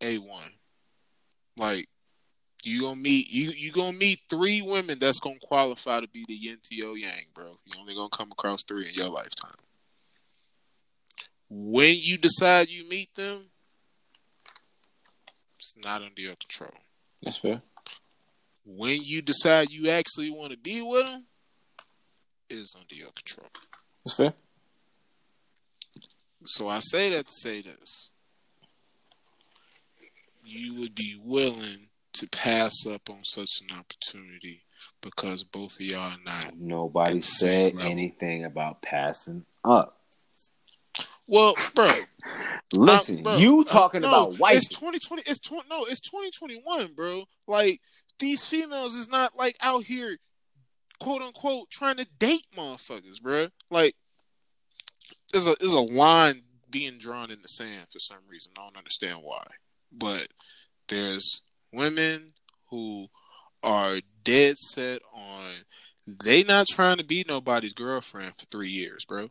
a 0.00 0.18
one. 0.18 0.52
Like 1.56 1.88
you 2.62 2.82
gonna 2.82 2.94
meet 2.94 3.28
you 3.28 3.50
you 3.50 3.72
gonna 3.72 3.96
meet 3.96 4.20
three 4.30 4.62
women 4.62 5.00
that's 5.00 5.18
gonna 5.18 5.36
qualify 5.42 6.00
to 6.00 6.06
be 6.06 6.24
the 6.28 6.34
yin 6.34 6.58
to 6.62 6.76
your 6.76 6.96
yang, 6.96 7.26
bro. 7.34 7.58
You 7.64 7.80
only 7.80 7.94
gonna 7.94 8.08
come 8.10 8.30
across 8.30 8.62
three 8.62 8.86
in 8.86 8.94
your 8.94 9.08
lifetime. 9.08 9.50
When 11.50 11.96
you 11.98 12.18
decide 12.18 12.68
you 12.68 12.88
meet 12.88 13.12
them, 13.16 13.46
it's 15.64 15.84
not 15.84 16.02
under 16.02 16.20
your 16.20 16.36
control. 16.36 16.74
That's 17.22 17.38
fair. 17.38 17.62
When 18.66 19.02
you 19.02 19.22
decide 19.22 19.70
you 19.70 19.88
actually 19.90 20.30
want 20.30 20.52
to 20.52 20.58
be 20.58 20.82
with 20.82 21.06
them, 21.06 21.24
is 22.50 22.74
under 22.78 22.94
your 22.94 23.10
control. 23.12 23.48
That's 24.04 24.16
fair. 24.16 24.34
So 26.44 26.68
I 26.68 26.80
say 26.80 27.10
that 27.10 27.26
to 27.26 27.32
say 27.32 27.62
this. 27.62 28.10
You 30.44 30.74
would 30.80 30.94
be 30.94 31.18
willing 31.22 31.88
to 32.12 32.28
pass 32.28 32.86
up 32.86 33.08
on 33.08 33.24
such 33.24 33.62
an 33.62 33.78
opportunity 33.78 34.62
because 35.00 35.42
both 35.42 35.76
of 35.76 35.80
y'all 35.80 36.00
are 36.00 36.16
not. 36.24 36.58
Nobody 36.58 37.22
said 37.22 37.74
anything 37.80 38.44
about 38.44 38.82
passing 38.82 39.46
up. 39.64 40.00
Well, 41.26 41.54
bro. 41.74 41.90
Listen, 42.72 43.22
bro, 43.22 43.36
you 43.36 43.64
talking 43.64 44.04
uh, 44.04 44.10
no, 44.10 44.26
about 44.26 44.38
white? 44.38 44.56
It's 44.56 44.68
twenty 44.68 44.98
twenty. 44.98 45.22
It's 45.26 45.38
twenty. 45.38 45.68
No, 45.70 45.84
it's 45.84 46.00
twenty 46.00 46.30
twenty 46.30 46.60
one, 46.62 46.92
bro. 46.94 47.24
Like 47.46 47.80
these 48.18 48.44
females 48.44 48.94
is 48.94 49.08
not 49.08 49.36
like 49.36 49.56
out 49.62 49.84
here, 49.84 50.18
quote 51.00 51.22
unquote, 51.22 51.70
trying 51.70 51.96
to 51.96 52.06
date 52.18 52.46
motherfuckers, 52.56 53.22
bro. 53.22 53.48
Like 53.70 53.94
there's 55.32 55.46
a 55.46 55.56
there's 55.60 55.72
a 55.72 55.80
line 55.80 56.42
being 56.70 56.98
drawn 56.98 57.30
in 57.30 57.42
the 57.42 57.48
sand 57.48 57.86
for 57.90 58.00
some 58.00 58.18
reason. 58.28 58.52
I 58.58 58.62
don't 58.62 58.76
understand 58.76 59.18
why, 59.22 59.44
but 59.92 60.28
there's 60.88 61.42
women 61.72 62.32
who 62.70 63.06
are 63.62 64.00
dead 64.22 64.58
set 64.58 65.00
on 65.14 65.50
they 66.22 66.42
not 66.44 66.66
trying 66.66 66.98
to 66.98 67.04
be 67.04 67.24
nobody's 67.26 67.72
girlfriend 67.72 68.34
for 68.36 68.44
three 68.46 68.68
years, 68.68 69.04
bro 69.06 69.30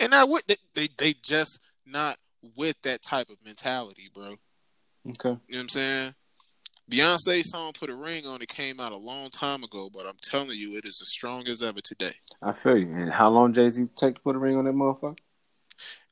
and 0.00 0.14
I 0.14 0.24
would 0.24 0.42
they, 0.46 0.56
they 0.74 0.88
they 0.96 1.14
just 1.22 1.60
not 1.86 2.16
with 2.56 2.80
that 2.82 3.02
type 3.02 3.28
of 3.30 3.36
mentality, 3.44 4.08
bro. 4.12 4.36
Okay. 5.08 5.28
You 5.28 5.30
know 5.30 5.38
what 5.48 5.60
I'm 5.60 5.68
saying? 5.68 6.14
Beyonce 6.90 7.42
song 7.42 7.72
"Put 7.78 7.90
a 7.90 7.94
Ring 7.94 8.26
on 8.26 8.40
It" 8.40 8.48
came 8.48 8.80
out 8.80 8.92
a 8.92 8.96
long 8.96 9.30
time 9.30 9.62
ago, 9.62 9.90
but 9.92 10.06
I'm 10.06 10.16
telling 10.22 10.56
you, 10.56 10.76
it 10.76 10.84
is 10.86 11.00
as 11.02 11.10
strong 11.10 11.46
as 11.48 11.62
ever 11.62 11.80
today. 11.80 12.14
I 12.42 12.52
feel 12.52 12.78
you. 12.78 12.90
And 12.94 13.12
how 13.12 13.28
long 13.28 13.52
Jay 13.52 13.68
Z 13.68 13.88
take 13.96 14.16
to 14.16 14.20
put 14.20 14.36
a 14.36 14.38
ring 14.38 14.56
on 14.56 14.64
that 14.64 14.74
motherfucker? 14.74 15.18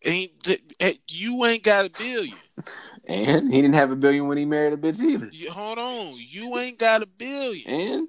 Ain't 0.04 0.32
eh, 0.80 0.92
you 1.08 1.44
ain't 1.46 1.62
got 1.62 1.86
a 1.86 1.90
billion. 1.90 2.36
and 3.08 3.52
he 3.52 3.62
didn't 3.62 3.74
have 3.74 3.90
a 3.90 3.96
billion 3.96 4.28
when 4.28 4.38
he 4.38 4.44
married 4.44 4.74
a 4.74 4.76
bitch 4.76 5.02
either. 5.02 5.28
You, 5.32 5.50
hold 5.50 5.78
on, 5.78 6.14
you 6.18 6.56
ain't 6.58 6.78
got 6.78 7.02
a 7.02 7.06
billion. 7.06 7.68
And 7.68 8.08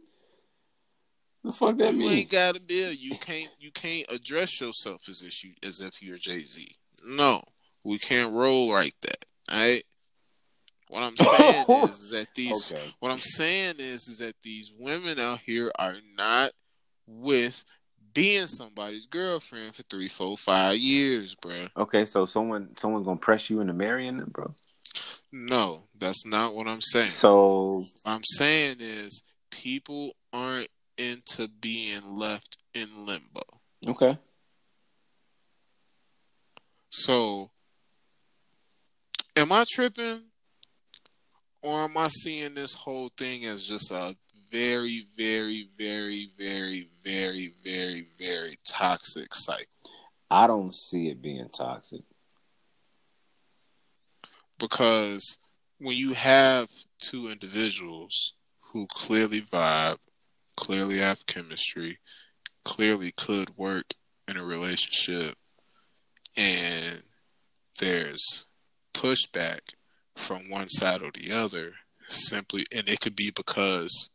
the 1.48 1.54
fuck 1.54 1.78
that 1.78 1.94
you 1.94 2.00
mean? 2.00 2.10
You 2.10 2.16
ain't 2.18 2.30
got 2.30 2.58
a 2.58 2.60
bill. 2.60 2.92
You 2.92 3.18
can't. 3.18 3.50
You 3.60 3.72
can't 3.72 4.06
address 4.10 4.62
yourself 4.62 5.02
as 5.10 5.22
if 5.22 5.44
you 5.44 5.54
as 5.64 5.82
if 5.82 6.02
you're 6.02 6.18
Jay 6.18 6.44
Z. 6.44 6.68
No, 7.06 7.42
we 7.84 7.98
can't 7.98 8.34
roll 8.34 8.70
like 8.70 8.96
that. 9.02 9.26
All 9.52 9.58
right. 9.58 9.84
What 10.90 11.04
I'm 11.04 11.18
saying 11.32 11.66
is, 11.70 11.90
is 12.00 12.12
that 12.12 12.28
these 12.36 12.72
Okay. 12.72 12.94
what 13.00 13.12
I'm 13.12 13.20
saying 13.20 13.76
is 13.80 14.08
is 14.08 14.20
that 14.20 14.36
these 14.44 14.72
women 14.78 15.20
out 15.20 15.40
here 15.40 15.72
are 15.78 15.96
not 16.16 16.52
with 17.08 17.64
being 18.14 18.48
somebody's 18.48 19.06
girlfriend 19.06 19.76
for 19.76 19.84
three, 19.84 20.08
four, 20.08 20.38
five 20.38 20.78
years, 20.78 21.36
bro. 21.36 21.54
Okay, 21.78 22.04
so 22.06 22.26
someone 22.26 22.76
someone's 22.78 23.06
gonna 23.06 23.18
press 23.18 23.50
you 23.50 23.62
into 23.62 23.74
marrying 23.74 24.18
them, 24.18 24.32
bro. 24.32 24.54
No, 25.32 25.84
that's 25.98 26.26
not 26.26 26.56
what 26.56 26.68
I'm 26.68 26.82
saying. 26.82 27.12
So 27.12 27.84
What 28.04 28.12
I'm 28.14 28.24
saying 28.24 28.78
is 28.80 29.22
people 29.52 30.14
aren't 30.34 30.70
into 30.98 31.48
being 31.48 32.18
left 32.18 32.58
in 32.74 33.06
limbo. 33.06 33.42
okay, 33.88 34.18
So 36.90 37.52
am 39.36 39.52
I 39.52 39.66
tripping? 39.70 40.24
Or 41.62 41.82
am 41.82 41.98
I 41.98 42.08
seeing 42.08 42.54
this 42.54 42.74
whole 42.74 43.10
thing 43.18 43.46
as 43.46 43.66
just 43.68 43.92
a 43.92 44.16
very, 44.52 45.06
very, 45.18 45.70
very, 45.78 46.32
very, 46.38 46.90
very, 47.04 47.54
very, 47.64 48.08
very 48.20 48.54
toxic 48.68 49.34
cycle? 49.34 49.66
I 50.30 50.48
don't 50.48 50.74
see 50.74 51.10
it 51.10 51.22
being 51.22 51.50
toxic. 51.50 52.02
Because 54.60 55.38
when 55.80 55.96
you 55.96 56.14
have 56.14 56.68
two 57.00 57.30
individuals 57.30 58.34
who 58.72 58.88
clearly 58.88 59.42
vibe, 59.42 59.98
clearly 60.58 60.98
have 60.98 61.26
chemistry, 61.28 62.00
clearly 62.66 63.12
could 63.12 63.56
work 63.56 63.94
in 64.28 64.36
a 64.36 64.44
relationship, 64.44 65.36
and 66.36 67.04
there's 67.80 68.46
pushback 68.94 69.60
from 70.16 70.50
one 70.50 70.68
side 70.68 71.02
or 71.02 71.12
the 71.12 71.32
other, 71.32 71.74
simply, 72.02 72.66
and 72.76 72.90
it 72.90 73.00
could 73.00 73.16
be 73.16 73.32
because, 73.32 74.10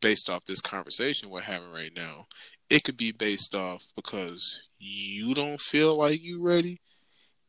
based 0.00 0.30
off 0.30 0.44
this 0.46 0.60
conversation 0.60 1.28
we're 1.28 1.40
having 1.42 1.70
right 1.72 1.92
now, 1.94 2.26
it 2.70 2.84
could 2.84 2.96
be 2.96 3.12
based 3.12 3.54
off 3.54 3.84
because 3.94 4.62
you 4.78 5.34
don't 5.34 5.60
feel 5.60 5.98
like 5.98 6.22
you're 6.22 6.42
ready, 6.42 6.80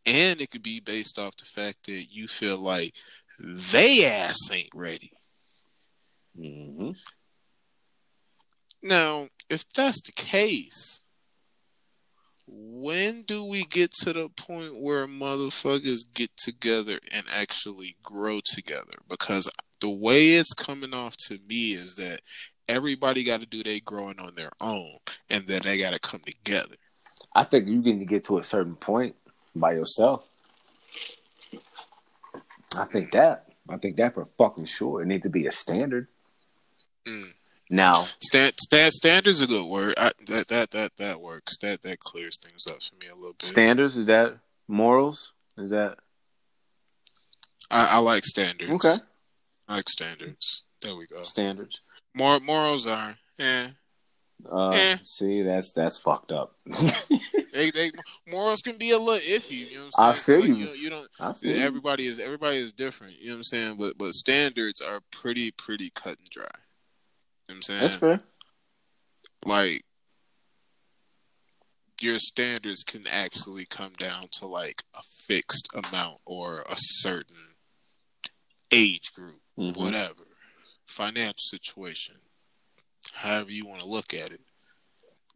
and 0.06 0.42
it 0.42 0.50
could 0.50 0.64
be 0.64 0.80
based 0.80 1.18
off 1.18 1.38
the 1.38 1.46
fact 1.46 1.86
that 1.86 2.08
you 2.12 2.28
feel 2.28 2.58
like 2.58 2.94
they 3.40 4.06
ass 4.06 4.52
ain't 4.52 4.74
ready. 4.74 5.12
hmm 6.36 6.92
Now, 8.84 9.30
if 9.50 9.64
that's 9.74 10.02
the 10.02 10.12
case, 10.12 11.02
when 12.46 13.22
do 13.24 13.46
we 13.46 13.64
get 13.64 13.94
to 14.02 14.12
the 14.12 14.28
point 14.30 14.76
where 14.76 15.08
motherfuckers 15.08 16.04
get 16.14 16.32
together 16.36 17.00
and 17.12 17.26
actually 17.34 17.96
grow 18.04 18.42
together? 18.44 18.94
Because 19.08 19.50
the 19.80 19.90
way 19.90 20.32
it's 20.32 20.54
coming 20.54 20.94
off 20.94 21.16
to 21.28 21.40
me 21.48 21.72
is 21.72 21.96
that 21.96 22.20
everybody 22.68 23.24
got 23.24 23.40
to 23.40 23.46
do 23.46 23.64
their 23.64 23.80
growing 23.84 24.20
on 24.20 24.36
their 24.36 24.52
own, 24.60 24.98
and 25.30 25.48
then 25.48 25.62
they 25.64 25.78
got 25.78 25.94
to 25.94 26.00
come 26.00 26.22
together. 26.26 26.76
I 27.34 27.46
think 27.46 27.68
you 27.68 27.78
need 27.78 28.00
to 28.00 28.06
get 28.06 28.26
to 28.26 28.38
a 28.38 28.44
certain 28.44 28.76
point 28.76 29.16
by 29.56 29.74
yourself. 29.74 30.26
I 32.76 32.86
think 32.86 33.12
that. 33.14 33.46
I 33.70 33.78
think 33.78 33.96
that 33.98 34.14
for 34.14 34.28
fucking 34.38 34.66
sure. 34.66 35.02
It 35.02 35.06
needs 35.06 35.24
to 35.24 35.30
be 35.30 35.48
a 35.48 35.52
standard. 35.52 36.08
Mm. 37.08 37.32
Now, 37.70 38.06
Stand, 38.22 38.54
stand, 38.60 38.94
standards 38.94 39.42
a 39.42 39.48
good 39.48 39.66
word. 39.66 39.96
I, 39.98 40.12
that 40.28 40.48
that 40.50 40.72
that 40.72 40.98
that 40.98 41.22
works. 41.22 41.58
That 41.60 41.82
that 41.84 42.00
clears 42.00 42.38
things 42.38 42.66
up 42.68 42.82
for 42.84 42.96
me 42.96 43.08
a 43.12 43.16
little 43.16 43.34
bit. 43.34 43.44
standards 43.44 43.98
is 43.98 44.08
that 44.08 44.38
morals? 44.68 45.32
Is 45.58 45.72
that 45.72 45.98
I, 47.72 47.88
I 47.92 47.98
like 48.00 48.26
standards. 48.26 48.72
okay? 48.72 48.98
I 49.68 49.78
like 49.78 49.90
standards. 49.90 50.64
There 50.82 50.96
we 50.96 51.08
go. 51.08 51.24
Standards. 51.24 51.80
Mor- 52.14 52.42
morals 52.42 52.86
are, 52.86 53.16
eh. 53.40 53.68
Uh, 54.52 54.70
Eh. 54.70 54.98
See, 55.04 55.42
that's 55.42 55.72
that's 55.72 55.98
fucked 55.98 56.32
up. 56.32 56.56
They, 57.54 57.70
they 57.70 57.92
morals 58.28 58.64
can 58.64 58.78
be 58.78 58.90
a 58.92 58.98
little 58.98 59.20
iffy. 59.20 59.70
You 59.70 59.76
know 59.78 59.86
what 59.92 59.94
I'm 60.00 60.10
I 60.10 60.16
saying? 60.16 60.42
feel 60.42 60.56
Like, 60.56 60.60
you. 60.70 60.74
you 60.76 60.90
don't. 60.90 61.08
I 61.20 61.34
feel 61.34 61.56
you. 61.56 61.62
Everybody 61.64 62.08
is 62.08 62.18
everybody 62.18 62.58
is 62.58 62.72
different. 62.72 63.20
You 63.20 63.28
know 63.28 63.34
what 63.34 63.38
I'm 63.38 63.44
saying? 63.44 63.76
But 63.78 63.96
but 63.96 64.14
standards 64.14 64.82
are 64.82 65.02
pretty 65.12 65.52
pretty 65.52 65.92
cut 65.92 66.18
and 66.18 66.28
dry. 66.32 66.48
You 67.48 67.56
know 67.56 67.56
what 67.56 67.56
I'm 67.56 67.62
saying? 67.62 67.82
That's 67.82 67.96
fair. 67.96 68.20
like 69.46 69.82
your 72.02 72.20
standards 72.20 72.84
can 72.84 73.06
actually 73.08 73.66
come 73.66 73.94
down 73.94 74.28
to 74.34 74.48
like 74.48 74.84
a 74.94 75.02
fixed 75.28 75.68
amount 75.74 76.20
or 76.26 76.62
a 76.62 76.76
certain 76.78 77.56
age 78.72 79.14
group, 79.14 79.42
Mhm. 79.58 79.76
whatever, 79.78 80.26
financial 80.86 81.38
situation, 81.38 82.20
however 83.14 83.52
you 83.52 83.66
want 83.66 83.82
to 83.82 83.88
look 83.88 84.14
at 84.14 84.32
it. 84.32 84.42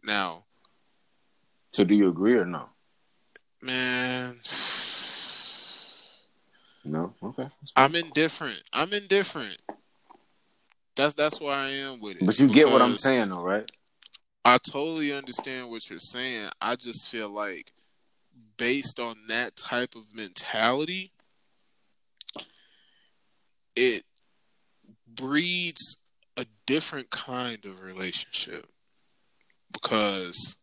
Now, 0.03 0.45
So, 1.73 1.83
do 1.83 1.93
you 1.95 2.09
agree 2.09 2.33
or 2.33 2.45
no? 2.45 2.73
man, 3.61 4.41
No. 6.83 7.13
Okay. 7.21 7.49
I'm 7.75 7.95
indifferent. 7.95 8.63
I'm 8.71 8.93
indifferent. 8.93 9.61
That's 10.97 11.13
that's 11.13 11.39
where 11.39 11.53
I 11.53 11.69
am 11.69 12.01
with 12.01 12.17
it. 12.17 12.25
But 12.25 12.39
you 12.39 12.47
get 12.47 12.69
what 12.69 12.81
I'm 12.81 12.95
saying, 12.95 13.29
though, 13.29 13.43
right? 13.43 13.71
I 14.43 14.57
totally 14.57 15.13
understand 15.13 15.69
what 15.69 15.89
you're 15.89 15.99
saying. 15.99 16.49
I 16.59 16.75
just 16.75 17.07
feel 17.07 17.29
like 17.29 17.71
based 18.57 18.99
on 18.99 19.15
that 19.27 19.55
type 19.55 19.95
of 19.95 20.15
mentality, 20.15 21.11
it 23.75 24.03
breeds 25.07 25.97
a 26.35 26.45
different 26.65 27.11
kind 27.11 27.63
of 27.65 27.83
relationship 27.83 28.65
because 29.71 30.57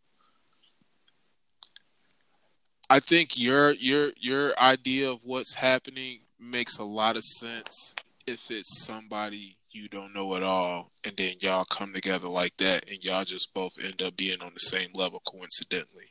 I 2.90 2.98
think 2.98 3.38
your 3.38 3.72
your 3.72 4.10
your 4.18 4.58
idea 4.58 5.10
of 5.10 5.20
what's 5.22 5.54
happening 5.54 6.20
makes 6.40 6.78
a 6.78 6.84
lot 6.84 7.16
of 7.16 7.24
sense 7.24 7.94
if 8.26 8.50
it's 8.50 8.84
somebody 8.84 9.56
you 9.74 9.88
don't 9.88 10.14
know 10.14 10.36
at 10.36 10.42
all 10.42 10.92
and 11.04 11.14
then 11.16 11.34
y'all 11.40 11.64
come 11.64 11.92
together 11.92 12.28
like 12.28 12.56
that 12.58 12.88
and 12.88 13.02
y'all 13.02 13.24
just 13.24 13.52
both 13.52 13.72
end 13.82 14.00
up 14.02 14.16
being 14.16 14.40
on 14.40 14.52
the 14.54 14.60
same 14.60 14.88
level 14.94 15.20
coincidentally. 15.26 16.06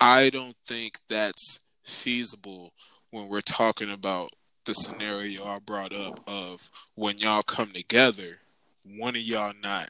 I 0.00 0.30
don't 0.30 0.56
think 0.66 0.98
that's 1.08 1.60
feasible 1.82 2.72
when 3.10 3.28
we're 3.28 3.40
talking 3.40 3.90
about 3.90 4.30
the 4.66 4.74
scenario 4.74 5.44
I 5.44 5.58
brought 5.60 5.94
up 5.94 6.20
of 6.28 6.68
when 6.94 7.16
y'all 7.16 7.42
come 7.42 7.72
together, 7.72 8.38
one 8.84 9.16
of 9.16 9.22
y'all 9.22 9.54
not 9.62 9.88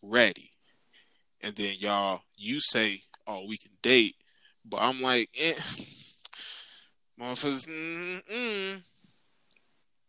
ready. 0.00 0.52
And 1.42 1.54
then 1.54 1.74
y'all 1.78 2.22
you 2.36 2.60
say, 2.60 3.02
Oh, 3.26 3.44
we 3.46 3.58
can 3.58 3.72
date, 3.82 4.16
but 4.64 4.80
I'm 4.80 5.00
like, 5.00 5.28
eh. 5.38 5.52
Motherfuckers, 7.20 7.68
mm-mm. 7.68 8.82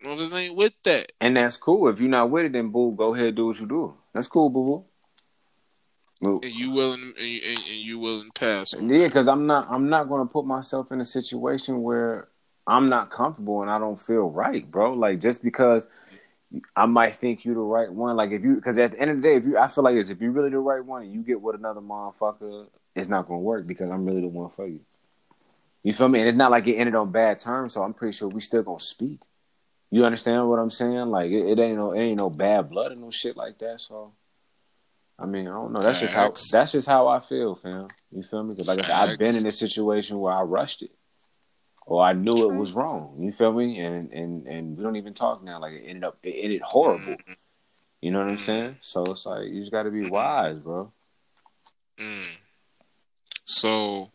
Motherfuckers 0.06 0.40
ain't 0.40 0.56
with 0.56 0.74
that. 0.84 1.12
And 1.20 1.36
that's 1.36 1.58
cool. 1.58 1.90
If 1.90 2.00
you're 2.00 2.10
not 2.10 2.30
with 2.30 2.46
it, 2.46 2.54
then 2.54 2.70
boo, 2.70 2.94
go 2.96 3.16
ahead 3.16 3.36
do 3.36 3.48
what 3.48 3.60
you 3.60 3.68
do. 3.68 3.96
That's 4.14 4.28
cool, 4.28 4.50
boo 4.50 4.86
boo. 6.22 6.40
And 6.44 6.46
you 6.46 6.72
willing 6.72 7.14
and 7.18 7.28
you, 7.28 7.42
and, 7.46 7.60
and 7.60 7.78
you 7.78 8.00
willing 8.00 8.32
to 8.32 8.40
pass 8.40 8.74
Yeah, 8.74 9.08
because 9.08 9.28
I'm 9.28 9.48
not 9.48 9.68
I'm 9.70 9.90
not 9.90 10.08
gonna 10.08 10.26
put 10.26 10.46
myself 10.46 10.92
in 10.92 11.02
a 11.02 11.06
situation 11.06 11.82
where 11.82 12.30
I'm 12.68 12.86
not 12.86 13.12
comfortable 13.12 13.62
and 13.62 13.70
I 13.70 13.80
don't 13.80 14.00
feel 14.00 14.30
right, 14.30 14.70
bro. 14.70 14.94
Like 14.94 15.20
just 15.20 15.44
because 15.44 15.90
I 16.76 16.86
might 16.86 17.16
think 17.16 17.44
you're 17.44 17.56
the 17.56 17.62
right 17.62 17.92
one, 17.92 18.16
like 18.16 18.32
if 18.32 18.44
you 18.44 18.56
because 18.56 18.78
at 18.78 18.92
the 18.92 19.00
end 19.00 19.12
of 19.12 19.18
the 19.18 19.24
day, 19.24 19.36
if 19.36 19.46
you 19.46 19.58
I 19.58 19.68
feel 19.68 19.84
like 19.84 19.96
this, 19.96 20.10
if 20.10 20.22
you're 20.22 20.32
really 20.32 20.52
the 20.52 20.60
right 20.60 20.84
one 20.84 21.04
and 21.04 21.14
you 21.14 21.22
get 21.22 21.42
with 21.42 21.56
another 21.56 21.82
motherfucker, 21.82 22.68
it's 22.96 23.10
not 23.10 23.28
gonna 23.28 23.40
work 23.40 23.68
because 23.68 23.90
I'm 23.90 24.06
really 24.06 24.22
the 24.22 24.28
one 24.28 24.50
for 24.50 24.68
you. 24.68 24.80
You 25.84 25.94
feel 25.94 26.08
me? 26.08 26.20
And 26.20 26.30
it's 26.30 26.38
not 26.38 26.50
like 26.50 26.66
it 26.68 26.76
ended 26.76 26.96
on 26.96 27.12
bad 27.12 27.40
terms, 27.40 27.74
so 27.74 27.84
I'm 27.84 27.94
pretty 27.94 28.16
sure 28.16 28.28
we 28.28 28.42
still 28.42 28.64
gonna 28.64 28.80
speak. 28.80 29.20
You 29.96 30.04
understand 30.04 30.50
what 30.50 30.60
I'm 30.60 30.72
saying? 30.72 31.06
Like 31.06 31.32
it, 31.32 31.48
it 31.52 31.58
ain't 31.58 31.80
no 31.80 31.94
it 31.94 32.02
ain't 32.02 32.20
no 32.20 32.30
bad 32.30 32.70
blood 32.70 32.92
and 32.92 33.00
no 33.00 33.12
shit 33.12 33.38
like 33.38 33.60
that. 33.60 33.80
So 33.80 34.12
I 35.18 35.26
mean, 35.26 35.48
I 35.48 35.52
don't 35.52 35.72
know. 35.72 35.80
That's 35.80 36.02
just 36.02 36.14
how 36.14 36.34
that's 36.52 36.74
just 36.74 36.86
how 36.86 37.08
I 37.08 37.22
feel, 37.22 37.56
fam. 37.56 37.88
You 38.12 38.22
feel 38.22 38.44
me? 38.44 38.56
Because 38.56 38.68
like 38.68 38.84
I 38.84 38.88
said, 38.88 38.94
I've 38.94 39.18
been 39.18 39.38
in 39.38 39.46
a 39.46 39.54
situation 39.54 40.20
where 40.20 40.34
I 40.34 40.42
rushed 40.42 40.82
it, 40.82 40.92
or 41.86 42.04
I 42.04 42.12
knew 42.12 42.52
it 42.52 42.54
was 42.54 42.74
wrong. 42.74 43.16
You 43.22 43.32
feel 43.32 43.54
me? 43.54 43.80
And 43.80 44.12
and 44.12 44.46
and 44.46 44.78
we 44.78 44.84
don't 44.84 44.98
even 44.98 45.14
talk 45.14 45.42
now. 45.42 45.62
Like 45.62 45.72
it 45.72 45.86
ended 45.88 46.04
up 46.04 46.18
it 46.24 46.44
ended 46.44 46.62
horrible. 46.62 47.16
You 48.02 48.12
know 48.12 48.20
what 48.20 48.28
I'm 48.28 48.38
saying? 48.38 48.76
So 48.82 49.02
it's 49.04 49.26
like 49.26 49.48
you 49.48 49.62
just 49.62 49.72
got 49.72 49.84
to 49.84 49.92
be 49.92 50.10
wise, 50.10 50.58
bro. 50.58 50.92
Mm. 51.98 52.28
So 53.46 54.12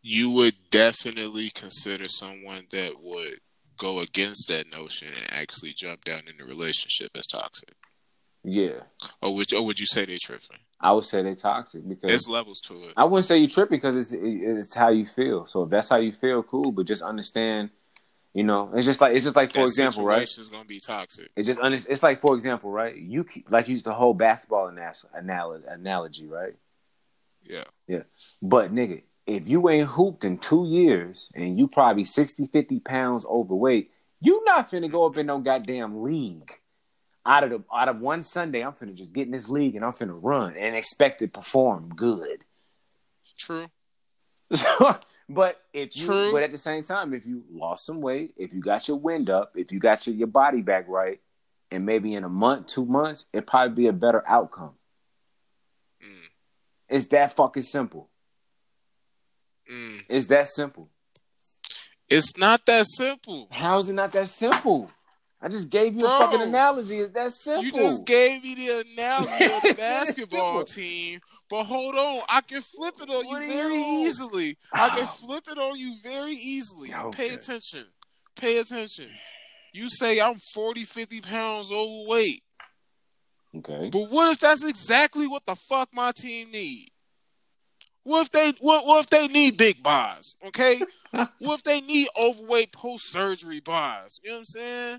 you 0.00 0.30
would 0.30 0.54
definitely 0.70 1.50
consider 1.50 2.06
someone 2.06 2.68
that 2.70 3.02
would 3.02 3.40
go 3.76 4.00
against 4.00 4.48
that 4.48 4.76
notion 4.76 5.08
and 5.08 5.32
actually 5.32 5.72
jump 5.72 6.04
down 6.04 6.22
in 6.28 6.36
the 6.38 6.44
relationship 6.44 7.10
as 7.16 7.26
toxic, 7.26 7.74
Yeah, 8.42 8.80
or 9.22 9.34
would 9.34 9.52
or 9.54 9.64
would 9.64 9.78
you 9.78 9.86
say 9.86 10.04
they 10.04 10.18
tripping? 10.18 10.58
I 10.80 10.92
would 10.92 11.04
say 11.04 11.22
they 11.22 11.34
toxic 11.34 11.88
because 11.88 12.08
There's 12.08 12.28
levels 12.28 12.60
to 12.62 12.74
it. 12.84 12.92
I 12.96 13.04
wouldn't 13.04 13.24
say 13.24 13.38
you 13.38 13.48
tripping 13.48 13.78
because 13.78 13.96
it's 13.96 14.12
it's 14.12 14.74
how 14.74 14.90
you 14.90 15.06
feel. 15.06 15.46
So 15.46 15.62
if 15.64 15.70
that's 15.70 15.88
how 15.88 15.96
you 15.96 16.12
feel, 16.12 16.42
cool. 16.42 16.72
But 16.72 16.86
just 16.86 17.02
understand 17.02 17.70
You 18.34 18.42
know, 18.42 18.70
it's 18.74 18.84
just 18.84 19.00
like 19.00 19.14
it's 19.14 19.24
just 19.24 19.36
like 19.36 19.52
for 19.52 19.58
that 19.60 19.64
example, 19.64 20.04
right? 20.04 20.22
Is 20.24 20.48
gonna 20.48 20.64
be 20.64 20.80
toxic. 20.80 21.30
It's 21.36 21.46
just 21.46 21.60
it's 21.62 22.02
like 22.02 22.20
for 22.20 22.34
example, 22.34 22.70
right? 22.70 22.94
You 22.96 23.24
like 23.48 23.68
use 23.68 23.82
the 23.82 23.94
whole 23.94 24.12
basketball 24.12 24.66
analogy, 24.66 25.64
analogy, 25.68 26.26
right? 26.26 26.54
Yeah. 27.44 27.64
Yeah. 27.86 28.02
But 28.42 28.74
nigga, 28.74 29.02
if 29.26 29.48
you 29.48 29.68
ain't 29.68 29.88
hooped 29.88 30.24
in 30.24 30.38
two 30.38 30.66
years 30.66 31.30
and 31.34 31.58
you 31.58 31.66
probably 31.66 32.04
60, 32.04 32.46
50 32.46 32.80
pounds 32.80 33.24
overweight, 33.26 33.90
you 34.20 34.42
not 34.44 34.70
finna 34.70 34.90
go 34.90 35.06
up 35.06 35.16
in 35.16 35.26
no 35.26 35.38
goddamn 35.38 36.02
league. 36.02 36.50
Out 37.26 37.44
of 37.44 37.50
the 37.50 37.64
out 37.74 37.88
of 37.88 38.00
one 38.00 38.22
Sunday, 38.22 38.62
I'm 38.62 38.72
finna 38.72 38.94
just 38.94 39.14
get 39.14 39.26
in 39.26 39.32
this 39.32 39.48
league 39.48 39.76
and 39.76 39.84
I'm 39.84 39.94
finna 39.94 40.18
run 40.20 40.56
and 40.56 40.76
expect 40.76 41.20
to 41.20 41.28
perform 41.28 41.90
good. 41.94 42.44
True. 43.38 43.66
So, 44.52 44.98
but 45.28 45.60
if 45.72 45.96
you, 45.96 46.06
True. 46.06 46.30
but 46.30 46.42
at 46.42 46.50
the 46.50 46.58
same 46.58 46.84
time, 46.84 47.14
if 47.14 47.26
you 47.26 47.44
lost 47.50 47.86
some 47.86 48.02
weight, 48.02 48.34
if 48.36 48.52
you 48.52 48.60
got 48.60 48.86
your 48.86 48.98
wind 48.98 49.30
up, 49.30 49.52
if 49.56 49.72
you 49.72 49.80
got 49.80 50.06
your, 50.06 50.14
your 50.14 50.28
body 50.28 50.60
back 50.60 50.84
right, 50.86 51.18
and 51.70 51.84
maybe 51.84 52.14
in 52.14 52.24
a 52.24 52.28
month, 52.28 52.66
two 52.66 52.84
months, 52.84 53.24
it 53.32 53.46
probably 53.46 53.74
be 53.74 53.86
a 53.88 53.92
better 53.92 54.22
outcome. 54.28 54.74
Mm. 56.04 56.28
It's 56.88 57.06
that 57.06 57.34
fucking 57.34 57.62
simple. 57.62 58.10
Mm. 59.70 60.00
It's 60.08 60.26
that 60.26 60.46
simple. 60.48 60.88
It's 62.08 62.36
not 62.36 62.64
that 62.66 62.86
simple. 62.86 63.48
How 63.50 63.78
is 63.78 63.88
it 63.88 63.94
not 63.94 64.12
that 64.12 64.28
simple? 64.28 64.90
I 65.40 65.48
just 65.48 65.68
gave 65.70 65.94
you 65.94 66.00
Bro, 66.00 66.16
a 66.16 66.20
fucking 66.20 66.40
analogy. 66.42 66.98
It's 67.00 67.12
that 67.12 67.32
simple. 67.32 67.64
You 67.64 67.72
just 67.72 68.04
gave 68.06 68.42
me 68.42 68.54
the 68.54 68.84
analogy 68.92 69.44
of 69.44 69.62
the 69.62 69.74
basketball 69.78 70.64
team, 70.64 71.20
but 71.50 71.64
hold 71.64 71.94
on, 71.96 72.22
I 72.28 72.40
can 72.42 72.62
flip 72.62 72.94
it 73.02 73.10
on 73.10 73.26
What 73.26 73.42
you 73.42 73.52
very 73.52 73.74
you- 73.74 74.06
easily. 74.08 74.56
I 74.72 74.88
can 74.90 75.04
Oh. 75.04 75.06
flip 75.06 75.44
it 75.48 75.58
on 75.58 75.78
you 75.78 75.96
very 76.02 76.32
easily. 76.32 76.92
Pay 77.12 77.30
attention. 77.34 77.84
Pay 78.36 78.58
attention. 78.58 79.10
You 79.72 79.90
say 79.90 80.20
I'm 80.20 80.38
40, 80.38 80.84
50 80.84 81.20
pounds 81.20 81.70
overweight. 81.72 82.42
okay. 83.58 83.90
But 83.90 84.10
what 84.10 84.32
if 84.32 84.40
that's 84.40 84.64
exactly 84.64 85.26
what 85.26 85.44
the 85.46 85.56
fuck 85.56 85.88
my 85.92 86.12
team 86.12 86.50
need? 86.52 86.90
What 88.04 88.26
if 88.26 88.30
they 88.30 88.52
what, 88.60 88.84
what 88.84 89.04
if 89.04 89.10
they 89.10 89.26
need 89.28 89.56
big 89.56 89.82
buys? 89.82 90.36
Okay? 90.46 90.82
what 91.10 91.58
if 91.58 91.62
they 91.62 91.80
need 91.80 92.08
overweight 92.22 92.72
post 92.72 93.10
surgery 93.10 93.60
buys? 93.60 94.18
You 94.22 94.30
know 94.30 94.36
what 94.36 94.38
I'm 94.40 94.44
saying? 94.44 94.98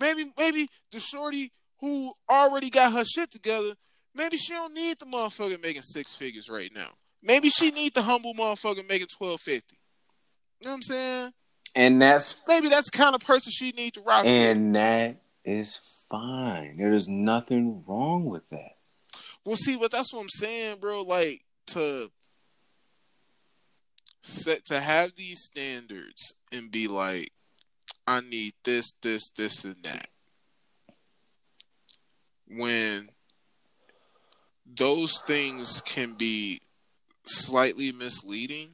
Maybe 0.00 0.32
maybe 0.38 0.68
the 0.92 1.00
shorty 1.00 1.52
who 1.80 2.12
already 2.30 2.70
got 2.70 2.92
her 2.92 3.04
shit 3.04 3.30
together, 3.30 3.74
maybe 4.14 4.36
she 4.36 4.52
don't 4.52 4.74
need 4.74 4.98
the 4.98 5.06
motherfucker 5.06 5.62
making 5.62 5.82
six 5.82 6.14
figures 6.14 6.48
right 6.48 6.70
now. 6.74 6.90
Maybe 7.22 7.48
she 7.48 7.70
need 7.70 7.94
the 7.94 8.02
humble 8.02 8.34
motherfucker 8.34 8.88
making 8.88 9.08
twelve 9.16 9.40
fifty. 9.40 9.76
You 10.60 10.66
know 10.66 10.72
what 10.72 10.76
I'm 10.76 10.82
saying? 10.82 11.32
And 11.74 12.00
that's 12.00 12.36
Maybe 12.46 12.68
that's 12.68 12.90
the 12.90 12.96
kind 12.96 13.14
of 13.16 13.20
person 13.22 13.50
she 13.52 13.72
need 13.72 13.94
to 13.94 14.00
rock 14.02 14.24
with. 14.24 14.32
and 14.32 14.74
that 14.76 15.16
is 15.44 15.80
fine. 16.08 16.76
There 16.76 16.92
is 16.92 17.08
nothing 17.08 17.82
wrong 17.86 18.24
with 18.26 18.48
that. 18.50 18.76
Well, 19.44 19.56
see, 19.56 19.76
but 19.76 19.90
that's 19.90 20.14
what 20.14 20.20
I'm 20.20 20.28
saying, 20.28 20.78
bro. 20.80 21.02
Like 21.02 21.44
to 21.66 22.10
set 24.22 24.64
to 24.66 24.80
have 24.80 25.16
these 25.16 25.42
standards 25.42 26.34
and 26.50 26.70
be 26.70 26.88
like, 26.88 27.30
I 28.06 28.20
need 28.20 28.52
this, 28.64 28.92
this, 29.02 29.30
this, 29.30 29.64
and 29.64 29.82
that. 29.84 30.08
When 32.48 33.10
those 34.66 35.18
things 35.26 35.82
can 35.82 36.14
be 36.14 36.60
slightly 37.26 37.92
misleading 37.92 38.72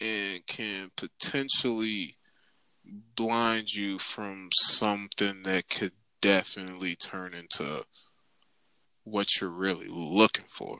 and 0.00 0.46
can 0.46 0.90
potentially 0.96 2.16
blind 3.16 3.72
you 3.72 3.98
from 3.98 4.48
something 4.52 5.42
that 5.44 5.68
could 5.68 5.92
definitely 6.20 6.94
turn 6.94 7.32
into 7.34 7.84
what 9.04 9.28
you're 9.40 9.50
really 9.50 9.88
looking 9.88 10.46
for. 10.48 10.78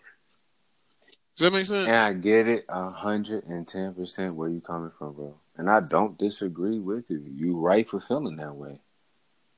Does 1.37 1.47
that 1.47 1.53
make 1.53 1.67
sense? 1.67 1.89
And 1.89 1.97
I 1.97 2.13
get 2.13 2.47
it 2.47 2.65
hundred 2.71 3.45
and 3.45 3.67
ten 3.67 3.95
percent 3.95 4.35
where 4.35 4.49
you 4.49 4.61
coming 4.61 4.93
from, 4.99 5.15
bro. 5.15 5.35
And 5.57 5.69
I 5.69 5.81
don't 5.81 6.19
disagree 6.19 6.79
with 6.79 7.11
you. 7.11 7.25
You 7.35 7.57
right 7.59 7.89
for 7.89 8.01
feeling 8.01 8.37
that 8.37 8.55
way. 8.55 8.81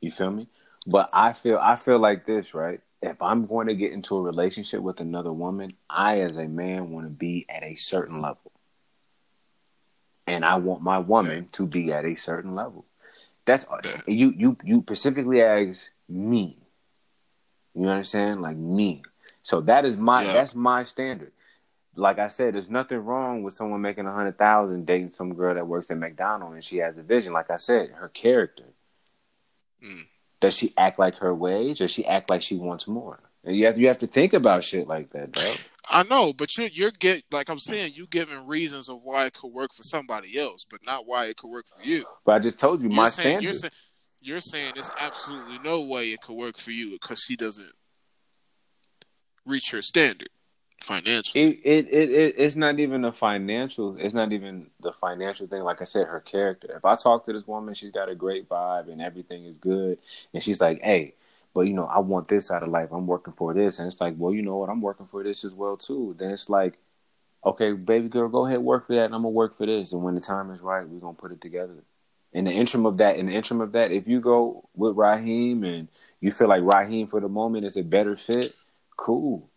You 0.00 0.10
feel 0.10 0.30
me? 0.30 0.48
But 0.86 1.10
I 1.12 1.32
feel 1.32 1.58
I 1.58 1.76
feel 1.76 1.98
like 1.98 2.26
this, 2.26 2.54
right? 2.54 2.80
If 3.02 3.20
I'm 3.20 3.46
going 3.46 3.66
to 3.66 3.74
get 3.74 3.92
into 3.92 4.16
a 4.16 4.22
relationship 4.22 4.80
with 4.80 5.00
another 5.00 5.32
woman, 5.32 5.74
I 5.88 6.20
as 6.20 6.36
a 6.36 6.46
man 6.46 6.90
want 6.90 7.06
to 7.06 7.10
be 7.10 7.44
at 7.48 7.62
a 7.62 7.74
certain 7.74 8.20
level. 8.20 8.52
And 10.26 10.44
I 10.44 10.56
want 10.56 10.82
my 10.82 10.98
woman 10.98 11.48
to 11.52 11.66
be 11.66 11.92
at 11.92 12.04
a 12.04 12.14
certain 12.14 12.54
level. 12.54 12.84
That's 13.44 13.66
uh, 13.70 13.80
you 14.08 14.32
you 14.36 14.56
you 14.64 14.80
specifically 14.80 15.42
ask 15.42 15.90
me. 16.08 16.58
You 17.74 17.88
understand? 17.88 18.42
Like 18.42 18.56
me. 18.56 19.02
So 19.42 19.60
that 19.62 19.84
is 19.84 19.96
my 19.98 20.24
Yeah. 20.24 20.32
that's 20.32 20.54
my 20.54 20.82
standard. 20.82 21.32
Like 21.96 22.18
I 22.18 22.28
said, 22.28 22.54
there's 22.54 22.70
nothing 22.70 22.98
wrong 22.98 23.42
with 23.42 23.54
someone 23.54 23.80
making 23.80 24.06
a 24.06 24.12
hundred 24.12 24.38
thousand 24.38 24.86
dating 24.86 25.10
some 25.10 25.34
girl 25.34 25.54
that 25.54 25.66
works 25.66 25.90
at 25.90 25.98
McDonald's 25.98 26.54
and 26.54 26.64
she 26.64 26.78
has 26.78 26.98
a 26.98 27.02
vision. 27.02 27.32
Like 27.32 27.50
I 27.50 27.56
said, 27.56 27.90
her 27.90 28.08
character. 28.08 28.64
Mm. 29.84 30.06
Does 30.40 30.56
she 30.56 30.72
act 30.76 30.98
like 30.98 31.16
her 31.16 31.34
wage 31.34 31.80
or 31.80 31.88
she 31.88 32.04
act 32.06 32.30
like 32.30 32.42
she 32.42 32.56
wants 32.56 32.86
more? 32.86 33.20
And 33.44 33.56
you 33.56 33.66
have 33.66 33.78
you 33.78 33.86
have 33.88 33.98
to 33.98 34.06
think 34.06 34.32
about 34.32 34.64
shit 34.64 34.86
like 34.86 35.10
that, 35.10 35.32
bro. 35.32 35.54
I 35.88 36.02
know, 36.02 36.32
but 36.32 36.56
you're 36.58 36.68
you're 36.68 36.90
get 36.90 37.22
like 37.30 37.48
I'm 37.48 37.58
saying, 37.58 37.92
you 37.94 38.06
giving 38.06 38.46
reasons 38.46 38.88
of 38.88 39.00
why 39.02 39.26
it 39.26 39.34
could 39.34 39.52
work 39.52 39.72
for 39.72 39.84
somebody 39.84 40.38
else, 40.38 40.66
but 40.68 40.80
not 40.84 41.06
why 41.06 41.26
it 41.26 41.36
could 41.36 41.50
work 41.50 41.66
for 41.74 41.82
you. 41.88 42.04
But 42.24 42.32
I 42.34 42.38
just 42.40 42.58
told 42.58 42.82
you 42.82 42.88
You're 42.88 42.96
my 42.96 43.08
saying 43.08 43.40
standard. 43.40 43.44
you're 43.44 43.52
saying 43.52 43.72
you're 44.20 44.40
saying 44.40 44.72
there's 44.74 44.90
absolutely 45.00 45.58
no 45.60 45.80
way 45.82 46.06
it 46.08 46.20
could 46.20 46.36
work 46.36 46.58
for 46.58 46.72
you 46.72 46.90
because 46.92 47.20
she 47.20 47.36
doesn't 47.36 47.72
reach 49.46 49.70
her 49.70 49.82
standard 49.82 50.30
financially. 50.86 51.44
It, 51.44 51.60
it 51.64 51.88
it 51.92 52.10
it 52.10 52.34
it's 52.38 52.56
not 52.56 52.78
even 52.78 53.04
a 53.04 53.12
financial. 53.12 53.96
It's 53.98 54.14
not 54.14 54.32
even 54.32 54.68
the 54.80 54.92
financial 54.92 55.46
thing. 55.46 55.62
Like 55.62 55.82
I 55.82 55.84
said, 55.84 56.06
her 56.06 56.20
character. 56.20 56.74
If 56.76 56.84
I 56.84 56.96
talk 56.96 57.26
to 57.26 57.32
this 57.32 57.46
woman, 57.46 57.74
she's 57.74 57.90
got 57.90 58.08
a 58.08 58.14
great 58.14 58.48
vibe 58.48 58.90
and 58.90 59.02
everything 59.02 59.44
is 59.44 59.56
good, 59.58 59.98
and 60.32 60.42
she's 60.42 60.60
like, 60.60 60.80
"Hey, 60.82 61.14
but 61.54 61.62
you 61.62 61.74
know, 61.74 61.86
I 61.86 61.98
want 61.98 62.28
this 62.28 62.50
out 62.50 62.62
of 62.62 62.68
life. 62.70 62.90
I'm 62.92 63.06
working 63.06 63.34
for 63.34 63.52
this," 63.52 63.78
and 63.78 63.88
it's 63.88 64.00
like, 64.00 64.14
"Well, 64.16 64.32
you 64.32 64.42
know 64.42 64.56
what? 64.56 64.70
I'm 64.70 64.80
working 64.80 65.06
for 65.06 65.22
this 65.22 65.44
as 65.44 65.52
well 65.52 65.76
too." 65.76 66.14
Then 66.18 66.30
it's 66.30 66.48
like, 66.48 66.78
"Okay, 67.44 67.72
baby 67.72 68.08
girl, 68.08 68.28
go 68.28 68.46
ahead 68.46 68.60
work 68.60 68.86
for 68.86 68.94
that, 68.94 69.06
and 69.06 69.14
I'm 69.14 69.22
gonna 69.22 69.30
work 69.30 69.56
for 69.58 69.66
this, 69.66 69.92
and 69.92 70.02
when 70.02 70.14
the 70.14 70.20
time 70.20 70.50
is 70.52 70.60
right, 70.60 70.88
we're 70.88 71.00
gonna 71.00 71.14
put 71.14 71.32
it 71.32 71.40
together." 71.40 71.82
In 72.32 72.44
the 72.44 72.52
interim 72.52 72.86
of 72.86 72.98
that, 72.98 73.16
in 73.16 73.26
the 73.26 73.32
interim 73.32 73.60
of 73.60 73.72
that, 73.72 73.92
if 73.92 74.06
you 74.08 74.20
go 74.20 74.68
with 74.76 74.96
Raheem 74.96 75.64
and 75.64 75.88
you 76.20 76.30
feel 76.30 76.48
like 76.48 76.62
Raheem 76.62 77.08
for 77.08 77.20
the 77.20 77.28
moment 77.28 77.64
is 77.66 77.76
a 77.76 77.82
better 77.82 78.16
fit, 78.16 78.54
cool. 78.96 79.48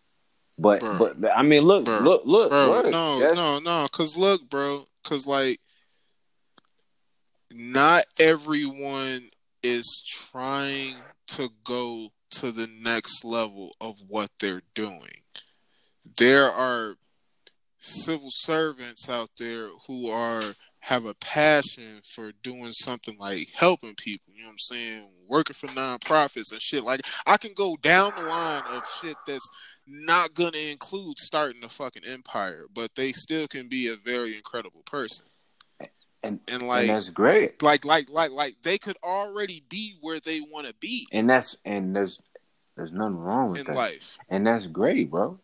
But 0.60 0.80
Bro. 0.80 1.14
but 1.18 1.36
I 1.36 1.42
mean, 1.42 1.62
look, 1.62 1.84
Bro. 1.86 2.00
look, 2.00 2.22
look, 2.24 2.50
bro, 2.50 2.66
look. 2.66 2.86
no, 2.90 3.18
That's- 3.18 3.36
no, 3.36 3.58
no. 3.58 3.86
Cause 3.92 4.16
look, 4.16 4.48
bro, 4.48 4.84
cause 5.04 5.26
like, 5.26 5.60
not 7.54 8.04
everyone 8.18 9.30
is 9.62 10.02
trying 10.06 10.96
to 11.28 11.50
go 11.64 12.10
to 12.30 12.52
the 12.52 12.68
next 12.80 13.24
level 13.24 13.74
of 13.80 13.96
what 14.06 14.30
they're 14.38 14.62
doing. 14.74 15.22
There 16.18 16.46
are 16.46 16.94
civil 17.78 18.30
servants 18.30 19.08
out 19.08 19.30
there 19.38 19.68
who 19.86 20.10
are 20.10 20.42
have 20.80 21.04
a 21.04 21.14
passion 21.14 22.00
for 22.04 22.32
doing 22.42 22.72
something 22.72 23.16
like 23.18 23.48
helping 23.54 23.94
people, 23.94 24.32
you 24.34 24.42
know 24.42 24.48
what 24.48 24.52
I'm 24.52 24.58
saying? 24.58 25.08
Working 25.28 25.54
for 25.54 25.66
nonprofits 25.68 26.52
and 26.52 26.60
shit. 26.62 26.82
Like 26.82 27.02
I 27.26 27.36
can 27.36 27.52
go 27.54 27.76
down 27.80 28.12
the 28.16 28.22
line 28.22 28.62
of 28.74 28.84
shit 29.00 29.16
that's 29.26 29.48
not 29.86 30.34
gonna 30.34 30.56
include 30.58 31.18
starting 31.18 31.62
a 31.64 31.68
fucking 31.68 32.04
empire, 32.06 32.64
but 32.74 32.94
they 32.96 33.12
still 33.12 33.46
can 33.46 33.68
be 33.68 33.88
a 33.88 33.96
very 33.96 34.34
incredible 34.34 34.82
person. 34.86 35.26
and 35.78 35.90
And 36.22 36.40
and 36.48 36.62
like 36.64 36.86
that's 36.86 37.10
great. 37.10 37.62
like 37.62 37.84
like 37.84 38.08
like 38.10 38.30
like 38.30 38.56
they 38.62 38.78
could 38.78 38.96
already 39.04 39.62
be 39.68 39.96
where 40.00 40.18
they 40.20 40.40
want 40.40 40.66
to 40.66 40.74
be 40.80 41.06
And 41.12 41.28
that's 41.28 41.56
and 41.64 41.94
there's 41.94 42.20
there's 42.76 42.92
nothing 42.92 43.18
wrong 43.18 43.50
with 43.50 43.60
in 43.60 43.66
that. 43.66 43.76
life. 43.76 44.18
And 44.30 44.46
that's 44.46 44.66
great, 44.66 45.10
bro. 45.10 45.38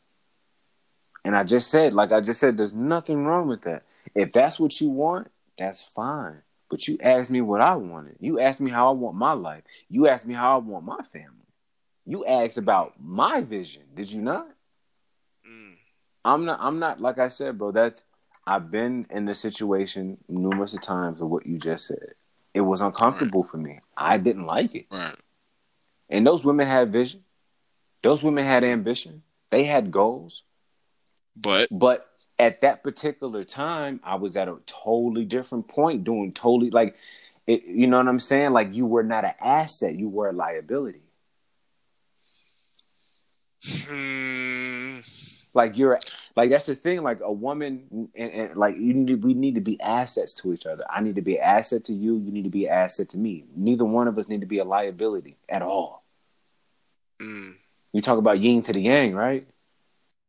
And 1.25 1.37
I 1.37 1.43
just 1.43 1.71
said, 1.71 1.93
like 1.93 2.13
I 2.13 2.21
just 2.21 2.41
said, 2.41 2.57
there's 2.57 2.73
nothing 2.73 3.25
wrong 3.25 3.49
with 3.49 3.63
that. 3.63 3.83
If 4.17 4.33
that's 4.33 4.59
what 4.59 4.81
you 4.81 4.91
want, 4.91 5.31
that's 5.59 5.83
fine. 5.83 6.43
But 6.69 6.89
you 6.89 6.99
asked 7.01 7.31
me 7.31 7.41
what 7.43 7.61
I 7.61 7.77
wanted. 7.77 8.17
You 8.19 8.41
asked 8.41 8.61
me 8.61 8.71
how 8.71 8.89
I 8.89 8.93
want 8.93 9.17
my 9.17 9.33
life. 9.33 9.63
You 9.89 10.09
asked 10.09 10.27
me 10.27 10.35
how 10.35 10.57
I 10.57 10.59
want 10.59 10.85
my 10.85 11.03
family. 11.13 11.47
You 12.05 12.25
asked 12.25 12.59
about 12.59 12.95
my 12.99 13.43
vision. 13.43 13.83
Did 13.95 14.11
you 14.11 14.23
not? 14.23 14.49
Mm. 15.49 15.75
I'm 16.25 16.45
not 16.45 16.59
I'm 16.61 16.79
not 16.79 17.01
like 17.01 17.19
I 17.19 17.29
said, 17.29 17.59
bro, 17.59 17.71
that's 17.73 18.03
I've 18.47 18.71
been 18.71 19.07
in 19.11 19.27
the 19.27 19.35
situation 19.35 20.19
numerous 20.29 20.75
of 20.75 20.81
times 20.81 21.21
of 21.21 21.29
what 21.29 21.47
you 21.47 21.59
just 21.59 21.87
said. 21.87 22.15
It 22.55 22.61
was 22.63 22.81
uncomfortable 22.81 23.45
for 23.45 23.59
me. 23.59 23.81
I 23.97 24.19
didn't 24.19 24.47
like 24.47 24.75
it. 24.75 24.87
Right. 24.91 25.17
And 26.09 26.27
those 26.27 26.45
women 26.45 26.67
had 26.67 26.91
vision. 26.91 27.23
Those 28.03 28.23
women 28.23 28.45
had 28.45 28.65
ambition. 28.65 29.23
They 29.51 29.65
had 29.65 29.91
goals. 29.91 30.43
But 31.37 31.69
But 31.71 32.09
at 32.39 32.61
that 32.61 32.83
particular 32.83 33.45
time, 33.45 34.01
I 34.05 34.17
was 34.17 34.37
at 34.37 34.49
a 34.49 34.57
totally 34.67 35.25
different 35.25 35.69
point, 35.69 36.05
doing 36.05 36.33
totally 36.33 36.71
like 36.71 36.97
It, 37.47 37.65
you 37.65 37.87
know 37.87 37.99
what 37.99 38.09
I'm 38.09 38.19
saying? 38.19 38.53
Like 38.53 38.75
you 38.75 38.87
were 38.87 39.05
not 39.05 39.25
an 39.25 39.35
asset, 39.41 39.95
you 39.95 40.09
were 40.09 40.29
a 40.31 40.33
liability. 40.33 41.03
Hmm. 43.65 44.99
Like 45.55 45.79
you're 45.79 45.99
like 46.37 46.51
that's 46.51 46.67
the 46.67 46.75
thing. 46.75 47.03
Like 47.03 47.21
a 47.23 47.33
woman 47.33 48.11
and, 48.15 48.33
and 48.33 48.57
like 48.57 48.77
you 48.77 48.93
need 48.95 49.25
we 49.25 49.33
need 49.35 49.55
to 49.55 49.61
be 49.61 49.81
assets 49.81 50.35
to 50.35 50.53
each 50.53 50.67
other. 50.67 50.85
I 50.91 51.01
need 51.01 51.15
to 51.17 51.23
be 51.23 51.37
an 51.39 51.45
asset 51.45 51.85
to 51.85 51.95
you. 51.95 52.17
You 52.19 52.31
need 52.33 52.45
to 52.45 52.51
be 52.51 52.67
an 52.67 52.73
asset 52.73 53.09
to 53.11 53.19
me. 53.19 53.45
Neither 53.57 53.85
one 53.85 54.09
of 54.09 54.19
us 54.19 54.29
need 54.29 54.41
to 54.41 54.47
be 54.47 54.59
a 54.59 54.65
liability 54.65 55.37
at 55.49 55.63
all. 55.63 56.05
Mm. 57.21 57.55
You 57.93 58.03
talk 58.03 58.19
about 58.19 58.41
yin 58.41 58.61
to 58.63 58.73
the 58.73 58.81
yang, 58.81 59.15
right? 59.15 59.47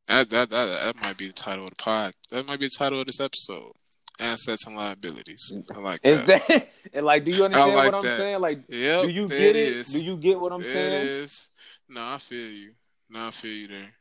That, 0.07 0.29
that 0.29 0.49
that 0.49 0.79
that 0.83 1.03
might 1.03 1.17
be 1.17 1.27
the 1.27 1.33
title 1.33 1.65
of 1.65 1.71
the 1.71 1.75
pod. 1.75 2.13
That 2.31 2.47
might 2.47 2.59
be 2.59 2.67
the 2.67 2.75
title 2.75 2.99
of 3.01 3.07
this 3.07 3.19
episode. 3.19 3.73
Assets 4.19 4.65
and 4.65 4.75
liabilities. 4.75 5.53
I 5.75 5.79
like 5.79 5.99
Is 6.01 6.25
that. 6.25 6.47
that 6.47 6.69
and 6.93 7.05
like 7.05 7.23
do 7.23 7.31
you 7.31 7.45
understand 7.45 7.75
like 7.75 7.91
what 7.91 7.95
I'm 7.95 8.09
that. 8.09 8.17
saying? 8.17 8.41
Like 8.41 8.59
Yep, 8.69 9.03
do 9.03 9.09
you 9.09 9.27
get 9.27 9.39
it 9.39 9.55
is. 9.55 9.93
Do 9.93 10.03
you 10.03 10.17
get 10.17 10.39
what 10.39 10.51
I'm 10.53 10.61
There 10.61 10.71
saying? 10.71 10.93
It 10.93 11.03
is. 11.03 11.49
No, 11.89 12.01
I 12.03 12.17
feel 12.17 12.49
you. 12.49 12.71
No, 13.09 13.27
I 13.27 13.31
feel 13.31 13.53
you 13.53 13.67
there. 13.67 13.93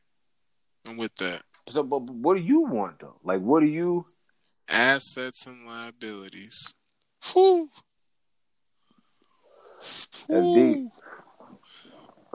I'm 0.87 0.97
with 0.97 1.15
that. 1.17 1.43
So 1.67 1.83
but, 1.83 1.99
but 1.99 2.15
what 2.15 2.37
do 2.37 2.43
you 2.43 2.61
want 2.61 2.99
though? 2.99 3.19
Like 3.23 3.41
what 3.41 3.59
do 3.59 3.67
you 3.67 4.05
Assets 4.69 5.45
and 5.45 5.65
liabilities. 5.67 6.73
Whew. 7.33 7.69
That's 10.27 10.55
deep. 10.55 10.87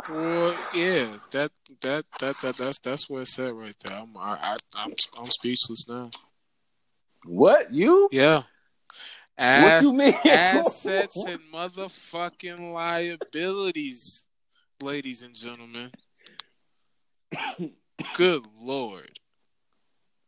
Well, 0.09 0.55
yeah, 0.74 1.16
that 1.30 1.53
that 1.82 2.05
that 2.18 2.36
that 2.42 2.57
that's 2.57 2.78
that's 2.80 3.09
where 3.09 3.22
it's 3.22 3.38
at 3.38 3.55
right 3.55 3.74
there. 3.84 3.98
I'm 3.98 4.16
I, 4.16 4.36
I 4.42 4.57
I'm 4.76 4.92
I'm 5.16 5.30
speechless 5.30 5.88
now. 5.88 6.11
what? 7.24 7.72
You? 7.72 8.09
Yeah. 8.11 8.42
what 9.38 9.82
you 9.82 9.92
mean? 9.92 10.14
assets 10.24 11.24
and 11.28 11.40
motherfucking 11.53 12.72
liabilities, 12.72 14.26
ladies 14.80 15.22
and 15.22 15.34
gentlemen. 15.36 15.92
Good 18.16 18.44
lord. 18.61 19.18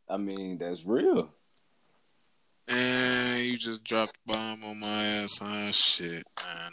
I 0.07 0.17
mean, 0.17 0.57
that's 0.57 0.85
real. 0.85 1.29
And 2.67 3.45
you 3.45 3.57
just 3.57 3.83
dropped 3.83 4.17
a 4.27 4.33
bomb 4.33 4.63
on 4.63 4.79
my 4.79 5.03
ass. 5.03 5.39
Oh 5.41 5.71
shit, 5.71 6.23
man. 6.43 6.71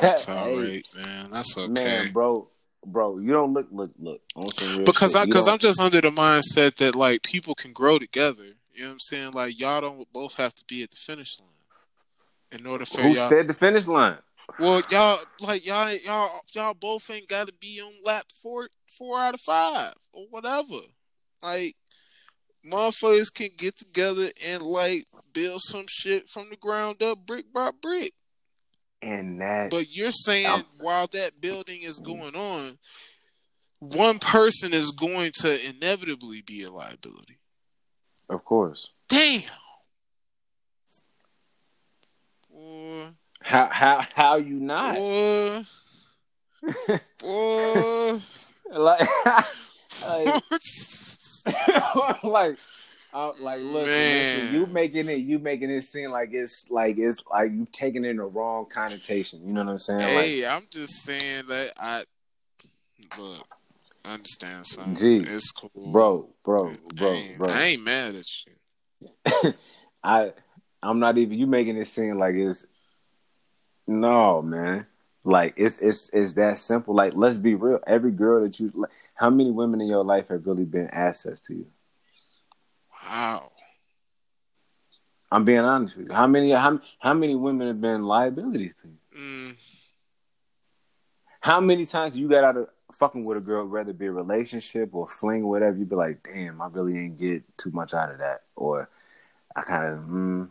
That's 0.00 0.28
all 0.28 0.44
Hey, 0.46 0.56
right, 0.56 0.86
man. 0.96 1.30
That's 1.30 1.56
okay. 1.58 1.72
Man, 1.72 2.12
bro, 2.12 2.48
bro, 2.86 3.18
you 3.18 3.28
don't 3.32 3.52
look, 3.52 3.68
look, 3.70 3.90
look. 3.98 4.22
Because 4.34 5.12
shit. 5.12 5.16
I, 5.16 5.24
because 5.26 5.46
I'm 5.46 5.58
just 5.58 5.80
under 5.80 6.00
the 6.00 6.10
mindset 6.10 6.76
that 6.76 6.94
like 6.94 7.22
people 7.22 7.54
can 7.54 7.72
grow 7.72 7.98
together. 7.98 8.44
You 8.72 8.82
know 8.82 8.88
what 8.88 8.92
I'm 8.92 9.00
saying? 9.00 9.32
Like 9.32 9.60
y'all 9.60 9.80
don't 9.80 10.10
both 10.12 10.34
have 10.34 10.54
to 10.54 10.64
be 10.66 10.82
at 10.82 10.90
the 10.90 10.96
finish 10.96 11.38
line 11.38 11.50
in 12.58 12.66
order 12.66 12.86
for 12.86 13.02
Who 13.02 13.08
y'all. 13.08 13.28
said 13.28 13.48
the 13.48 13.54
finish 13.54 13.86
line? 13.86 14.18
well, 14.58 14.80
y'all 14.90 15.18
like 15.40 15.66
y'all 15.66 15.94
y'all 16.04 16.30
y'all 16.52 16.74
both 16.74 17.10
ain't 17.10 17.28
got 17.28 17.48
to 17.48 17.52
be 17.54 17.80
on 17.80 17.92
lap 18.04 18.26
four 18.42 18.68
four 18.96 19.18
out 19.18 19.34
of 19.34 19.40
five 19.40 19.92
or 20.12 20.26
whatever. 20.30 20.80
Like 21.42 21.74
motherfuckers 22.64 23.32
can 23.32 23.50
get 23.56 23.76
together 23.76 24.28
and 24.46 24.62
like 24.62 25.04
build 25.36 25.60
some 25.62 25.84
shit 25.88 26.28
from 26.30 26.48
the 26.50 26.56
ground 26.56 27.02
up, 27.02 27.26
brick 27.26 27.52
by 27.52 27.70
brick. 27.82 28.12
And 29.02 29.40
that, 29.42 29.70
But 29.70 29.94
you're 29.94 30.10
saying 30.10 30.46
I'm- 30.46 30.64
while 30.78 31.06
that 31.08 31.40
building 31.40 31.82
is 31.82 31.98
going 32.00 32.34
on, 32.34 32.78
one 33.78 34.18
person 34.18 34.72
is 34.72 34.90
going 34.90 35.32
to 35.40 35.68
inevitably 35.68 36.40
be 36.40 36.62
a 36.62 36.70
liability. 36.70 37.38
of 38.30 38.44
course. 38.44 38.90
Damn. 39.08 39.42
Boy, 42.50 43.06
How 43.42 43.66
how 43.70 44.06
how 44.14 44.36
you 44.36 44.58
not? 44.58 44.94
boy, 44.96 45.62
boy. 47.18 48.20
like, 48.70 49.08
like, 50.06 50.42
like, 52.24 52.56
uh, 53.16 53.32
like, 53.40 53.60
look, 53.62 53.86
listen, 53.86 54.52
you 54.52 54.66
making 54.66 55.08
it, 55.08 55.20
you 55.20 55.38
making 55.38 55.70
it 55.70 55.82
seem 55.82 56.10
like 56.10 56.28
it's 56.32 56.70
like 56.70 56.98
it's 56.98 57.24
like 57.30 57.50
you 57.50 57.66
taking 57.72 58.04
it 58.04 58.10
in 58.10 58.18
the 58.18 58.24
wrong 58.24 58.66
connotation. 58.70 59.40
You 59.46 59.54
know 59.54 59.64
what 59.64 59.70
I'm 59.70 59.78
saying? 59.78 60.00
Like, 60.00 60.24
hey, 60.26 60.46
I'm 60.46 60.66
just 60.70 61.02
saying 61.02 61.44
that 61.48 61.72
I 61.78 62.04
look. 63.18 63.56
I 64.04 64.14
understand 64.14 64.66
something. 64.66 64.96
Gee, 64.96 65.30
it's 65.30 65.50
cool, 65.50 65.70
bro, 65.74 66.28
bro, 66.44 66.74
bro, 66.94 67.22
bro. 67.38 67.48
I 67.48 67.62
ain't 67.64 67.82
mad 67.82 68.14
at 68.16 68.26
you. 68.44 69.54
I 70.04 70.32
I'm 70.82 70.98
not 70.98 71.16
even 71.16 71.38
you 71.38 71.46
making 71.46 71.78
it 71.78 71.86
seem 71.86 72.18
like 72.18 72.34
it's 72.34 72.66
no 73.86 74.42
man. 74.42 74.84
Like 75.24 75.54
it's 75.56 75.78
it's 75.78 76.10
it's 76.12 76.34
that 76.34 76.58
simple. 76.58 76.94
Like 76.94 77.14
let's 77.16 77.38
be 77.38 77.54
real. 77.54 77.80
Every 77.86 78.12
girl 78.12 78.42
that 78.42 78.60
you 78.60 78.72
like, 78.74 78.90
how 79.14 79.30
many 79.30 79.52
women 79.52 79.80
in 79.80 79.86
your 79.86 80.04
life 80.04 80.28
have 80.28 80.46
really 80.46 80.66
been 80.66 80.88
assets 80.88 81.40
to 81.46 81.54
you? 81.54 81.66
Wow. 83.06 83.52
I'm 85.30 85.44
being 85.44 85.58
honest 85.60 85.96
with 85.96 86.08
you. 86.08 86.14
How 86.14 86.26
many 86.26 86.52
how 86.52 86.80
how 86.98 87.14
many 87.14 87.34
women 87.34 87.66
have 87.68 87.80
been 87.80 88.04
liabilities 88.04 88.74
to 88.76 88.88
you? 88.88 89.18
Mm, 89.18 89.56
How 91.40 91.60
many 91.60 91.84
times 91.86 92.16
you 92.16 92.28
got 92.28 92.44
out 92.44 92.56
of 92.56 92.68
fucking 92.92 93.24
with 93.24 93.36
a 93.38 93.40
girl, 93.40 93.66
whether 93.66 93.90
it 93.90 93.98
be 93.98 94.06
a 94.06 94.12
relationship 94.12 94.94
or 94.94 95.08
fling 95.08 95.42
or 95.42 95.50
whatever, 95.50 95.76
you'd 95.76 95.88
be 95.88 95.96
like, 95.96 96.22
damn, 96.22 96.60
I 96.60 96.66
really 96.68 96.96
ain't 96.96 97.18
get 97.18 97.42
too 97.58 97.70
much 97.72 97.92
out 97.94 98.10
of 98.12 98.18
that. 98.18 98.42
Or 98.54 98.88
I 99.54 99.62
kind 99.62 99.92
of, 99.92 99.98
mm, 100.04 100.48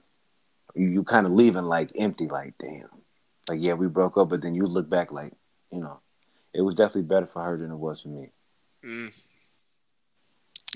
you, 0.75 0.87
you 0.87 1.03
kind 1.03 1.25
of 1.25 1.31
leaving 1.31 1.63
like 1.63 1.91
empty, 1.95 2.27
like, 2.27 2.57
damn. 2.57 2.89
Like, 3.47 3.59
yeah, 3.61 3.73
we 3.73 3.87
broke 3.87 4.17
up, 4.17 4.29
but 4.29 4.41
then 4.41 4.55
you 4.55 4.63
look 4.63 4.89
back 4.89 5.11
like, 5.11 5.33
you 5.71 5.79
know, 5.79 5.99
it 6.53 6.61
was 6.61 6.75
definitely 6.75 7.03
better 7.03 7.27
for 7.27 7.43
her 7.43 7.57
than 7.57 7.71
it 7.71 7.77
was 7.77 8.01
for 8.01 8.09
me. 8.09 8.29
mm. 8.83 9.13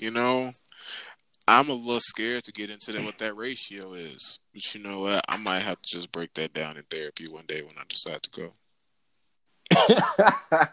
You 0.00 0.10
know, 0.10 0.50
I'm 1.50 1.68
a 1.68 1.74
little 1.74 1.98
scared 1.98 2.44
to 2.44 2.52
get 2.52 2.70
into 2.70 2.92
that, 2.92 3.02
what 3.04 3.18
that 3.18 3.36
ratio 3.36 3.92
is. 3.94 4.38
But 4.54 4.72
you 4.72 4.80
know 4.80 5.00
what? 5.00 5.24
I 5.28 5.36
might 5.36 5.62
have 5.62 5.82
to 5.82 5.90
just 5.90 6.12
break 6.12 6.32
that 6.34 6.52
down 6.52 6.76
in 6.76 6.84
therapy 6.84 7.26
one 7.26 7.46
day 7.46 7.62
when 7.62 7.74
I 7.76 7.82
decide 7.88 8.22
to 8.22 8.30
go. 8.30 8.52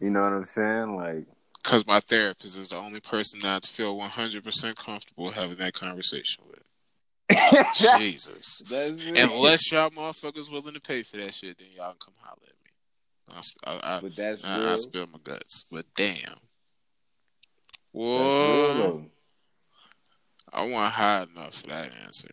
you 0.00 0.10
know 0.10 0.20
what 0.20 0.32
I'm 0.32 0.44
saying? 0.44 0.96
Like, 0.96 1.24
Because 1.62 1.86
my 1.86 2.00
therapist 2.00 2.58
is 2.58 2.70
the 2.70 2.78
only 2.78 2.98
person 2.98 3.38
that 3.40 3.64
I 3.64 3.68
feel 3.68 3.96
100% 3.96 4.74
comfortable 4.74 5.30
having 5.30 5.56
that 5.58 5.74
conversation 5.74 6.42
with. 6.48 6.64
Jesus. 7.74 8.62
Unless 8.68 9.70
y'all 9.70 9.90
motherfuckers 9.90 10.50
willing 10.50 10.74
to 10.74 10.80
pay 10.80 11.04
for 11.04 11.18
that 11.18 11.32
shit, 11.32 11.58
then 11.58 11.68
y'all 11.76 11.90
can 11.90 11.98
come 12.06 12.14
holler 12.18 12.42
at 12.42 12.54
me. 12.64 13.36
I, 13.36 13.40
sp- 13.46 13.64
I, 13.64 13.96
I, 13.96 14.00
But 14.00 14.16
that's 14.16 14.44
I, 14.44 14.58
real. 14.58 14.68
I 14.68 14.74
spill 14.74 15.06
my 15.12 15.18
guts. 15.22 15.64
But 15.70 15.86
damn. 15.94 16.38
Whoa. 17.92 19.04
I 20.52 20.66
want 20.66 20.92
high 20.92 21.22
enough 21.32 21.54
for 21.54 21.68
that 21.68 21.90
answer. 22.04 22.28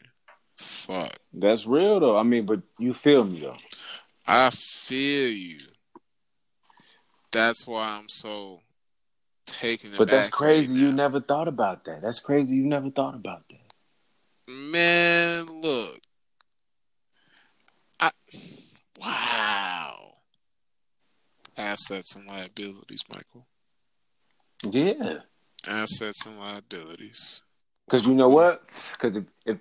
Fuck. 0.57 1.17
That's 1.33 1.65
real, 1.65 1.99
though. 1.99 2.17
I 2.17 2.23
mean, 2.23 2.45
but 2.45 2.61
you 2.79 2.93
feel 2.93 3.23
me, 3.23 3.39
though. 3.39 3.57
I 4.27 4.49
feel 4.49 5.29
you. 5.29 5.59
That's 7.31 7.67
why 7.67 7.97
I'm 7.99 8.09
so 8.09 8.61
taken 9.45 9.91
But 9.97 10.07
that's 10.07 10.29
crazy. 10.29 10.73
right 10.73 10.81
you 10.81 10.91
never 10.91 11.19
thought 11.19 11.47
about 11.47 11.83
that. 11.85 12.01
That's 12.01 12.19
crazy. 12.19 12.55
You 12.55 12.65
never 12.65 12.89
thought 12.89 13.15
about 13.15 13.43
that. 13.49 14.51
Man, 14.51 15.61
look. 15.61 15.99
I 17.99 18.11
wow. 18.99 20.15
Assets 21.57 22.15
and 22.15 22.27
liabilities, 22.27 23.03
Michael. 23.09 23.47
Yeah. 24.63 25.19
Assets 25.67 26.25
and 26.25 26.39
liabilities. 26.39 27.43
Because 27.85 28.07
you 28.07 28.15
know 28.15 28.29
what? 28.29 28.63
Because 28.93 29.17
if, 29.17 29.23
if 29.45 29.57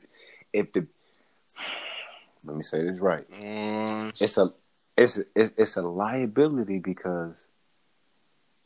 if 0.53 0.72
the 0.72 0.87
let 2.45 2.57
me 2.57 2.62
say 2.62 2.83
this 2.83 3.01
right, 3.01 3.25
Uh, 3.33 4.11
it's 4.20 4.37
a 4.39 4.53
it's 4.97 5.18
it's, 5.35 5.53
it's 5.57 5.77
a 5.77 5.83
liability 5.83 6.79
because 6.79 7.49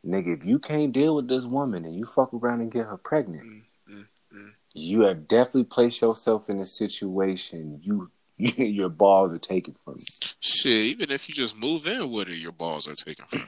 nigga, 0.06 0.38
if 0.38 0.44
you 0.44 0.58
can't 0.58 0.92
deal 0.92 1.14
with 1.16 1.28
this 1.28 1.44
woman 1.44 1.84
and 1.84 1.94
you 1.96 2.06
fuck 2.06 2.32
around 2.34 2.60
and 2.60 2.70
get 2.72 2.86
her 2.86 2.96
pregnant, 2.96 3.44
Mm, 3.44 3.62
mm, 3.90 4.06
mm. 4.34 4.50
you 4.74 5.02
have 5.02 5.26
definitely 5.28 5.64
placed 5.64 6.00
yourself 6.02 6.48
in 6.48 6.60
a 6.60 6.66
situation 6.66 7.80
you, 7.82 8.10
your 8.38 8.88
balls 8.88 9.34
are 9.34 9.38
taken 9.38 9.74
from 9.84 9.96
you. 9.98 10.04
shit, 10.40 10.72
even 10.72 11.10
if 11.10 11.28
you 11.28 11.34
just 11.34 11.56
move 11.56 11.86
in 11.86 12.10
with 12.10 12.28
her, 12.28 12.34
your 12.34 12.52
balls 12.52 12.86
are 12.88 12.94
taken 12.94 13.24
from 13.26 13.40
you. 13.40 13.46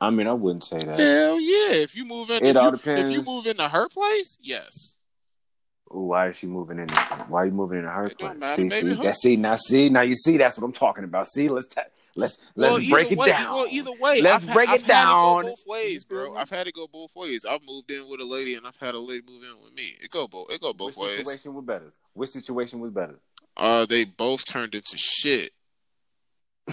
I 0.00 0.10
mean, 0.10 0.26
I 0.26 0.32
wouldn't 0.32 0.64
say 0.64 0.78
that. 0.78 0.98
Hell 0.98 1.40
yeah. 1.40 1.74
If 1.74 1.94
you 1.94 2.04
move 2.04 2.28
in 2.30 2.42
It 2.44 2.48
if, 2.50 2.56
all 2.56 2.70
you, 2.72 2.76
depends. 2.76 3.08
if 3.08 3.14
you 3.14 3.22
move 3.22 3.46
into 3.46 3.68
her 3.68 3.88
place, 3.88 4.36
yes. 4.42 4.96
Why 5.92 6.28
is 6.28 6.36
she 6.36 6.46
moving 6.46 6.78
in? 6.78 6.88
Why 7.28 7.42
are 7.42 7.46
you 7.46 7.52
moving 7.52 7.78
in 7.80 7.84
her 7.84 8.08
place? 8.08 8.36
matter, 8.38 8.62
see, 8.62 8.70
see, 8.70 8.94
that 8.94 9.16
see 9.16 9.36
now, 9.36 9.56
see 9.56 9.88
now, 9.90 10.00
you 10.00 10.14
see 10.14 10.38
that's 10.38 10.58
what 10.58 10.64
I'm 10.64 10.72
talking 10.72 11.04
about. 11.04 11.28
See, 11.28 11.48
let's 11.50 11.66
ta- 11.66 11.82
let's 12.16 12.38
let's 12.56 12.78
well, 12.78 12.90
break 12.90 13.12
it 13.12 13.18
way, 13.18 13.28
down. 13.28 13.54
Well, 13.54 13.66
either 13.70 13.92
way, 14.00 14.22
Let's 14.22 14.48
I've, 14.48 14.54
break 14.54 14.68
I've 14.70 14.76
it 14.76 14.82
had 14.82 14.88
down. 14.88 15.42
go 15.42 15.48
both 15.50 15.62
ways, 15.66 16.04
bro. 16.06 16.34
I've 16.34 16.48
had 16.50 16.64
to 16.66 16.72
go 16.72 16.86
both 16.90 17.14
ways. 17.14 17.44
I've 17.48 17.60
moved 17.66 17.90
in 17.90 18.08
with 18.08 18.20
a 18.20 18.24
lady, 18.24 18.54
and 18.54 18.66
I've 18.66 18.76
had 18.80 18.94
a 18.94 18.98
lady 18.98 19.22
move 19.28 19.42
in 19.42 19.62
with 19.62 19.74
me. 19.74 19.94
It 20.02 20.10
go 20.10 20.26
both. 20.26 20.50
It 20.50 20.60
go 20.62 20.72
both 20.72 20.96
Which 20.96 20.96
ways. 20.96 21.16
situation 21.18 21.54
was 21.54 21.64
better? 21.64 21.90
Which 22.14 22.30
situation 22.30 22.80
was 22.80 22.90
better? 22.90 23.18
uh, 23.58 23.84
they 23.84 24.04
both 24.04 24.46
turned 24.46 24.74
into 24.74 24.96
shit. 24.96 25.50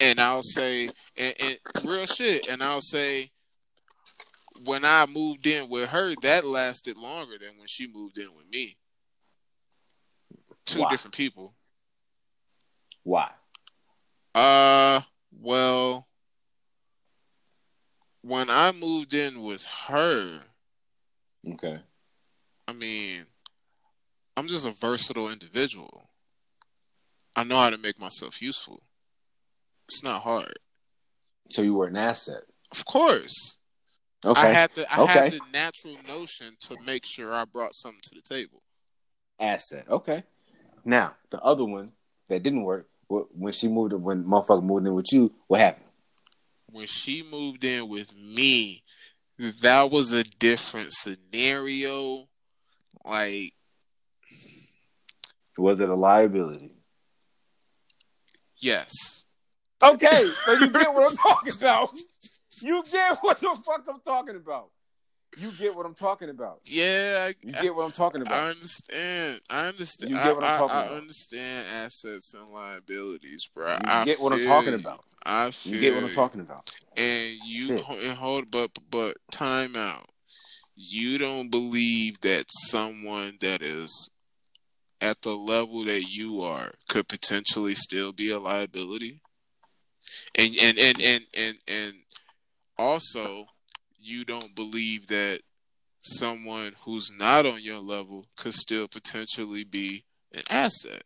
and 0.00 0.18
I'll 0.20 0.42
say, 0.42 0.88
and, 1.18 1.34
and 1.40 1.58
real 1.84 2.06
shit, 2.06 2.48
and 2.48 2.62
I'll 2.62 2.80
say, 2.80 3.30
when 4.64 4.84
I 4.84 5.06
moved 5.06 5.46
in 5.46 5.68
with 5.68 5.90
her, 5.90 6.14
that 6.22 6.44
lasted 6.44 6.96
longer 6.96 7.36
than 7.38 7.58
when 7.58 7.68
she 7.68 7.86
moved 7.86 8.18
in 8.18 8.28
with 8.36 8.48
me. 8.50 8.76
Two 10.64 10.80
Why? 10.80 10.90
different 10.90 11.14
people. 11.14 11.54
Why? 13.02 13.30
Uh, 14.34 15.00
well, 15.40 16.08
when 18.22 18.48
I 18.50 18.72
moved 18.72 19.14
in 19.14 19.42
with 19.42 19.64
her, 19.88 20.42
Okay. 21.54 21.80
I 22.68 22.72
mean, 22.72 23.26
I'm 24.36 24.46
just 24.46 24.66
a 24.66 24.70
versatile 24.70 25.28
individual. 25.28 26.08
I 27.36 27.44
know 27.44 27.56
how 27.56 27.70
to 27.70 27.78
make 27.78 27.98
myself 27.98 28.40
useful. 28.40 28.84
It's 29.88 30.04
not 30.04 30.22
hard. 30.22 30.58
So 31.50 31.62
you 31.62 31.74
were 31.74 31.88
an 31.88 31.96
asset. 31.96 32.44
Of 32.70 32.84
course. 32.84 33.58
Okay. 34.24 34.40
I 34.40 34.46
had 34.52 34.70
the 34.74 34.92
I 34.94 35.00
Okay. 35.02 35.12
had 35.12 35.30
the 35.32 35.40
natural 35.52 35.96
notion 36.06 36.56
to 36.60 36.76
make 36.86 37.04
sure 37.04 37.32
I 37.34 37.44
brought 37.44 37.74
something 37.74 38.00
to 38.04 38.14
the 38.14 38.22
table. 38.22 38.62
asset. 39.40 39.86
Okay. 39.88 40.22
Now 40.84 41.16
the 41.30 41.40
other 41.40 41.64
one 41.64 41.92
that 42.28 42.42
didn't 42.42 42.62
work 42.62 42.88
when 43.08 43.52
she 43.52 43.68
moved 43.68 43.92
when 43.94 44.24
motherfucker 44.24 44.62
moved 44.62 44.86
in 44.86 44.94
with 44.94 45.12
you. 45.12 45.32
What 45.48 45.60
happened? 45.60 45.90
When 46.70 46.86
she 46.86 47.22
moved 47.22 47.64
in 47.64 47.88
with 47.88 48.14
me, 48.16 48.84
that 49.38 49.90
was 49.90 50.12
a 50.12 50.24
different 50.24 50.92
scenario. 50.92 52.28
Like, 53.04 53.52
Was 55.58 55.80
it 55.80 55.88
a 55.88 55.94
liability? 55.94 56.72
yes. 58.58 59.24
Okay, 59.82 60.14
so 60.14 60.52
you 60.52 60.70
get 60.70 60.94
what 60.94 61.10
I'm 61.10 61.16
talking 61.16 61.52
about. 61.58 61.88
You 62.62 62.82
get 62.90 63.18
what 63.20 63.38
the 63.38 63.56
fuck 63.64 63.84
I'm 63.88 64.00
talking 64.04 64.36
about. 64.36 64.70
You 65.38 65.50
get 65.52 65.74
what 65.74 65.86
I'm 65.86 65.94
talking 65.94 66.28
about. 66.28 66.60
Yeah, 66.64 67.28
I, 67.28 67.34
You 67.42 67.52
get 67.52 67.74
what 67.74 67.84
I'm 67.84 67.90
talking 67.90 68.20
about. 68.20 68.34
I, 68.34 68.50
understand. 68.50 69.40
I 69.48 69.68
understand. 69.68 70.10
You 70.10 70.16
get 70.18 70.34
what 70.34 70.44
I'm 70.44 70.58
talking 70.58 70.76
I, 70.76 70.82
about. 70.82 70.92
I 70.92 70.96
understand 70.98 71.66
assets 71.74 72.34
and 72.34 72.50
liabilities, 72.50 73.48
bro. 73.54 73.68
You 73.68 73.78
I 73.86 74.04
get 74.04 74.20
what 74.20 74.32
I'm 74.32 74.44
talking 74.44 74.72
you. 74.72 74.78
about. 74.78 75.04
I 75.24 75.50
feel 75.50 75.74
You 75.74 75.80
get 75.80 75.94
what 75.94 76.04
I'm 76.04 76.12
talking 76.12 76.40
about. 76.42 76.70
And 76.96 77.36
you 77.46 77.66
Shit. 77.66 77.88
and 77.88 78.18
hold, 78.18 78.50
but 78.50 78.70
but 78.90 79.16
time 79.30 79.74
out. 79.74 80.10
You 80.74 81.16
don't 81.16 81.50
believe 81.50 82.20
that 82.22 82.44
someone 82.48 83.38
that 83.40 83.62
is 83.62 84.10
at 85.00 85.22
the 85.22 85.34
level 85.34 85.84
that 85.84 86.04
you 86.10 86.42
are 86.42 86.72
could 86.88 87.08
potentially 87.08 87.74
still 87.74 88.12
be 88.12 88.30
a 88.30 88.38
liability, 88.38 89.20
and 90.34 90.54
and 90.60 90.78
and 90.78 91.00
and 91.00 91.24
and, 91.36 91.56
and 91.68 91.94
also 92.78 93.46
you 93.98 94.24
don't 94.24 94.54
believe 94.54 95.06
that 95.08 95.40
someone 96.02 96.72
who's 96.84 97.10
not 97.16 97.46
on 97.46 97.62
your 97.62 97.78
level 97.78 98.26
could 98.36 98.54
still 98.54 98.88
potentially 98.88 99.64
be 99.64 100.04
an 100.34 100.42
asset. 100.50 101.02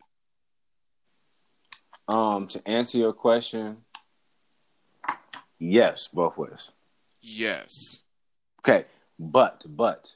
Um, 2.09 2.47
to 2.49 2.67
answer 2.69 2.99
your 2.99 3.12
question, 3.12 3.79
yes, 5.59 6.09
both 6.09 6.39
ways. 6.39 6.71
Yes. 7.21 8.03
Okay, 8.61 8.87
but 9.19 9.64
but 9.69 10.14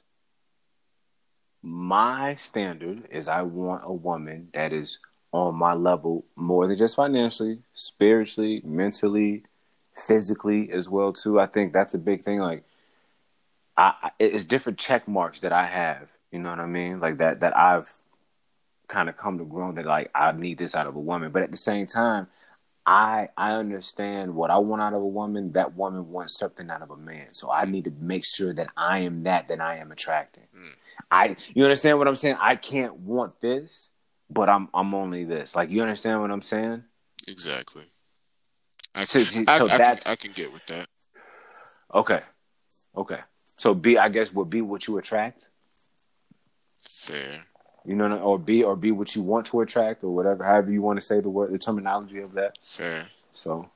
my 1.61 2.33
standard 2.35 3.07
is 3.11 3.27
I 3.27 3.41
want 3.43 3.83
a 3.85 3.93
woman 3.93 4.49
that 4.53 4.73
is 4.73 4.99
on 5.31 5.55
my 5.55 5.73
level 5.73 6.25
more 6.35 6.67
than 6.67 6.77
just 6.77 6.95
financially, 6.95 7.59
spiritually, 7.73 8.61
mentally, 8.65 9.43
physically 10.07 10.71
as 10.71 10.89
well 10.89 11.13
too. 11.13 11.39
I 11.39 11.47
think 11.47 11.73
that's 11.73 11.93
a 11.93 11.97
big 11.97 12.23
thing. 12.23 12.39
Like, 12.39 12.63
I 13.77 14.11
it's 14.19 14.43
different 14.43 14.79
check 14.79 15.07
marks 15.07 15.41
that 15.41 15.53
I 15.53 15.65
have. 15.65 16.09
You 16.31 16.39
know 16.39 16.49
what 16.49 16.59
I 16.59 16.65
mean? 16.65 16.99
Like 16.99 17.17
that 17.17 17.41
that 17.41 17.57
I've 17.57 17.91
kind 18.87 19.09
of 19.09 19.17
come 19.17 19.37
to 19.37 19.45
grow 19.45 19.71
that 19.71 19.85
like 19.85 20.11
I 20.13 20.31
need 20.31 20.57
this 20.57 20.75
out 20.75 20.87
of 20.87 20.95
a 20.95 20.99
woman, 20.99 21.31
but 21.31 21.43
at 21.43 21.51
the 21.51 21.57
same 21.57 21.87
time. 21.87 22.27
I 22.83 23.29
I 23.37 23.51
understand 23.51 24.33
what 24.33 24.49
I 24.49 24.57
want 24.57 24.81
out 24.81 24.93
of 24.93 25.01
a 25.01 25.07
woman. 25.07 25.51
That 25.51 25.75
woman 25.75 26.09
wants 26.09 26.37
something 26.37 26.67
out 26.69 26.81
of 26.81 26.89
a 26.89 26.97
man. 26.97 27.27
So 27.33 27.51
I 27.51 27.65
need 27.65 27.83
to 27.83 27.91
make 27.99 28.25
sure 28.25 28.53
that 28.53 28.69
I 28.75 28.99
am 28.99 29.23
that 29.23 29.49
that 29.49 29.61
I 29.61 29.77
am 29.77 29.91
attracting. 29.91 30.47
Mm. 30.57 30.73
I 31.11 31.35
you 31.53 31.63
understand 31.63 31.99
what 31.99 32.07
I'm 32.07 32.15
saying? 32.15 32.37
I 32.39 32.55
can't 32.55 32.95
want 32.95 33.39
this, 33.39 33.91
but 34.31 34.49
I'm 34.49 34.67
I'm 34.73 34.95
only 34.95 35.25
this. 35.25 35.55
Like 35.55 35.69
you 35.69 35.81
understand 35.81 36.21
what 36.21 36.31
I'm 36.31 36.41
saying? 36.41 36.83
Exactly. 37.27 37.83
I, 38.93 39.05
So- 39.05 39.23
can, 39.23 39.45
so 39.45 39.67
I, 39.69 39.73
I, 39.73 39.77
can, 39.77 39.97
I 40.05 40.15
can 40.15 40.31
get 40.31 40.51
with 40.51 40.65
that. 40.67 40.87
Okay. 41.93 42.19
Okay. 42.95 43.19
So 43.57 43.73
B 43.73 43.97
I 43.97 44.09
guess 44.09 44.31
would 44.33 44.49
be 44.49 44.61
what 44.61 44.87
you 44.87 44.97
attract. 44.97 45.49
Fair. 46.81 47.45
You 47.85 47.95
know, 47.95 48.15
or 48.19 48.37
B 48.37 48.63
or 48.63 48.75
be 48.75 48.91
what 48.91 49.15
you 49.15 49.21
want 49.23 49.47
to 49.47 49.61
attract 49.61 50.03
or 50.03 50.13
whatever, 50.13 50.43
however 50.43 50.71
you 50.71 50.81
want 50.81 50.99
to 50.99 51.05
say 51.05 51.19
the 51.19 51.29
word 51.29 51.51
the 51.51 51.57
terminology 51.57 52.19
of 52.19 52.33
that. 52.33 52.57
Fair. 52.63 53.07
So 53.33 53.69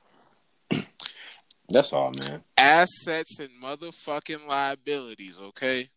that's 1.68 1.92
all, 1.92 2.12
man. 2.20 2.42
Assets 2.56 3.40
and 3.40 3.50
motherfucking 3.62 4.46
liabilities, 4.46 5.40
okay? 5.40 5.88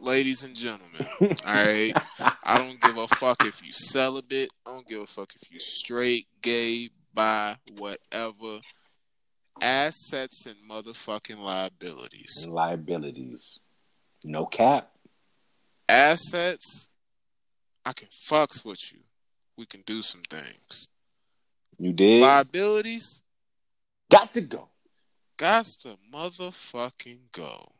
Ladies 0.00 0.44
and 0.44 0.54
gentlemen, 0.54 1.06
all 1.20 1.28
right? 1.54 1.92
I 2.44 2.58
don't 2.58 2.80
give 2.80 2.96
a 2.96 3.08
fuck 3.08 3.44
if 3.44 3.64
you 3.66 3.72
celibate. 3.72 4.50
I 4.64 4.70
don't 4.70 4.86
give 4.86 5.00
a 5.00 5.06
fuck 5.06 5.32
if 5.40 5.50
you 5.50 5.58
straight, 5.58 6.26
gay, 6.40 6.90
bi, 7.14 7.56
whatever. 7.76 8.60
Assets 9.60 10.46
and 10.46 10.56
motherfucking 10.68 11.38
liabilities. 11.38 12.44
And 12.44 12.54
liabilities. 12.54 13.58
No 14.24 14.46
cap. 14.46 14.90
Assets, 15.88 16.88
I 17.84 17.92
can 17.92 18.08
fucks 18.08 18.64
with 18.64 18.92
you. 18.92 19.00
We 19.58 19.66
can 19.66 19.82
do 19.82 20.00
some 20.02 20.22
things. 20.22 20.88
You 21.78 21.92
did. 21.92 22.22
Liabilities, 22.22 23.22
Got 24.10 24.32
to 24.34 24.40
go. 24.40 24.68
got 25.36 25.64
to 25.82 25.96
motherfucking 26.12 27.18
go. 27.32 27.72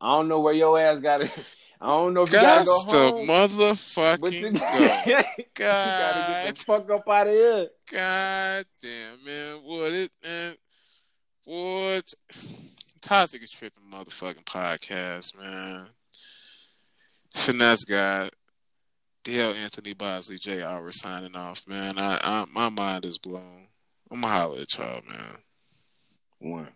I 0.00 0.16
don't 0.16 0.28
know 0.28 0.40
where 0.40 0.54
your 0.54 0.78
ass 0.80 0.98
got 1.00 1.20
it. 1.20 1.30
I 1.82 1.86
don't 1.86 2.14
know 2.14 2.22
if 2.22 2.28
you 2.32 2.38
gotta 2.38 2.64
Got 2.64 2.86
go 2.92 3.16
home. 3.16 3.26
motherfucking 3.26 4.20
go. 4.60 4.78
you 4.78 4.88
gotta 4.88 5.34
get 5.36 5.54
God, 5.54 6.46
the 6.46 6.64
fuck 6.64 6.88
up 6.90 7.08
out 7.08 7.26
of 7.26 7.32
here. 7.34 7.68
God 7.90 8.64
damn, 8.80 9.24
man. 9.24 9.56
What 9.64 9.92
it, 9.92 10.10
man. 10.22 10.54
What? 11.44 12.04
Toxic 13.00 13.42
is 13.42 13.50
tripping 13.50 13.82
motherfucking 13.92 14.44
podcast, 14.44 15.36
man. 15.36 15.86
Finesse 17.34 17.84
guy. 17.84 18.28
DL 19.24 19.54
Anthony 19.56 19.92
Bosley, 19.92 20.38
J.R. 20.38 20.92
signing 20.92 21.34
off, 21.34 21.66
man. 21.66 21.98
I, 21.98 22.18
I 22.22 22.44
my 22.52 22.68
mind 22.68 23.04
is 23.04 23.18
blown. 23.18 23.66
I'm 24.08 24.20
gonna 24.20 24.32
holler 24.32 24.60
at 24.60 24.78
y'all, 24.78 25.02
man. 25.08 25.36
One. 26.38 26.68